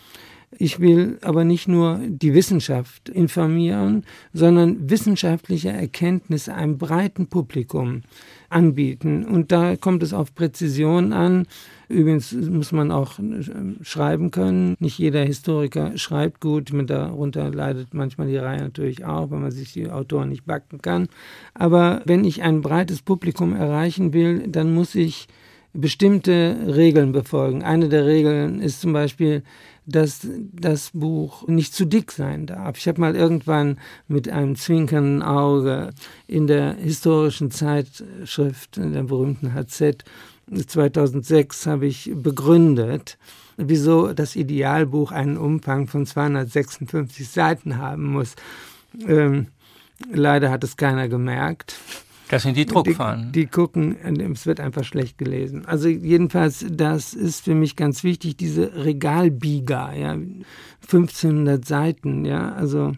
ich 0.59 0.81
will 0.81 1.19
aber 1.23 1.45
nicht 1.45 1.69
nur 1.69 2.01
die 2.07 2.35
Wissenschaft 2.35 3.09
informieren, 3.09 4.05
sondern 4.33 4.91
wissenschaftliche 4.91 5.71
Erkenntnisse 5.71 6.55
einem 6.55 6.77
breiten 6.77 7.29
Publikum 7.29 8.03
anbieten. 8.49 9.25
Und 9.25 9.53
da 9.53 9.77
kommt 9.77 10.03
es 10.03 10.13
auf 10.13 10.35
Präzision 10.35 11.13
an. 11.13 11.47
Übrigens 11.89 12.33
muss 12.33 12.73
man 12.73 12.91
auch 12.91 13.21
äh, 13.21 13.43
schreiben 13.83 14.33
können. 14.33 14.75
Nicht 14.81 14.99
jeder 14.99 15.25
Historiker 15.25 15.97
schreibt 15.97 16.41
gut. 16.41 16.73
Darunter 16.89 17.51
leidet 17.51 17.95
manchmal 17.95 18.27
die 18.27 18.37
Reihe 18.37 18.61
natürlich 18.61 19.05
auch, 19.05 19.31
wenn 19.31 19.43
man 19.43 19.53
sich 19.53 19.73
die 19.73 19.89
Autoren 19.89 20.31
nicht 20.31 20.47
backen 20.47 20.83
kann. 20.83 21.09
Aber 21.55 22.03
wenn 22.07 22.25
ich 22.25 22.43
ein 22.43 22.61
breites 22.61 23.03
Publikum 23.03 23.55
erreichen 23.55 24.13
will, 24.13 24.49
dann 24.49 24.75
muss 24.75 24.97
ich 24.97 25.29
bestimmte 25.73 26.57
Regeln 26.67 27.13
befolgen. 27.13 27.63
Eine 27.63 27.89
der 27.89 28.05
Regeln 28.05 28.61
ist 28.61 28.81
zum 28.81 28.93
Beispiel, 28.93 29.45
dass 29.91 30.27
das 30.53 30.91
Buch 30.93 31.47
nicht 31.49 31.75
zu 31.75 31.85
dick 31.85 32.13
sein 32.13 32.47
darf. 32.47 32.79
Ich 32.79 32.89
habe 32.89 33.01
mal 33.01 33.17
irgendwann 33.17 33.79
mit 34.09 34.29
einem 34.29 34.57
zwinkernden 34.57 35.23
Auge 35.23 35.91
in 36.27 36.47
der 36.47 36.75
historischen 36.75 37.51
Zeitschrift, 37.51 38.77
in 38.77 38.93
der 38.93 39.05
berühmten 39.05 39.55
HZ 39.55 40.05
2006, 40.67 41.67
habe 41.67 41.87
ich 41.87 42.11
begründet, 42.15 43.19
wieso 43.57 44.13
das 44.13 44.37
Idealbuch 44.37 45.13
einen 45.13 45.37
Umfang 45.37 45.87
von 45.87 46.07
256 46.07 47.29
Seiten 47.29 47.79
haben 47.79 48.05
muss. 48.07 48.35
Ähm, 49.07 49.49
leider 50.13 50.51
hat 50.51 50.65
es 50.65 50.77
keiner 50.77 51.09
gemerkt. 51.09 51.77
Das 52.31 52.45
sind 52.45 52.57
die 52.57 52.65
Druckfahnen. 52.65 53.33
Die, 53.33 53.41
die, 53.41 53.47
gucken, 53.47 53.97
es 54.33 54.47
wird 54.47 54.61
einfach 54.61 54.85
schlecht 54.85 55.19
gelesen. 55.19 55.67
Also 55.67 55.89
jedenfalls, 55.89 56.65
das 56.71 57.13
ist 57.13 57.45
für 57.45 57.57
mich 57.57 57.75
ganz 57.75 58.05
wichtig, 58.05 58.37
diese 58.37 58.85
Regalbieger, 58.85 59.93
ja, 59.97 60.13
1500 60.83 61.65
Seiten, 61.65 62.25
ja, 62.25 62.53
also 62.53 62.93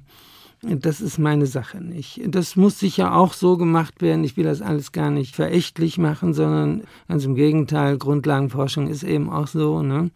das 0.62 1.00
ist 1.00 1.18
meine 1.18 1.46
Sache 1.46 1.82
nicht. 1.82 2.20
Das 2.28 2.54
muss 2.54 2.78
sicher 2.78 3.16
auch 3.16 3.32
so 3.32 3.56
gemacht 3.56 4.00
werden. 4.00 4.22
Ich 4.22 4.36
will 4.36 4.44
das 4.44 4.62
alles 4.62 4.92
gar 4.92 5.10
nicht 5.10 5.34
verächtlich 5.34 5.98
machen, 5.98 6.34
sondern 6.34 6.84
ganz 7.08 7.24
im 7.24 7.34
Gegenteil, 7.34 7.98
Grundlagenforschung 7.98 8.86
ist 8.86 9.02
eben 9.02 9.28
auch 9.28 9.48
so. 9.48 9.82
Ne? 9.82 10.10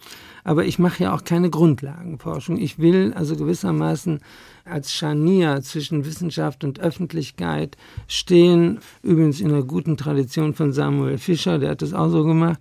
Aber 0.45 0.65
ich 0.65 0.79
mache 0.79 1.03
ja 1.03 1.15
auch 1.15 1.25
keine 1.25 1.51
Grundlagenforschung. 1.51 2.59
Ich 2.59 2.79
will 2.79 3.13
also 3.15 3.35
gewissermaßen 3.35 4.21
als 4.65 4.93
Scharnier 4.93 5.63
zwischen 5.63 6.05
Wissenschaft 6.05 6.63
und 6.63 6.79
Öffentlichkeit 6.79 7.77
stehen, 8.07 8.79
übrigens 9.03 9.41
in 9.41 9.51
einer 9.51 9.65
guten 9.65 9.97
Tradition 9.97 10.55
von 10.55 10.73
Samuel 10.73 11.19
Fischer, 11.19 11.59
der 11.59 11.71
hat 11.71 11.83
das 11.83 11.93
auch 11.93 12.09
so 12.09 12.25
gemacht, 12.25 12.61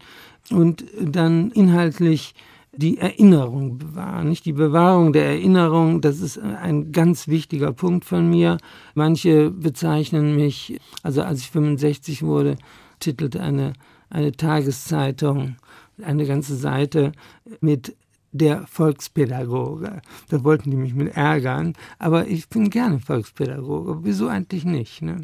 und 0.50 0.86
dann 1.00 1.52
inhaltlich 1.52 2.34
die 2.78 2.98
Erinnerung 2.98 3.78
bewahren. 3.78 4.30
Nicht 4.30 4.46
die 4.46 4.54
Bewahrung 4.54 5.14
der 5.14 5.26
Erinnerung, 5.26 6.02
das 6.02 6.20
ist 6.20 6.38
ein 6.40 6.92
ganz 6.92 7.28
wichtiger 7.28 7.72
Punkt 7.72 8.06
von 8.06 8.30
mir. 8.30 8.58
Manche 8.94 9.52
bezeichnen 9.52 10.36
mich, 10.36 10.80
also 11.04 11.22
als 11.22 11.40
ich 11.42 11.52
65 11.52 12.24
wurde, 12.24 12.58
titelte 13.00 13.42
eine, 13.42 13.74
eine 14.10 14.32
Tageszeitung 14.32 15.56
eine 16.02 16.26
ganze 16.26 16.56
Seite 16.56 17.14
mit 17.62 17.96
der 18.32 18.68
Volkspädagoge. 18.68 20.02
Da 20.30 20.44
wollten 20.44 20.70
die 20.70 20.78
mich 20.78 20.94
mit 20.94 21.16
ärgern, 21.16 21.74
aber 22.00 22.28
ich 22.28 22.50
bin 22.50 22.70
gerne 22.70 23.00
Volkspädagoge. 23.00 24.00
Wieso 24.04 24.28
eigentlich 24.28 24.66
nicht? 24.66 25.02
Ne? 25.02 25.22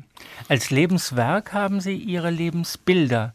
Als 0.47 0.69
Lebenswerk 0.69 1.51
haben 1.51 1.81
Sie 1.81 1.95
Ihre 1.95 2.29
Lebensbilder 2.29 3.33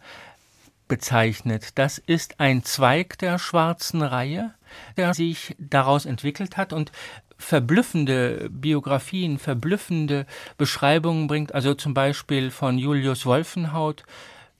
bezeichnet. 0.88 1.70
Das 1.78 1.98
ist 1.98 2.40
ein 2.40 2.64
Zweig 2.64 3.18
der 3.18 3.38
schwarzen 3.38 4.02
Reihe, 4.02 4.54
der 4.96 5.14
sich 5.14 5.56
daraus 5.58 6.06
entwickelt 6.06 6.56
hat 6.56 6.72
und 6.72 6.92
verblüffende 7.38 8.48
Biografien, 8.50 9.38
verblüffende 9.38 10.26
Beschreibungen 10.56 11.26
bringt, 11.26 11.54
also 11.54 11.74
zum 11.74 11.94
Beispiel 11.94 12.50
von 12.50 12.78
Julius 12.78 13.26
Wolfenhaut 13.26 14.04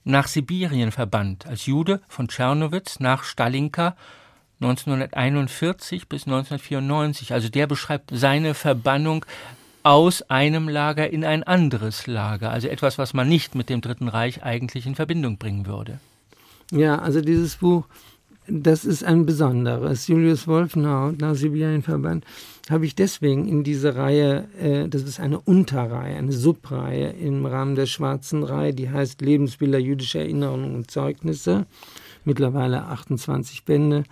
nach 0.03 0.27
Sibirien 0.27 0.91
verbannt, 0.91 1.47
als 1.47 1.65
Jude 1.65 2.01
von 2.07 2.27
Tschernowitz 2.27 2.99
nach 2.99 3.23
Stalinka 3.23 3.95
1941 4.61 6.07
bis 6.07 6.25
1994. 6.25 7.33
Also 7.33 7.49
der 7.49 7.67
beschreibt 7.67 8.11
seine 8.13 8.53
Verbannung 8.53 9.25
aus 9.83 10.21
einem 10.23 10.67
Lager 10.69 11.09
in 11.09 11.23
ein 11.23 11.43
anderes 11.43 12.07
Lager, 12.07 12.51
also 12.51 12.67
etwas, 12.67 12.97
was 12.97 13.13
man 13.13 13.29
nicht 13.29 13.55
mit 13.55 13.69
dem 13.69 13.81
Dritten 13.81 14.07
Reich 14.07 14.43
eigentlich 14.43 14.85
in 14.85 14.95
Verbindung 14.95 15.37
bringen 15.37 15.65
würde. 15.65 15.99
Ja, 16.71 16.99
also 16.99 17.21
dieses 17.21 17.55
Buch, 17.57 17.85
das 18.47 18.85
ist 18.85 19.03
ein 19.03 19.25
besonderes. 19.25 20.07
Julius 20.07 20.47
Wolfenhaut 20.47 21.19
nach 21.19 21.35
Sibirien 21.35 21.81
verbannt, 21.81 22.25
habe 22.69 22.85
ich 22.85 22.95
deswegen 22.95 23.47
in 23.47 23.63
diese 23.63 23.95
Reihe, 23.95 24.47
äh, 24.59 24.89
das 24.89 25.03
ist 25.03 25.19
eine 25.19 25.39
Unterreihe, 25.39 26.17
eine 26.17 26.31
Subreihe 26.33 27.09
im 27.09 27.45
Rahmen 27.45 27.75
der 27.75 27.85
schwarzen 27.85 28.43
Reihe, 28.43 28.73
die 28.73 28.89
heißt 28.89 29.21
Lebensbilder 29.21 29.79
jüdischer 29.79 30.19
Erinnerungen 30.19 30.75
und 30.75 30.91
Zeugnisse, 30.91 31.65
mittlerweile 32.25 32.83
28 32.85 33.63
Bände 33.63 34.03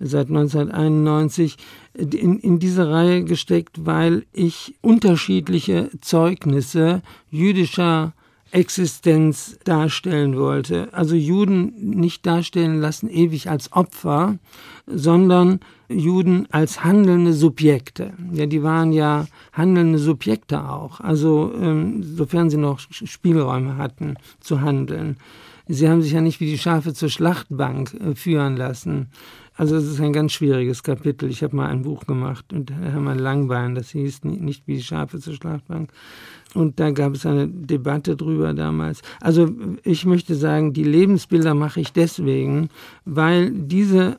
seit 0.00 0.28
1991 0.28 1.56
in, 1.94 2.38
in 2.38 2.58
diese 2.58 2.90
Reihe 2.90 3.22
gesteckt, 3.22 3.84
weil 3.84 4.24
ich 4.32 4.74
unterschiedliche 4.80 5.90
Zeugnisse 6.00 7.02
jüdischer 7.30 8.14
Existenz 8.52 9.58
darstellen 9.64 10.36
wollte. 10.36 10.88
Also 10.92 11.14
Juden 11.14 11.72
nicht 11.76 12.26
darstellen 12.26 12.80
lassen 12.80 13.08
ewig 13.08 13.48
als 13.48 13.72
Opfer, 13.72 14.38
sondern 14.86 15.60
Juden 15.88 16.46
als 16.50 16.84
handelnde 16.84 17.32
Subjekte. 17.32 18.12
Ja, 18.32 18.46
die 18.46 18.62
waren 18.62 18.92
ja 18.92 19.26
handelnde 19.52 19.98
Subjekte 19.98 20.68
auch. 20.68 21.00
Also 21.00 21.52
ähm, 21.60 22.02
sofern 22.02 22.50
sie 22.50 22.56
noch 22.56 22.80
Spielräume 22.90 23.76
hatten 23.76 24.14
zu 24.40 24.60
handeln. 24.60 25.16
Sie 25.66 25.88
haben 25.88 26.02
sich 26.02 26.12
ja 26.12 26.20
nicht 26.20 26.40
wie 26.40 26.50
die 26.50 26.58
Schafe 26.58 26.94
zur 26.94 27.10
Schlachtbank 27.10 27.94
äh, 27.94 28.14
führen 28.14 28.56
lassen. 28.56 29.08
Also 29.54 29.76
es 29.76 29.84
ist 29.84 30.00
ein 30.00 30.12
ganz 30.12 30.32
schwieriges 30.32 30.82
Kapitel. 30.82 31.28
Ich 31.28 31.42
habe 31.42 31.54
mal 31.54 31.66
ein 31.66 31.82
Buch 31.82 32.06
gemacht 32.06 32.52
und 32.52 32.72
Hermann 32.72 33.18
Langbein, 33.18 33.74
das 33.74 33.90
hieß 33.90 34.24
nicht 34.24 34.66
wie 34.66 34.76
die 34.76 34.82
Schafe 34.82 35.20
zur 35.20 35.34
Schlachtbank. 35.34 35.92
Und 36.54 36.80
da 36.80 36.90
gab 36.90 37.14
es 37.14 37.26
eine 37.26 37.48
Debatte 37.48 38.16
drüber 38.16 38.54
damals. 38.54 39.02
Also 39.20 39.48
ich 39.84 40.04
möchte 40.04 40.34
sagen, 40.34 40.72
die 40.72 40.84
Lebensbilder 40.84 41.54
mache 41.54 41.80
ich 41.80 41.92
deswegen, 41.92 42.68
weil 43.04 43.50
diese 43.50 44.18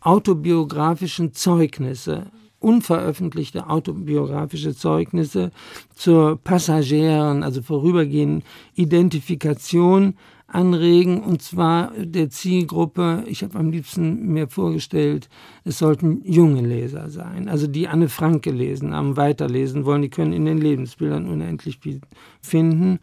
autobiografischen 0.00 1.32
Zeugnisse 1.32 2.26
unveröffentlichte 2.62 3.68
autobiografische 3.68 4.74
Zeugnisse 4.74 5.50
zur 5.94 6.36
passagieren, 6.36 7.42
also 7.42 7.60
vorübergehenden 7.60 8.44
Identifikation 8.74 10.14
anregen, 10.52 11.22
und 11.22 11.42
zwar 11.42 11.92
der 11.96 12.28
Zielgruppe, 12.28 13.24
ich 13.26 13.42
habe 13.42 13.58
am 13.58 13.70
liebsten 13.70 14.32
mir 14.32 14.48
vorgestellt, 14.48 15.28
es 15.64 15.78
sollten 15.78 16.20
junge 16.24 16.60
Leser 16.60 17.08
sein, 17.08 17.48
also 17.48 17.66
die 17.66 17.88
Anne 17.88 18.08
Frank 18.08 18.42
gelesen 18.42 18.94
haben, 18.94 19.16
weiterlesen 19.16 19.84
wollen, 19.86 20.02
die 20.02 20.10
können 20.10 20.32
in 20.32 20.44
den 20.44 20.58
Lebensbildern 20.58 21.26
unendlich 21.26 21.78
viel 21.78 22.00
finden. 22.42 22.98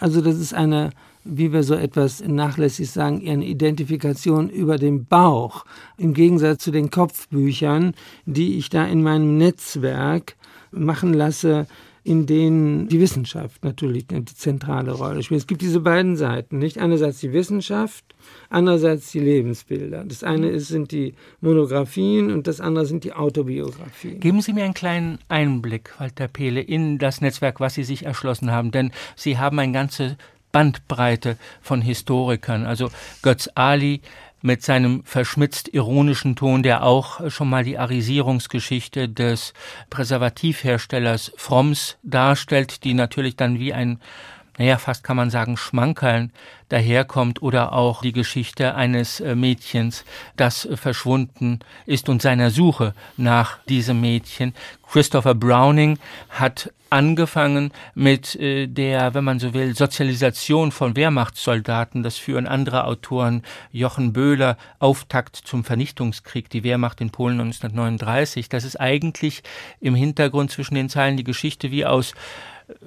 Also 0.00 0.20
das 0.20 0.36
ist 0.36 0.54
eine, 0.54 0.90
wie 1.24 1.52
wir 1.52 1.62
so 1.62 1.74
etwas 1.74 2.22
nachlässig 2.26 2.90
sagen, 2.90 3.28
eine 3.28 3.46
Identifikation 3.46 4.48
über 4.48 4.76
den 4.76 5.06
Bauch, 5.06 5.64
im 5.96 6.14
Gegensatz 6.14 6.64
zu 6.64 6.70
den 6.72 6.90
Kopfbüchern, 6.90 7.94
die 8.26 8.58
ich 8.58 8.70
da 8.70 8.84
in 8.84 9.02
meinem 9.02 9.38
Netzwerk 9.38 10.36
machen 10.70 11.14
lasse, 11.14 11.66
in 12.08 12.24
denen 12.24 12.88
die 12.88 13.00
Wissenschaft 13.00 13.62
natürlich 13.64 14.06
eine 14.10 14.24
zentrale 14.24 14.92
Rolle 14.92 15.22
spielt. 15.22 15.42
Es 15.42 15.46
gibt 15.46 15.60
diese 15.60 15.80
beiden 15.80 16.16
Seiten, 16.16 16.58
nicht? 16.58 16.78
Einerseits 16.78 17.20
die 17.20 17.34
Wissenschaft, 17.34 18.02
andererseits 18.48 19.12
die 19.12 19.20
Lebensbilder. 19.20 20.04
Das 20.04 20.24
eine 20.24 20.48
ist, 20.48 20.68
sind 20.68 20.90
die 20.90 21.12
Monographien 21.42 22.32
und 22.32 22.46
das 22.46 22.62
andere 22.62 22.86
sind 22.86 23.04
die 23.04 23.12
Autobiografien. 23.12 24.20
Geben 24.20 24.40
Sie 24.40 24.54
mir 24.54 24.64
einen 24.64 24.72
kleinen 24.72 25.18
Einblick, 25.28 26.00
Walter 26.00 26.28
Pehle, 26.28 26.62
in 26.62 26.96
das 26.96 27.20
Netzwerk, 27.20 27.60
was 27.60 27.74
Sie 27.74 27.84
sich 27.84 28.06
erschlossen 28.06 28.50
haben, 28.50 28.70
denn 28.70 28.90
Sie 29.14 29.36
haben 29.36 29.58
eine 29.58 29.72
ganze 29.72 30.16
Bandbreite 30.50 31.36
von 31.60 31.82
Historikern, 31.82 32.64
also 32.64 32.88
Götz 33.20 33.50
Ali, 33.54 34.00
mit 34.40 34.62
seinem 34.62 35.02
verschmitzt 35.04 35.68
ironischen 35.68 36.36
Ton, 36.36 36.62
der 36.62 36.84
auch 36.84 37.30
schon 37.30 37.48
mal 37.48 37.64
die 37.64 37.78
Arisierungsgeschichte 37.78 39.08
des 39.08 39.52
Präservativherstellers 39.90 41.32
Fromms 41.36 41.98
darstellt, 42.02 42.84
die 42.84 42.94
natürlich 42.94 43.36
dann 43.36 43.58
wie 43.58 43.72
ein 43.72 44.00
naja, 44.58 44.76
fast 44.78 45.04
kann 45.04 45.16
man 45.16 45.30
sagen, 45.30 45.56
Schmankerln 45.56 46.32
daherkommt 46.68 47.40
oder 47.42 47.72
auch 47.72 48.02
die 48.02 48.12
Geschichte 48.12 48.74
eines 48.74 49.20
äh, 49.20 49.34
Mädchens, 49.34 50.04
das 50.36 50.66
äh, 50.66 50.76
verschwunden 50.76 51.60
ist 51.86 52.08
und 52.08 52.20
seiner 52.20 52.50
Suche 52.50 52.92
nach 53.16 53.58
diesem 53.64 54.00
Mädchen. 54.00 54.54
Christopher 54.82 55.34
Browning 55.34 55.98
hat 56.28 56.72
angefangen 56.90 57.72
mit 57.94 58.34
äh, 58.36 58.66
der, 58.66 59.14
wenn 59.14 59.24
man 59.24 59.38
so 59.38 59.54
will, 59.54 59.76
Sozialisation 59.76 60.72
von 60.72 60.96
Wehrmachtssoldaten. 60.96 62.02
Das 62.02 62.16
führen 62.16 62.46
andere 62.46 62.84
Autoren. 62.84 63.42
Jochen 63.70 64.12
Böhler, 64.12 64.56
Auftakt 64.78 65.36
zum 65.36 65.64
Vernichtungskrieg, 65.64 66.50
die 66.50 66.64
Wehrmacht 66.64 67.00
in 67.00 67.10
Polen 67.10 67.40
1939. 67.40 68.48
Das 68.48 68.64
ist 68.64 68.80
eigentlich 68.80 69.42
im 69.80 69.94
Hintergrund 69.94 70.50
zwischen 70.50 70.74
den 70.74 70.88
Zeilen 70.88 71.16
die 71.16 71.24
Geschichte 71.24 71.70
wie 71.70 71.86
aus 71.86 72.14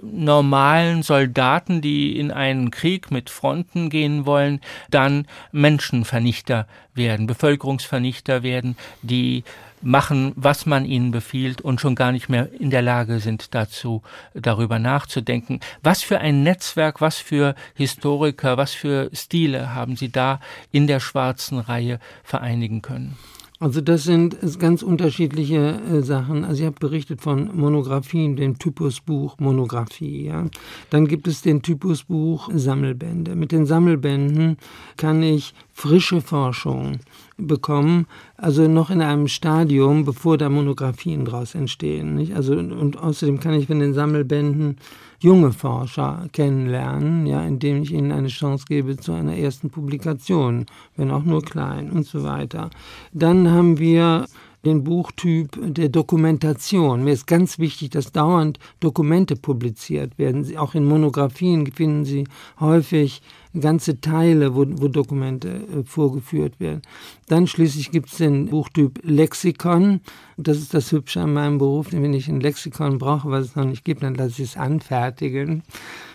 normalen 0.01 1.03
Soldaten, 1.03 1.81
die 1.81 2.17
in 2.19 2.31
einen 2.31 2.71
Krieg 2.71 3.11
mit 3.11 3.29
Fronten 3.29 3.89
gehen 3.89 4.25
wollen, 4.25 4.61
dann 4.89 5.27
Menschenvernichter 5.51 6.67
werden, 6.93 7.27
Bevölkerungsvernichter 7.27 8.43
werden, 8.43 8.77
die 9.01 9.43
machen, 9.81 10.33
was 10.35 10.65
man 10.65 10.85
ihnen 10.85 11.11
befiehlt 11.11 11.61
und 11.61 11.81
schon 11.81 11.95
gar 11.95 12.11
nicht 12.11 12.29
mehr 12.29 12.49
in 12.59 12.69
der 12.69 12.81
Lage 12.81 13.19
sind 13.19 13.55
dazu, 13.55 14.03
darüber 14.33 14.79
nachzudenken. 14.79 15.59
Was 15.81 16.03
für 16.03 16.19
ein 16.19 16.43
Netzwerk, 16.43 17.01
was 17.01 17.17
für 17.17 17.55
Historiker, 17.73 18.57
was 18.57 18.73
für 18.73 19.09
Stile 19.13 19.73
haben 19.73 19.95
Sie 19.95 20.11
da 20.11 20.39
in 20.71 20.87
der 20.87 20.99
schwarzen 20.99 21.57
Reihe 21.57 21.99
vereinigen 22.23 22.81
können? 22.81 23.17
Also 23.61 23.79
das 23.79 24.05
sind 24.05 24.37
ganz 24.57 24.81
unterschiedliche 24.81 25.79
äh, 25.87 26.01
Sachen. 26.01 26.43
Also 26.43 26.61
ich 26.61 26.65
habe 26.65 26.77
berichtet 26.79 27.21
von 27.21 27.55
Monographien, 27.55 28.35
dem 28.35 28.57
Typusbuch 28.57 29.37
Monographie. 29.37 30.25
Ja. 30.25 30.47
Dann 30.89 31.07
gibt 31.07 31.27
es 31.27 31.43
den 31.43 31.61
Typusbuch 31.61 32.49
Sammelbände. 32.51 33.35
Mit 33.35 33.51
den 33.51 33.67
Sammelbänden 33.67 34.57
kann 34.97 35.21
ich 35.21 35.53
frische 35.71 36.21
Forschung 36.21 37.01
bekommen, 37.37 38.07
also 38.35 38.67
noch 38.67 38.89
in 38.89 39.01
einem 39.01 39.27
Stadium, 39.27 40.05
bevor 40.05 40.39
da 40.39 40.49
Monographien 40.49 41.25
daraus 41.25 41.53
entstehen. 41.53 42.15
Nicht? 42.15 42.35
Also 42.35 42.53
und 42.53 42.97
außerdem 42.97 43.39
kann 43.39 43.53
ich 43.53 43.67
von 43.67 43.79
den 43.79 43.93
Sammelbänden 43.93 44.77
junge 45.21 45.53
Forscher 45.53 46.27
kennenlernen, 46.33 47.25
ja, 47.27 47.43
indem 47.43 47.83
ich 47.83 47.91
ihnen 47.91 48.11
eine 48.11 48.27
Chance 48.27 48.65
gebe 48.67 48.97
zu 48.97 49.13
einer 49.13 49.37
ersten 49.37 49.69
Publikation, 49.69 50.65
wenn 50.97 51.11
auch 51.11 51.23
nur 51.23 51.43
klein 51.43 51.91
und 51.91 52.05
so 52.05 52.23
weiter. 52.23 52.69
Dann 53.13 53.49
haben 53.49 53.77
wir 53.77 54.25
den 54.65 54.83
Buchtyp 54.83 55.57
der 55.59 55.89
Dokumentation. 55.89 57.03
Mir 57.03 57.13
ist 57.13 57.27
ganz 57.27 57.57
wichtig, 57.59 57.91
dass 57.91 58.11
dauernd 58.11 58.59
Dokumente 58.79 59.35
publiziert 59.35 60.17
werden. 60.17 60.57
Auch 60.57 60.75
in 60.75 60.85
Monographien 60.85 61.71
finden 61.71 62.05
Sie 62.05 62.27
häufig 62.59 63.21
ganze 63.59 63.99
Teile, 63.99 64.55
wo, 64.55 64.65
wo 64.67 64.87
Dokumente 64.87 65.49
äh, 65.49 65.83
vorgeführt 65.83 66.59
werden. 66.59 66.81
Dann 67.27 67.47
schließlich 67.47 67.91
gibt 67.91 68.09
es 68.09 68.17
den 68.17 68.47
Buchtyp 68.47 68.99
Lexikon. 69.03 70.01
Das 70.37 70.57
ist 70.57 70.73
das 70.73 70.91
Hübsche 70.91 71.21
an 71.21 71.33
meinem 71.33 71.57
Beruf. 71.57 71.87
Wenn 71.91 72.13
ich 72.13 72.27
ein 72.27 72.39
Lexikon 72.39 72.97
brauche, 72.97 73.29
was 73.29 73.47
es 73.47 73.55
noch 73.55 73.65
nicht 73.65 73.83
gibt, 73.83 74.03
dann 74.03 74.15
lasse 74.15 74.41
ich 74.41 74.49
es 74.49 74.57
anfertigen. 74.57 75.63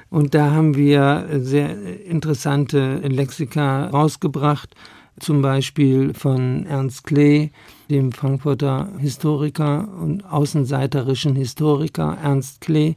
Und 0.08 0.34
da 0.34 0.52
haben 0.52 0.76
wir 0.76 1.26
sehr 1.40 1.76
interessante 2.06 2.98
Lexika 2.98 3.88
rausgebracht 3.88 4.74
zum 5.18 5.42
Beispiel 5.42 6.12
von 6.14 6.66
Ernst 6.66 7.04
Klee, 7.04 7.50
dem 7.88 8.12
Frankfurter 8.12 8.90
Historiker 8.98 9.88
und 10.00 10.24
außenseiterischen 10.24 11.34
Historiker 11.34 12.18
Ernst 12.22 12.60
Klee, 12.60 12.96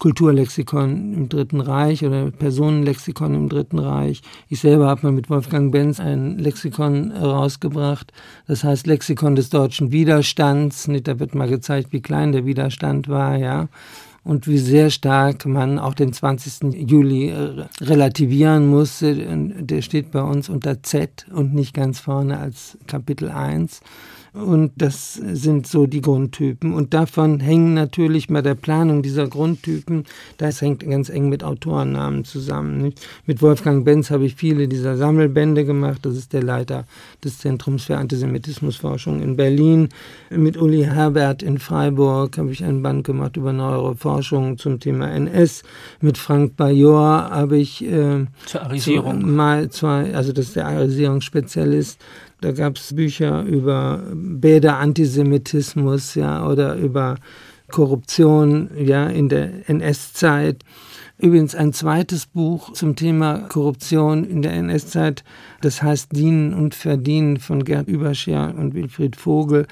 Kulturlexikon 0.00 1.14
im 1.14 1.28
Dritten 1.28 1.60
Reich 1.60 2.04
oder 2.04 2.30
Personenlexikon 2.30 3.34
im 3.34 3.48
Dritten 3.48 3.78
Reich. 3.78 4.22
Ich 4.48 4.60
selber 4.60 4.88
habe 4.88 5.06
mal 5.06 5.12
mit 5.12 5.30
Wolfgang 5.30 5.70
Benz 5.70 6.00
ein 6.00 6.38
Lexikon 6.38 7.12
herausgebracht, 7.12 8.12
das 8.48 8.64
heißt 8.64 8.86
Lexikon 8.86 9.36
des 9.36 9.50
deutschen 9.50 9.92
Widerstands. 9.92 10.88
Da 11.04 11.20
wird 11.20 11.34
mal 11.34 11.48
gezeigt, 11.48 11.92
wie 11.92 12.00
klein 12.00 12.32
der 12.32 12.46
Widerstand 12.46 13.08
war, 13.08 13.36
ja 13.36 13.68
und 14.24 14.46
wie 14.46 14.58
sehr 14.58 14.90
stark 14.90 15.46
man 15.46 15.78
auch 15.78 15.94
den 15.94 16.12
20. 16.12 16.74
Juli 16.88 17.30
äh, 17.30 17.66
relativieren 17.80 18.68
muss. 18.68 18.98
Der 19.02 19.82
steht 19.82 20.10
bei 20.10 20.22
uns 20.22 20.48
unter 20.48 20.82
Z 20.82 21.26
und 21.32 21.54
nicht 21.54 21.74
ganz 21.74 22.00
vorne 22.00 22.38
als 22.38 22.76
Kapitel 22.86 23.30
1. 23.30 23.80
Und 24.32 24.72
das 24.76 25.14
sind 25.14 25.66
so 25.66 25.86
die 25.86 26.00
Grundtypen. 26.00 26.72
Und 26.72 26.94
davon 26.94 27.40
hängen 27.40 27.74
natürlich 27.74 28.28
bei 28.28 28.42
der 28.42 28.54
Planung 28.54 29.02
dieser 29.02 29.26
Grundtypen, 29.26 30.04
das 30.38 30.60
hängt 30.60 30.88
ganz 30.88 31.08
eng 31.08 31.28
mit 31.28 31.42
Autorennamen 31.42 32.24
zusammen. 32.24 32.78
Nicht? 32.78 33.00
Mit 33.26 33.42
Wolfgang 33.42 33.84
Benz 33.84 34.10
habe 34.10 34.24
ich 34.24 34.36
viele 34.36 34.68
dieser 34.68 34.96
Sammelbände 34.96 35.64
gemacht. 35.64 36.00
Das 36.02 36.16
ist 36.16 36.32
der 36.32 36.44
Leiter 36.44 36.84
des 37.24 37.38
Zentrums 37.38 37.84
für 37.84 37.96
Antisemitismusforschung 37.96 39.20
in 39.20 39.36
Berlin. 39.36 39.88
Mit 40.30 40.56
Uli 40.56 40.84
Herbert 40.84 41.42
in 41.42 41.58
Freiburg 41.58 42.38
habe 42.38 42.52
ich 42.52 42.62
einen 42.62 42.82
Band 42.82 43.04
gemacht 43.04 43.36
über 43.36 43.52
neuere 43.52 43.96
Forschung 43.96 44.58
zum 44.58 44.78
Thema 44.78 45.10
NS. 45.10 45.64
Mit 46.00 46.18
Frank 46.18 46.56
Bajor 46.56 47.30
habe 47.30 47.58
ich 47.58 47.84
äh, 47.84 48.26
zur 48.46 48.62
Arisierung. 48.62 49.22
Zu, 49.22 49.26
mal 49.26 49.70
zwei, 49.70 50.14
also 50.14 50.32
das 50.32 50.46
ist 50.46 50.56
der 50.56 50.68
Arisierungsspezialist 50.68 51.98
da 52.40 52.52
gab 52.52 52.76
es 52.76 52.94
Bücher 52.94 53.42
über 53.42 54.04
Bäder-Antisemitismus, 54.14 56.14
ja, 56.14 56.46
oder 56.46 56.76
über 56.76 57.16
Korruption, 57.70 58.70
ja, 58.76 59.06
in 59.06 59.28
der 59.28 59.68
NS-Zeit. 59.68 60.64
Übrigens 61.18 61.54
ein 61.54 61.74
zweites 61.74 62.26
Buch 62.26 62.72
zum 62.72 62.96
Thema 62.96 63.40
Korruption 63.40 64.24
in 64.24 64.40
der 64.40 64.54
NS-Zeit, 64.54 65.22
das 65.60 65.82
heißt 65.82 66.16
Dienen 66.16 66.54
und 66.54 66.74
Verdienen 66.74 67.36
von 67.36 67.62
Gerd 67.62 67.88
Überscher 67.88 68.54
und 68.56 68.74
Wilfried 68.74 69.16
Vogel. 69.16 69.66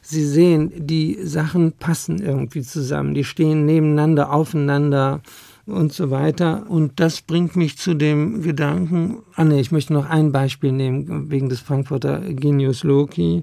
Sie 0.00 0.24
sehen, 0.24 0.70
die 0.76 1.18
Sachen 1.24 1.72
passen 1.72 2.22
irgendwie 2.22 2.62
zusammen, 2.62 3.14
die 3.14 3.24
stehen 3.24 3.66
nebeneinander, 3.66 4.32
aufeinander 4.32 5.22
und 5.66 5.92
so 5.92 6.10
weiter. 6.10 6.66
Und 6.68 7.00
das 7.00 7.20
bringt 7.20 7.56
mich 7.56 7.76
zu 7.76 7.94
dem 7.94 8.42
Gedanken, 8.42 9.18
ah 9.34 9.44
nee, 9.44 9.60
ich 9.60 9.72
möchte 9.72 9.92
noch 9.92 10.08
ein 10.08 10.32
Beispiel 10.32 10.72
nehmen, 10.72 11.30
wegen 11.30 11.48
des 11.48 11.60
Frankfurter 11.60 12.20
Genius 12.20 12.84
Loki. 12.84 13.42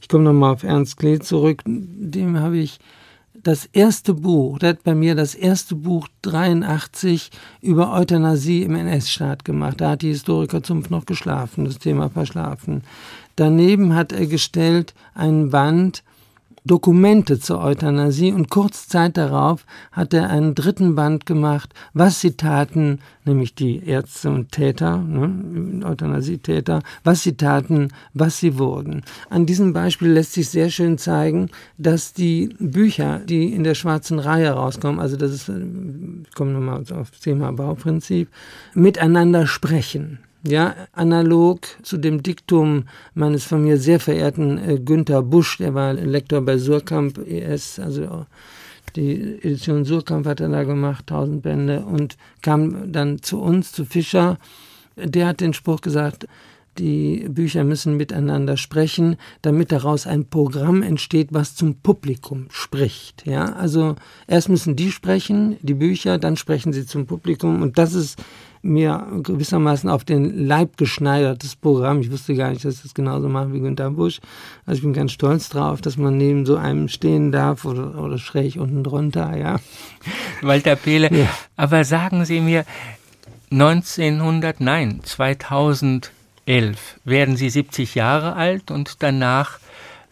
Ich 0.00 0.08
komme 0.08 0.24
nochmal 0.24 0.52
auf 0.52 0.62
Ernst 0.62 0.96
Klee 0.98 1.18
zurück. 1.18 1.62
Dem 1.64 2.38
habe 2.38 2.58
ich 2.58 2.78
das 3.42 3.66
erste 3.66 4.14
Buch, 4.14 4.58
der 4.58 4.70
hat 4.70 4.84
bei 4.84 4.94
mir 4.94 5.14
das 5.14 5.34
erste 5.34 5.74
Buch 5.74 6.06
83 6.22 7.30
über 7.60 7.92
Euthanasie 7.92 8.62
im 8.62 8.76
NS-Staat 8.76 9.44
gemacht. 9.44 9.80
Da 9.80 9.90
hat 9.90 10.02
die 10.02 10.08
Historiker 10.08 10.62
Zumpf 10.62 10.90
noch 10.90 11.06
geschlafen, 11.06 11.64
das 11.64 11.78
Thema 11.78 12.08
verschlafen. 12.08 12.82
Daneben 13.36 13.94
hat 13.94 14.12
er 14.12 14.26
gestellt 14.26 14.94
einen 15.14 15.50
Band 15.50 16.04
Dokumente 16.64 17.40
zur 17.40 17.60
Euthanasie 17.60 18.32
und 18.32 18.48
kurz 18.48 18.86
Zeit 18.86 19.16
darauf 19.16 19.66
hat 19.90 20.14
er 20.14 20.30
einen 20.30 20.54
dritten 20.54 20.94
Band 20.94 21.26
gemacht, 21.26 21.74
was 21.92 22.20
sie 22.20 22.36
taten, 22.36 23.00
nämlich 23.24 23.56
die 23.56 23.84
Ärzte 23.84 24.30
und 24.30 24.52
Täter, 24.52 24.98
ne, 24.98 25.84
Euthanasie-Täter, 25.84 26.82
was 27.02 27.24
sie 27.24 27.36
taten, 27.36 27.88
was 28.14 28.38
sie 28.38 28.58
wurden. 28.58 29.02
An 29.28 29.44
diesem 29.44 29.72
Beispiel 29.72 30.12
lässt 30.12 30.34
sich 30.34 30.48
sehr 30.50 30.70
schön 30.70 30.98
zeigen, 30.98 31.50
dass 31.78 32.12
die 32.12 32.54
Bücher, 32.60 33.18
die 33.18 33.52
in 33.52 33.64
der 33.64 33.74
schwarzen 33.74 34.20
Reihe 34.20 34.50
rauskommen, 34.50 35.00
also 35.00 35.16
das 35.16 35.32
ist, 35.32 35.48
ich 35.48 36.34
komme 36.34 36.52
nochmal 36.52 36.80
auf 36.80 37.10
das 37.10 37.20
Thema 37.20 37.52
Bauprinzip, 37.52 38.28
miteinander 38.74 39.48
sprechen 39.48 40.20
ja, 40.44 40.74
analog 40.92 41.60
zu 41.82 41.96
dem 41.98 42.22
Diktum 42.22 42.84
meines 43.14 43.44
von 43.44 43.62
mir 43.62 43.78
sehr 43.78 44.00
verehrten 44.00 44.58
äh, 44.58 44.78
Günther 44.78 45.22
Busch, 45.22 45.58
der 45.58 45.74
war 45.74 45.92
Lektor 45.94 46.40
bei 46.40 46.58
Surkamp 46.58 47.18
ES, 47.18 47.78
also 47.78 48.26
die 48.96 49.38
Edition 49.42 49.84
Surkamp 49.84 50.26
hat 50.26 50.40
er 50.40 50.48
da 50.48 50.64
gemacht, 50.64 51.06
tausend 51.06 51.42
Bände, 51.42 51.80
und 51.80 52.16
kam 52.42 52.92
dann 52.92 53.22
zu 53.22 53.40
uns, 53.40 53.72
zu 53.72 53.84
Fischer. 53.84 54.38
Der 54.96 55.28
hat 55.28 55.40
den 55.40 55.54
Spruch 55.54 55.80
gesagt, 55.80 56.26
die 56.78 57.26
Bücher 57.28 57.64
müssen 57.64 57.96
miteinander 57.96 58.56
sprechen, 58.56 59.16
damit 59.42 59.72
daraus 59.72 60.06
ein 60.06 60.26
Programm 60.26 60.82
entsteht, 60.82 61.28
was 61.30 61.54
zum 61.54 61.76
Publikum 61.76 62.46
spricht. 62.50 63.26
Ja, 63.26 63.52
also 63.52 63.96
erst 64.26 64.48
müssen 64.48 64.76
die 64.76 64.90
sprechen, 64.90 65.56
die 65.60 65.74
Bücher, 65.74 66.18
dann 66.18 66.36
sprechen 66.36 66.72
sie 66.72 66.86
zum 66.86 67.06
Publikum 67.06 67.62
und 67.62 67.76
das 67.78 67.94
ist 67.94 68.18
mir 68.62 69.06
gewissermaßen 69.22 69.90
auf 69.90 70.04
den 70.04 70.46
Leib 70.46 70.76
geschneidertes 70.76 71.56
Programm. 71.56 72.00
Ich 72.00 72.10
wusste 72.10 72.34
gar 72.36 72.50
nicht, 72.50 72.64
dass 72.64 72.76
ich 72.76 72.82
das 72.82 72.94
genauso 72.94 73.28
mache 73.28 73.52
wie 73.52 73.60
Günter 73.60 73.90
Busch. 73.90 74.20
Also 74.64 74.78
ich 74.78 74.82
bin 74.82 74.92
ganz 74.92 75.12
stolz 75.12 75.48
drauf, 75.48 75.80
dass 75.80 75.96
man 75.96 76.16
neben 76.16 76.46
so 76.46 76.56
einem 76.56 76.88
stehen 76.88 77.32
darf 77.32 77.64
oder, 77.64 77.98
oder 77.98 78.18
schräg 78.18 78.56
unten 78.56 78.84
drunter, 78.84 79.36
ja. 79.36 79.58
Walter 80.42 80.76
Pehle, 80.76 81.12
ja. 81.12 81.28
aber 81.56 81.84
sagen 81.84 82.24
Sie 82.24 82.40
mir, 82.40 82.64
1900, 83.50 84.60
nein, 84.60 85.00
2011 85.02 86.10
werden 87.04 87.36
Sie 87.36 87.50
70 87.50 87.96
Jahre 87.96 88.34
alt 88.34 88.70
und 88.70 89.02
danach 89.02 89.58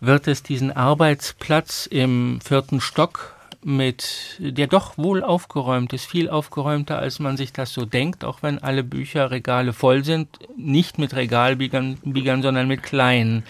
wird 0.00 0.26
es 0.28 0.42
diesen 0.42 0.72
Arbeitsplatz 0.72 1.86
im 1.86 2.40
vierten 2.42 2.80
Stock 2.80 3.34
mit, 3.62 4.36
der 4.38 4.66
doch 4.66 4.96
wohl 4.96 5.22
aufgeräumt 5.22 5.92
ist, 5.92 6.06
viel 6.06 6.30
aufgeräumter, 6.30 6.98
als 6.98 7.18
man 7.18 7.36
sich 7.36 7.52
das 7.52 7.72
so 7.72 7.84
denkt, 7.84 8.24
auch 8.24 8.42
wenn 8.42 8.58
alle 8.58 8.82
Bücherregale 8.82 9.72
voll 9.72 10.04
sind, 10.04 10.28
nicht 10.56 10.98
mit 10.98 11.14
Regalbiegern, 11.14 11.98
sondern 12.42 12.68
mit 12.68 12.82
kleinen. 12.82 13.44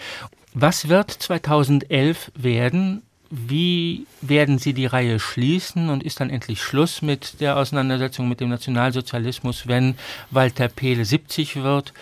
Was 0.53 0.89
wird 0.89 1.11
2011 1.11 2.31
werden? 2.35 3.03
Wie 3.29 4.05
werden 4.19 4.57
Sie 4.59 4.73
die 4.73 4.85
Reihe 4.85 5.17
schließen 5.17 5.89
und 5.89 6.03
ist 6.03 6.19
dann 6.19 6.29
endlich 6.29 6.61
Schluss 6.61 7.01
mit 7.01 7.39
der 7.39 7.55
Auseinandersetzung 7.55 8.27
mit 8.27 8.41
dem 8.41 8.49
Nationalsozialismus, 8.49 9.67
wenn 9.67 9.95
Walter 10.29 10.67
Pehle 10.67 11.05
70 11.05 11.63
wird, 11.63 11.93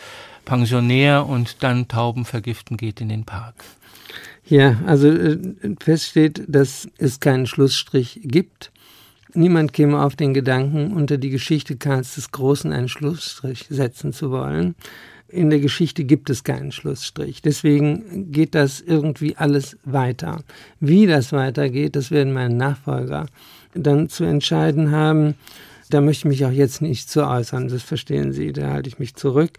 Pensionär 0.45 1.28
und 1.28 1.62
dann 1.62 1.88
Tauben 1.88 2.26
vergiften 2.26 2.78
geht 2.78 2.99
in 3.01 3.10
den 3.10 3.26
Park? 3.26 3.64
Ja, 4.50 4.82
also 4.86 5.10
äh, 5.10 5.38
fest 5.80 6.08
steht, 6.08 6.43
dass 6.47 6.88
es 6.97 7.20
keinen 7.20 7.45
Schlussstrich 7.45 8.20
gibt. 8.24 8.72
Niemand 9.36 9.74
käme 9.74 10.04
auf 10.04 10.16
den 10.16 10.34
Gedanken, 10.34 10.91
unter 10.93 11.20
die 11.20 11.30
Geschichte 11.30 11.78
Karls 11.78 12.16
des 12.16 12.32
Großen 12.32 12.72
einen 12.72 12.89
Schlussstrich 12.89 13.68
setzen 13.70 14.12
zu 14.12 14.32
wollen. 14.32 14.76
in 15.32 15.52
der 15.52 15.60
Geschichte 15.60 16.04
gibt 16.06 16.32
es 16.32 16.43
keinen 16.43 16.72
Schlussstrich. 16.72 17.43
Deswegen 17.43 18.32
geht 18.32 18.56
das 18.56 18.82
irgendwie 18.82 19.38
alles 19.38 19.78
weiter. 19.84 20.43
Wie 20.80 21.06
das 21.06 21.32
weitergeht, 21.32 21.95
das 21.95 22.10
werden 22.10 22.34
meine 22.34 22.56
Nachfolger 22.56 23.28
dann 23.76 24.10
zu 24.10 24.24
entscheiden 24.24 24.89
haben. 24.89 25.36
Da 25.91 26.02
möchte 26.02 26.28
ich 26.28 26.39
mich 26.39 26.45
auch 26.45 26.52
jetzt 26.52 26.82
nicht 26.82 27.10
zu 27.12 27.28
äußern, 27.28 27.68
das 27.68 27.84
verstehen 27.84 28.32
Sie, 28.32 28.52
da 28.54 28.72
halte 28.72 28.89
ich 28.89 28.97
mich 28.97 29.14
zurück. 29.14 29.52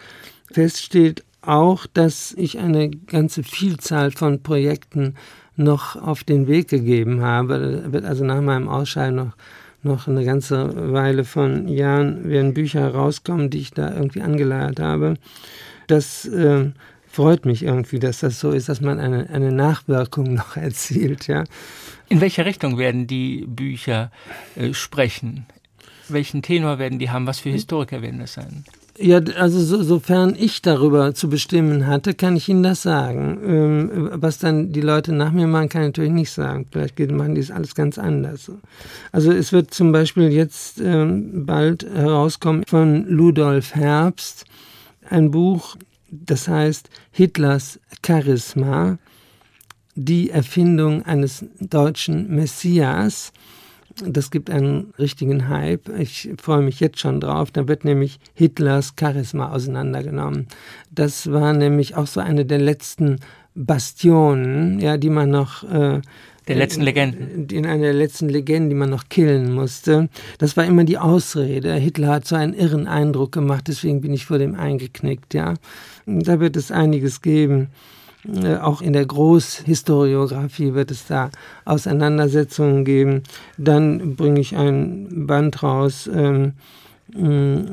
Fest 0.50 0.82
steht 0.82 1.22
auch, 1.42 1.86
dass 1.86 2.32
ich 2.36 2.58
eine 2.58 2.90
ganze 2.90 3.42
Vielzahl 3.42 4.10
von 4.10 4.42
Projekten 4.42 5.14
noch 5.56 5.96
auf 5.96 6.24
den 6.24 6.46
Weg 6.46 6.68
gegeben 6.68 7.22
habe. 7.22 7.82
Da 7.84 7.92
wird 7.92 8.04
also 8.04 8.24
nach 8.24 8.40
meinem 8.40 8.68
Ausscheiden 8.68 9.16
noch, 9.16 9.32
noch 9.82 10.08
eine 10.08 10.24
ganze 10.24 10.92
Weile 10.92 11.24
von 11.24 11.68
Jahren 11.68 12.28
werden 12.28 12.54
Bücher 12.54 12.88
rauskommen, 12.88 13.50
die 13.50 13.58
ich 13.58 13.70
da 13.72 13.94
irgendwie 13.94 14.22
angeleiert 14.22 14.80
habe. 14.80 15.14
Das 15.86 16.26
äh, 16.26 16.70
freut 17.06 17.44
mich 17.44 17.62
irgendwie, 17.62 17.98
dass 17.98 18.20
das 18.20 18.40
so 18.40 18.50
ist, 18.50 18.68
dass 18.68 18.80
man 18.80 18.98
eine, 18.98 19.28
eine 19.30 19.52
Nachwirkung 19.52 20.34
noch 20.34 20.56
erzielt. 20.56 21.26
Ja. 21.26 21.44
In 22.08 22.20
welche 22.20 22.44
Richtung 22.44 22.78
werden 22.78 23.06
die 23.06 23.44
Bücher 23.46 24.10
äh, 24.56 24.72
sprechen? 24.74 25.46
Welchen 26.08 26.42
Tenor 26.42 26.78
werden 26.78 26.98
die 26.98 27.10
haben? 27.10 27.26
Was 27.26 27.38
für 27.38 27.50
Historiker 27.50 28.02
werden 28.02 28.18
das 28.18 28.34
sein? 28.34 28.64
Ja, 29.02 29.18
also 29.38 29.60
so, 29.60 29.82
sofern 29.82 30.36
ich 30.38 30.60
darüber 30.60 31.14
zu 31.14 31.30
bestimmen 31.30 31.86
hatte, 31.86 32.12
kann 32.12 32.36
ich 32.36 32.50
Ihnen 32.50 32.62
das 32.62 32.82
sagen. 32.82 33.40
Ähm, 33.42 34.10
was 34.12 34.36
dann 34.38 34.72
die 34.72 34.82
Leute 34.82 35.14
nach 35.14 35.32
mir 35.32 35.46
machen, 35.46 35.70
kann 35.70 35.82
ich 35.82 35.88
natürlich 35.88 36.12
nicht 36.12 36.30
sagen. 36.30 36.66
Vielleicht 36.70 36.98
machen 37.10 37.34
die 37.34 37.40
es 37.40 37.50
alles 37.50 37.74
ganz 37.74 37.98
anders. 37.98 38.52
Also 39.10 39.32
es 39.32 39.52
wird 39.52 39.72
zum 39.72 39.90
Beispiel 39.90 40.30
jetzt 40.30 40.82
ähm, 40.82 41.46
bald 41.46 41.84
herauskommen 41.84 42.64
von 42.66 43.06
Ludolf 43.06 43.74
Herbst 43.74 44.44
ein 45.08 45.30
Buch, 45.30 45.76
das 46.10 46.46
heißt 46.46 46.90
Hitlers 47.10 47.80
Charisma, 48.04 48.98
die 49.94 50.28
Erfindung 50.28 51.06
eines 51.06 51.46
deutschen 51.58 52.34
Messias 52.34 53.32
das 54.06 54.30
gibt 54.30 54.50
einen 54.50 54.92
richtigen 54.98 55.48
Hype. 55.48 55.88
Ich 55.98 56.30
freue 56.40 56.62
mich 56.62 56.80
jetzt 56.80 57.00
schon 57.00 57.20
drauf. 57.20 57.50
Da 57.50 57.68
wird 57.68 57.84
nämlich 57.84 58.18
Hitlers 58.34 58.94
Charisma 58.98 59.50
auseinandergenommen. 59.50 60.46
Das 60.90 61.30
war 61.30 61.52
nämlich 61.52 61.96
auch 61.96 62.06
so 62.06 62.20
eine 62.20 62.44
der 62.44 62.58
letzten 62.58 63.20
Bastionen, 63.54 64.80
ja, 64.80 64.96
die 64.96 65.10
man 65.10 65.30
noch 65.30 65.64
äh, 65.64 66.00
der 66.48 66.56
letzten 66.56 66.82
Legenden. 66.82 67.46
In 67.48 67.64
einer 67.64 67.82
der 67.82 67.92
letzten 67.92 68.28
Legenden, 68.28 68.70
die 68.70 68.76
man 68.76 68.90
noch 68.90 69.08
killen 69.08 69.52
musste. 69.52 70.08
Das 70.38 70.56
war 70.56 70.64
immer 70.64 70.84
die 70.84 70.98
Ausrede. 70.98 71.74
Hitler 71.74 72.08
hat 72.08 72.26
so 72.26 72.34
einen 72.34 72.54
irren 72.54 72.88
Eindruck 72.88 73.32
gemacht, 73.32 73.64
deswegen 73.68 74.00
bin 74.00 74.12
ich 74.12 74.26
vor 74.26 74.38
dem 74.38 74.54
eingeknickt, 74.54 75.34
ja. 75.34 75.54
Da 76.06 76.40
wird 76.40 76.56
es 76.56 76.72
einiges 76.72 77.22
geben. 77.22 77.68
Äh, 78.26 78.56
auch 78.56 78.82
in 78.82 78.92
der 78.92 79.06
Großhistoriografie 79.06 80.74
wird 80.74 80.90
es 80.90 81.06
da 81.06 81.30
Auseinandersetzungen 81.64 82.84
geben. 82.84 83.22
Dann 83.56 84.16
bringe 84.16 84.40
ich 84.40 84.56
ein 84.56 85.26
Band 85.26 85.62
raus 85.62 86.08
ähm, 86.12 86.52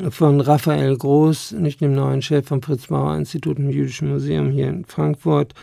von 0.09 0.41
Raphael 0.41 0.97
Groß, 0.97 1.51
nicht 1.53 1.81
dem 1.81 1.93
neuen 1.93 2.21
Chef 2.21 2.47
vom 2.47 2.61
Fritz-Bauer-Institut 2.61 3.59
im 3.59 3.69
Jüdischen 3.69 4.09
Museum 4.09 4.49
hier 4.49 4.67
in 4.67 4.85
Frankfurt, 4.85 5.53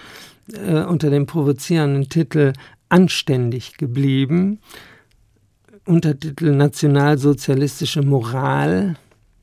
äh, 0.52 0.82
unter 0.82 1.10
dem 1.10 1.26
provozierenden 1.26 2.08
Titel 2.08 2.52
Anständig 2.88 3.76
geblieben. 3.76 4.60
Untertitel 5.86 6.54
Nationalsozialistische 6.54 8.02
Moral 8.02 8.96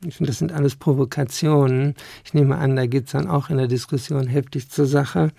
ich 0.06 0.16
finde, 0.16 0.32
das 0.32 0.40
sind 0.40 0.52
alles 0.52 0.76
Provokationen. 0.76 1.96
Ich 2.26 2.34
nehme 2.34 2.58
an, 2.58 2.76
da 2.76 2.86
geht 2.86 3.06
es 3.06 3.12
dann 3.12 3.28
auch 3.28 3.50
in 3.50 3.58
der 3.58 3.68
Diskussion 3.68 4.28
heftig 4.28 4.70
zur 4.70 4.86
Sache. 4.86 5.32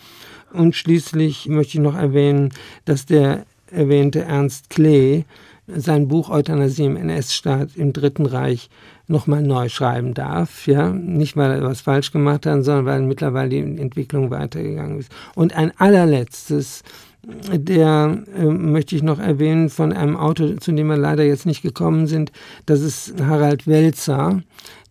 Und 0.53 0.77
schließlich 0.77 1.49
möchte 1.49 1.79
ich 1.79 1.83
noch 1.83 1.97
erwähnen, 1.97 2.51
dass 2.85 3.07
der 3.07 3.45
erwähnte 3.71 4.23
Ernst 4.23 4.71
Klee 4.71 5.25
sein 5.67 6.09
Buch 6.09 6.29
Euthanasie 6.29 6.85
im 6.85 6.97
NS-Staat 6.97 7.77
im 7.77 7.93
Dritten 7.93 8.27
Reich 8.27 8.69
nochmal 9.07 9.43
neu 9.43 9.69
schreiben 9.69 10.15
darf. 10.15 10.67
Ja? 10.67 10.91
Nicht, 10.91 11.37
weil 11.37 11.51
er 11.51 11.63
was 11.63 11.81
falsch 11.81 12.13
gemacht 12.13 12.47
hat, 12.47 12.65
sondern 12.65 12.87
weil 12.87 13.03
mittlerweile 13.03 13.49
die 13.49 13.81
Entwicklung 13.81 14.31
weitergegangen 14.31 14.99
ist. 14.99 15.13
Und 15.35 15.55
ein 15.55 15.73
allerletztes 15.79 16.83
der 17.25 18.25
äh, 18.37 18.45
möchte 18.45 18.97
ich 18.97 19.03
noch 19.03 19.21
erwähnen 19.21 19.71
von 19.71 19.93
einem 19.93 20.17
Autor, 20.17 20.57
zu 20.59 20.73
dem 20.73 20.89
wir 20.89 20.97
leider 20.97 21.25
jetzt 21.25 21.47
nicht 21.47 21.63
gekommen 21.63 22.07
sind. 22.07 22.33
Das 22.67 22.81
ist 22.81 23.15
Harald 23.21 23.67
Welzer, 23.67 24.43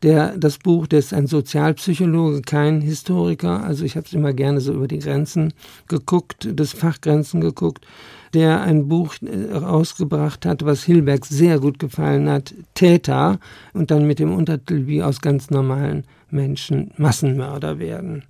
der 0.02 0.38
das 0.38 0.58
Buch, 0.58 0.88
der 0.88 1.00
ist 1.00 1.14
ein 1.14 1.28
Sozialpsychologe, 1.28 2.42
kein 2.42 2.80
Historiker. 2.80 3.64
Also 3.64 3.84
ich 3.84 3.98
habe 3.98 4.06
es 4.06 4.14
immer 4.14 4.32
gerne 4.32 4.62
so 4.62 4.74
über 4.74 4.88
die 4.88 5.00
Grenzen 5.00 5.54
geguckt, 5.88 6.48
des 6.58 6.72
Fachgrenzen 6.72 7.42
geguckt, 7.42 7.86
der 8.34 8.62
ein 8.62 8.88
Buch 8.88 9.16
äh, 9.22 9.54
rausgebracht 9.54 10.46
hat, 10.46 10.64
was 10.64 10.84
Hilberg 10.84 11.26
sehr 11.26 11.60
gut 11.60 11.80
gefallen 11.80 12.30
hat, 12.30 12.54
Täter, 12.76 13.40
und 13.74 13.92
dann 13.92 14.08
mit 14.08 14.20
dem 14.20 14.34
Untertitel 14.34 14.88
wie 14.88 15.04
aus 15.04 15.20
ganz 15.20 15.50
normalen 15.50 16.06
Menschen 16.30 16.92
Massenmörder 16.96 17.78
werden. 17.78 18.24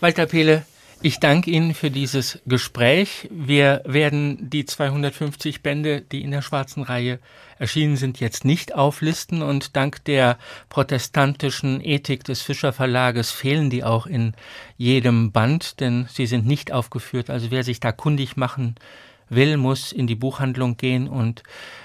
Walter 0.00 0.26
Pehle, 0.26 0.64
ich 1.02 1.18
danke 1.18 1.50
Ihnen 1.50 1.74
für 1.74 1.90
dieses 1.90 2.40
Gespräch. 2.46 3.28
Wir 3.30 3.82
werden 3.84 4.50
die 4.50 4.66
250 4.66 5.62
Bände, 5.62 6.02
die 6.02 6.22
in 6.22 6.30
der 6.30 6.42
schwarzen 6.42 6.82
Reihe 6.82 7.18
erschienen 7.58 7.96
sind, 7.96 8.20
jetzt 8.20 8.44
nicht 8.44 8.74
auflisten 8.74 9.42
und 9.42 9.76
dank 9.76 10.04
der 10.04 10.38
protestantischen 10.68 11.80
Ethik 11.82 12.24
des 12.24 12.42
Fischer 12.42 12.72
Verlages 12.72 13.30
fehlen 13.30 13.70
die 13.70 13.84
auch 13.84 14.06
in 14.06 14.34
jedem 14.76 15.32
Band, 15.32 15.80
denn 15.80 16.06
sie 16.10 16.26
sind 16.26 16.46
nicht 16.46 16.72
aufgeführt. 16.72 17.30
Also 17.30 17.50
wer 17.50 17.64
sich 17.64 17.80
da 17.80 17.92
kundig 17.92 18.36
machen 18.36 18.74
will, 19.28 19.56
muss 19.56 19.92
in 19.92 20.06
die 20.06 20.14
Buchhandlung 20.14 20.76
gehen 20.76 21.08
und 21.08 21.42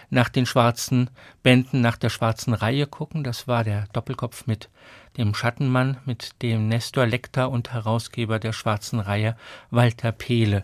nach 0.09 0.29
den 0.29 0.45
schwarzen 0.45 1.09
Bänden, 1.43 1.81
nach 1.81 1.97
der 1.97 2.09
schwarzen 2.09 2.53
Reihe 2.53 2.87
gucken. 2.87 3.23
Das 3.23 3.47
war 3.47 3.63
der 3.63 3.85
Doppelkopf 3.93 4.47
mit 4.47 4.69
dem 5.17 5.33
Schattenmann, 5.33 5.97
mit 6.05 6.41
dem 6.41 6.67
Nestor 6.67 7.05
Lektor 7.05 7.49
und 7.49 7.73
Herausgeber 7.73 8.39
der 8.39 8.53
schwarzen 8.53 8.99
Reihe 8.99 9.35
Walter 9.71 10.11
Pehle. 10.11 10.63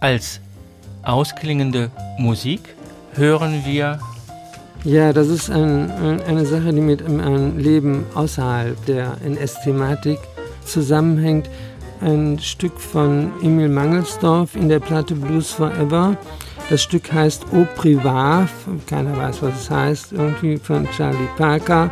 Als 0.00 0.40
ausklingende 1.02 1.90
Musik 2.18 2.74
hören 3.14 3.64
wir 3.64 3.98
ja, 4.84 5.12
das 5.12 5.26
ist 5.26 5.50
ein, 5.50 5.90
eine 6.28 6.46
Sache, 6.46 6.72
die 6.72 6.80
mit 6.80 7.04
einem 7.04 7.58
Leben 7.58 8.04
außerhalb 8.14 8.86
der 8.86 9.16
NS-Thematik 9.24 10.18
zusammenhängt. 10.64 11.50
Ein 12.00 12.38
Stück 12.38 12.78
von 12.78 13.32
Emil 13.42 13.68
Mangelsdorf 13.68 14.54
in 14.54 14.68
der 14.68 14.78
Platte 14.78 15.16
Blues 15.16 15.50
Forever. 15.50 16.16
Das 16.68 16.82
Stück 16.82 17.12
heißt 17.12 17.44
Au 17.52 17.64
Privat, 17.76 18.48
keiner 18.88 19.16
weiß, 19.16 19.40
was 19.42 19.62
es 19.62 19.70
heißt, 19.70 20.12
irgendwie 20.12 20.56
von 20.56 20.88
Charlie 20.90 21.28
Parker 21.36 21.90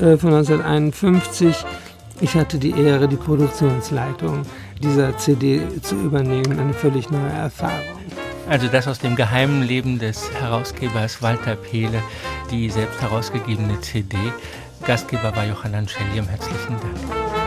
äh, 0.00 0.16
von 0.18 0.34
1951. 0.34 1.56
Ich 2.20 2.34
hatte 2.34 2.58
die 2.58 2.78
Ehre, 2.78 3.08
die 3.08 3.16
Produktionsleitung 3.16 4.42
dieser 4.82 5.16
CD 5.16 5.62
zu 5.80 5.94
übernehmen, 5.96 6.60
eine 6.60 6.74
völlig 6.74 7.10
neue 7.10 7.30
Erfahrung. 7.30 8.02
Also 8.48 8.68
das 8.68 8.86
aus 8.86 8.98
dem 8.98 9.16
geheimen 9.16 9.62
Leben 9.62 9.98
des 9.98 10.30
Herausgebers 10.40 11.22
Walter 11.22 11.56
Pehle, 11.56 12.02
die 12.50 12.68
selbst 12.68 13.00
herausgegebene 13.00 13.80
CD. 13.80 14.16
Gastgeber 14.84 15.34
war 15.34 15.46
Johann 15.46 15.88
Schellium. 15.88 16.28
Herzlichen 16.28 16.76
Dank. 16.80 17.41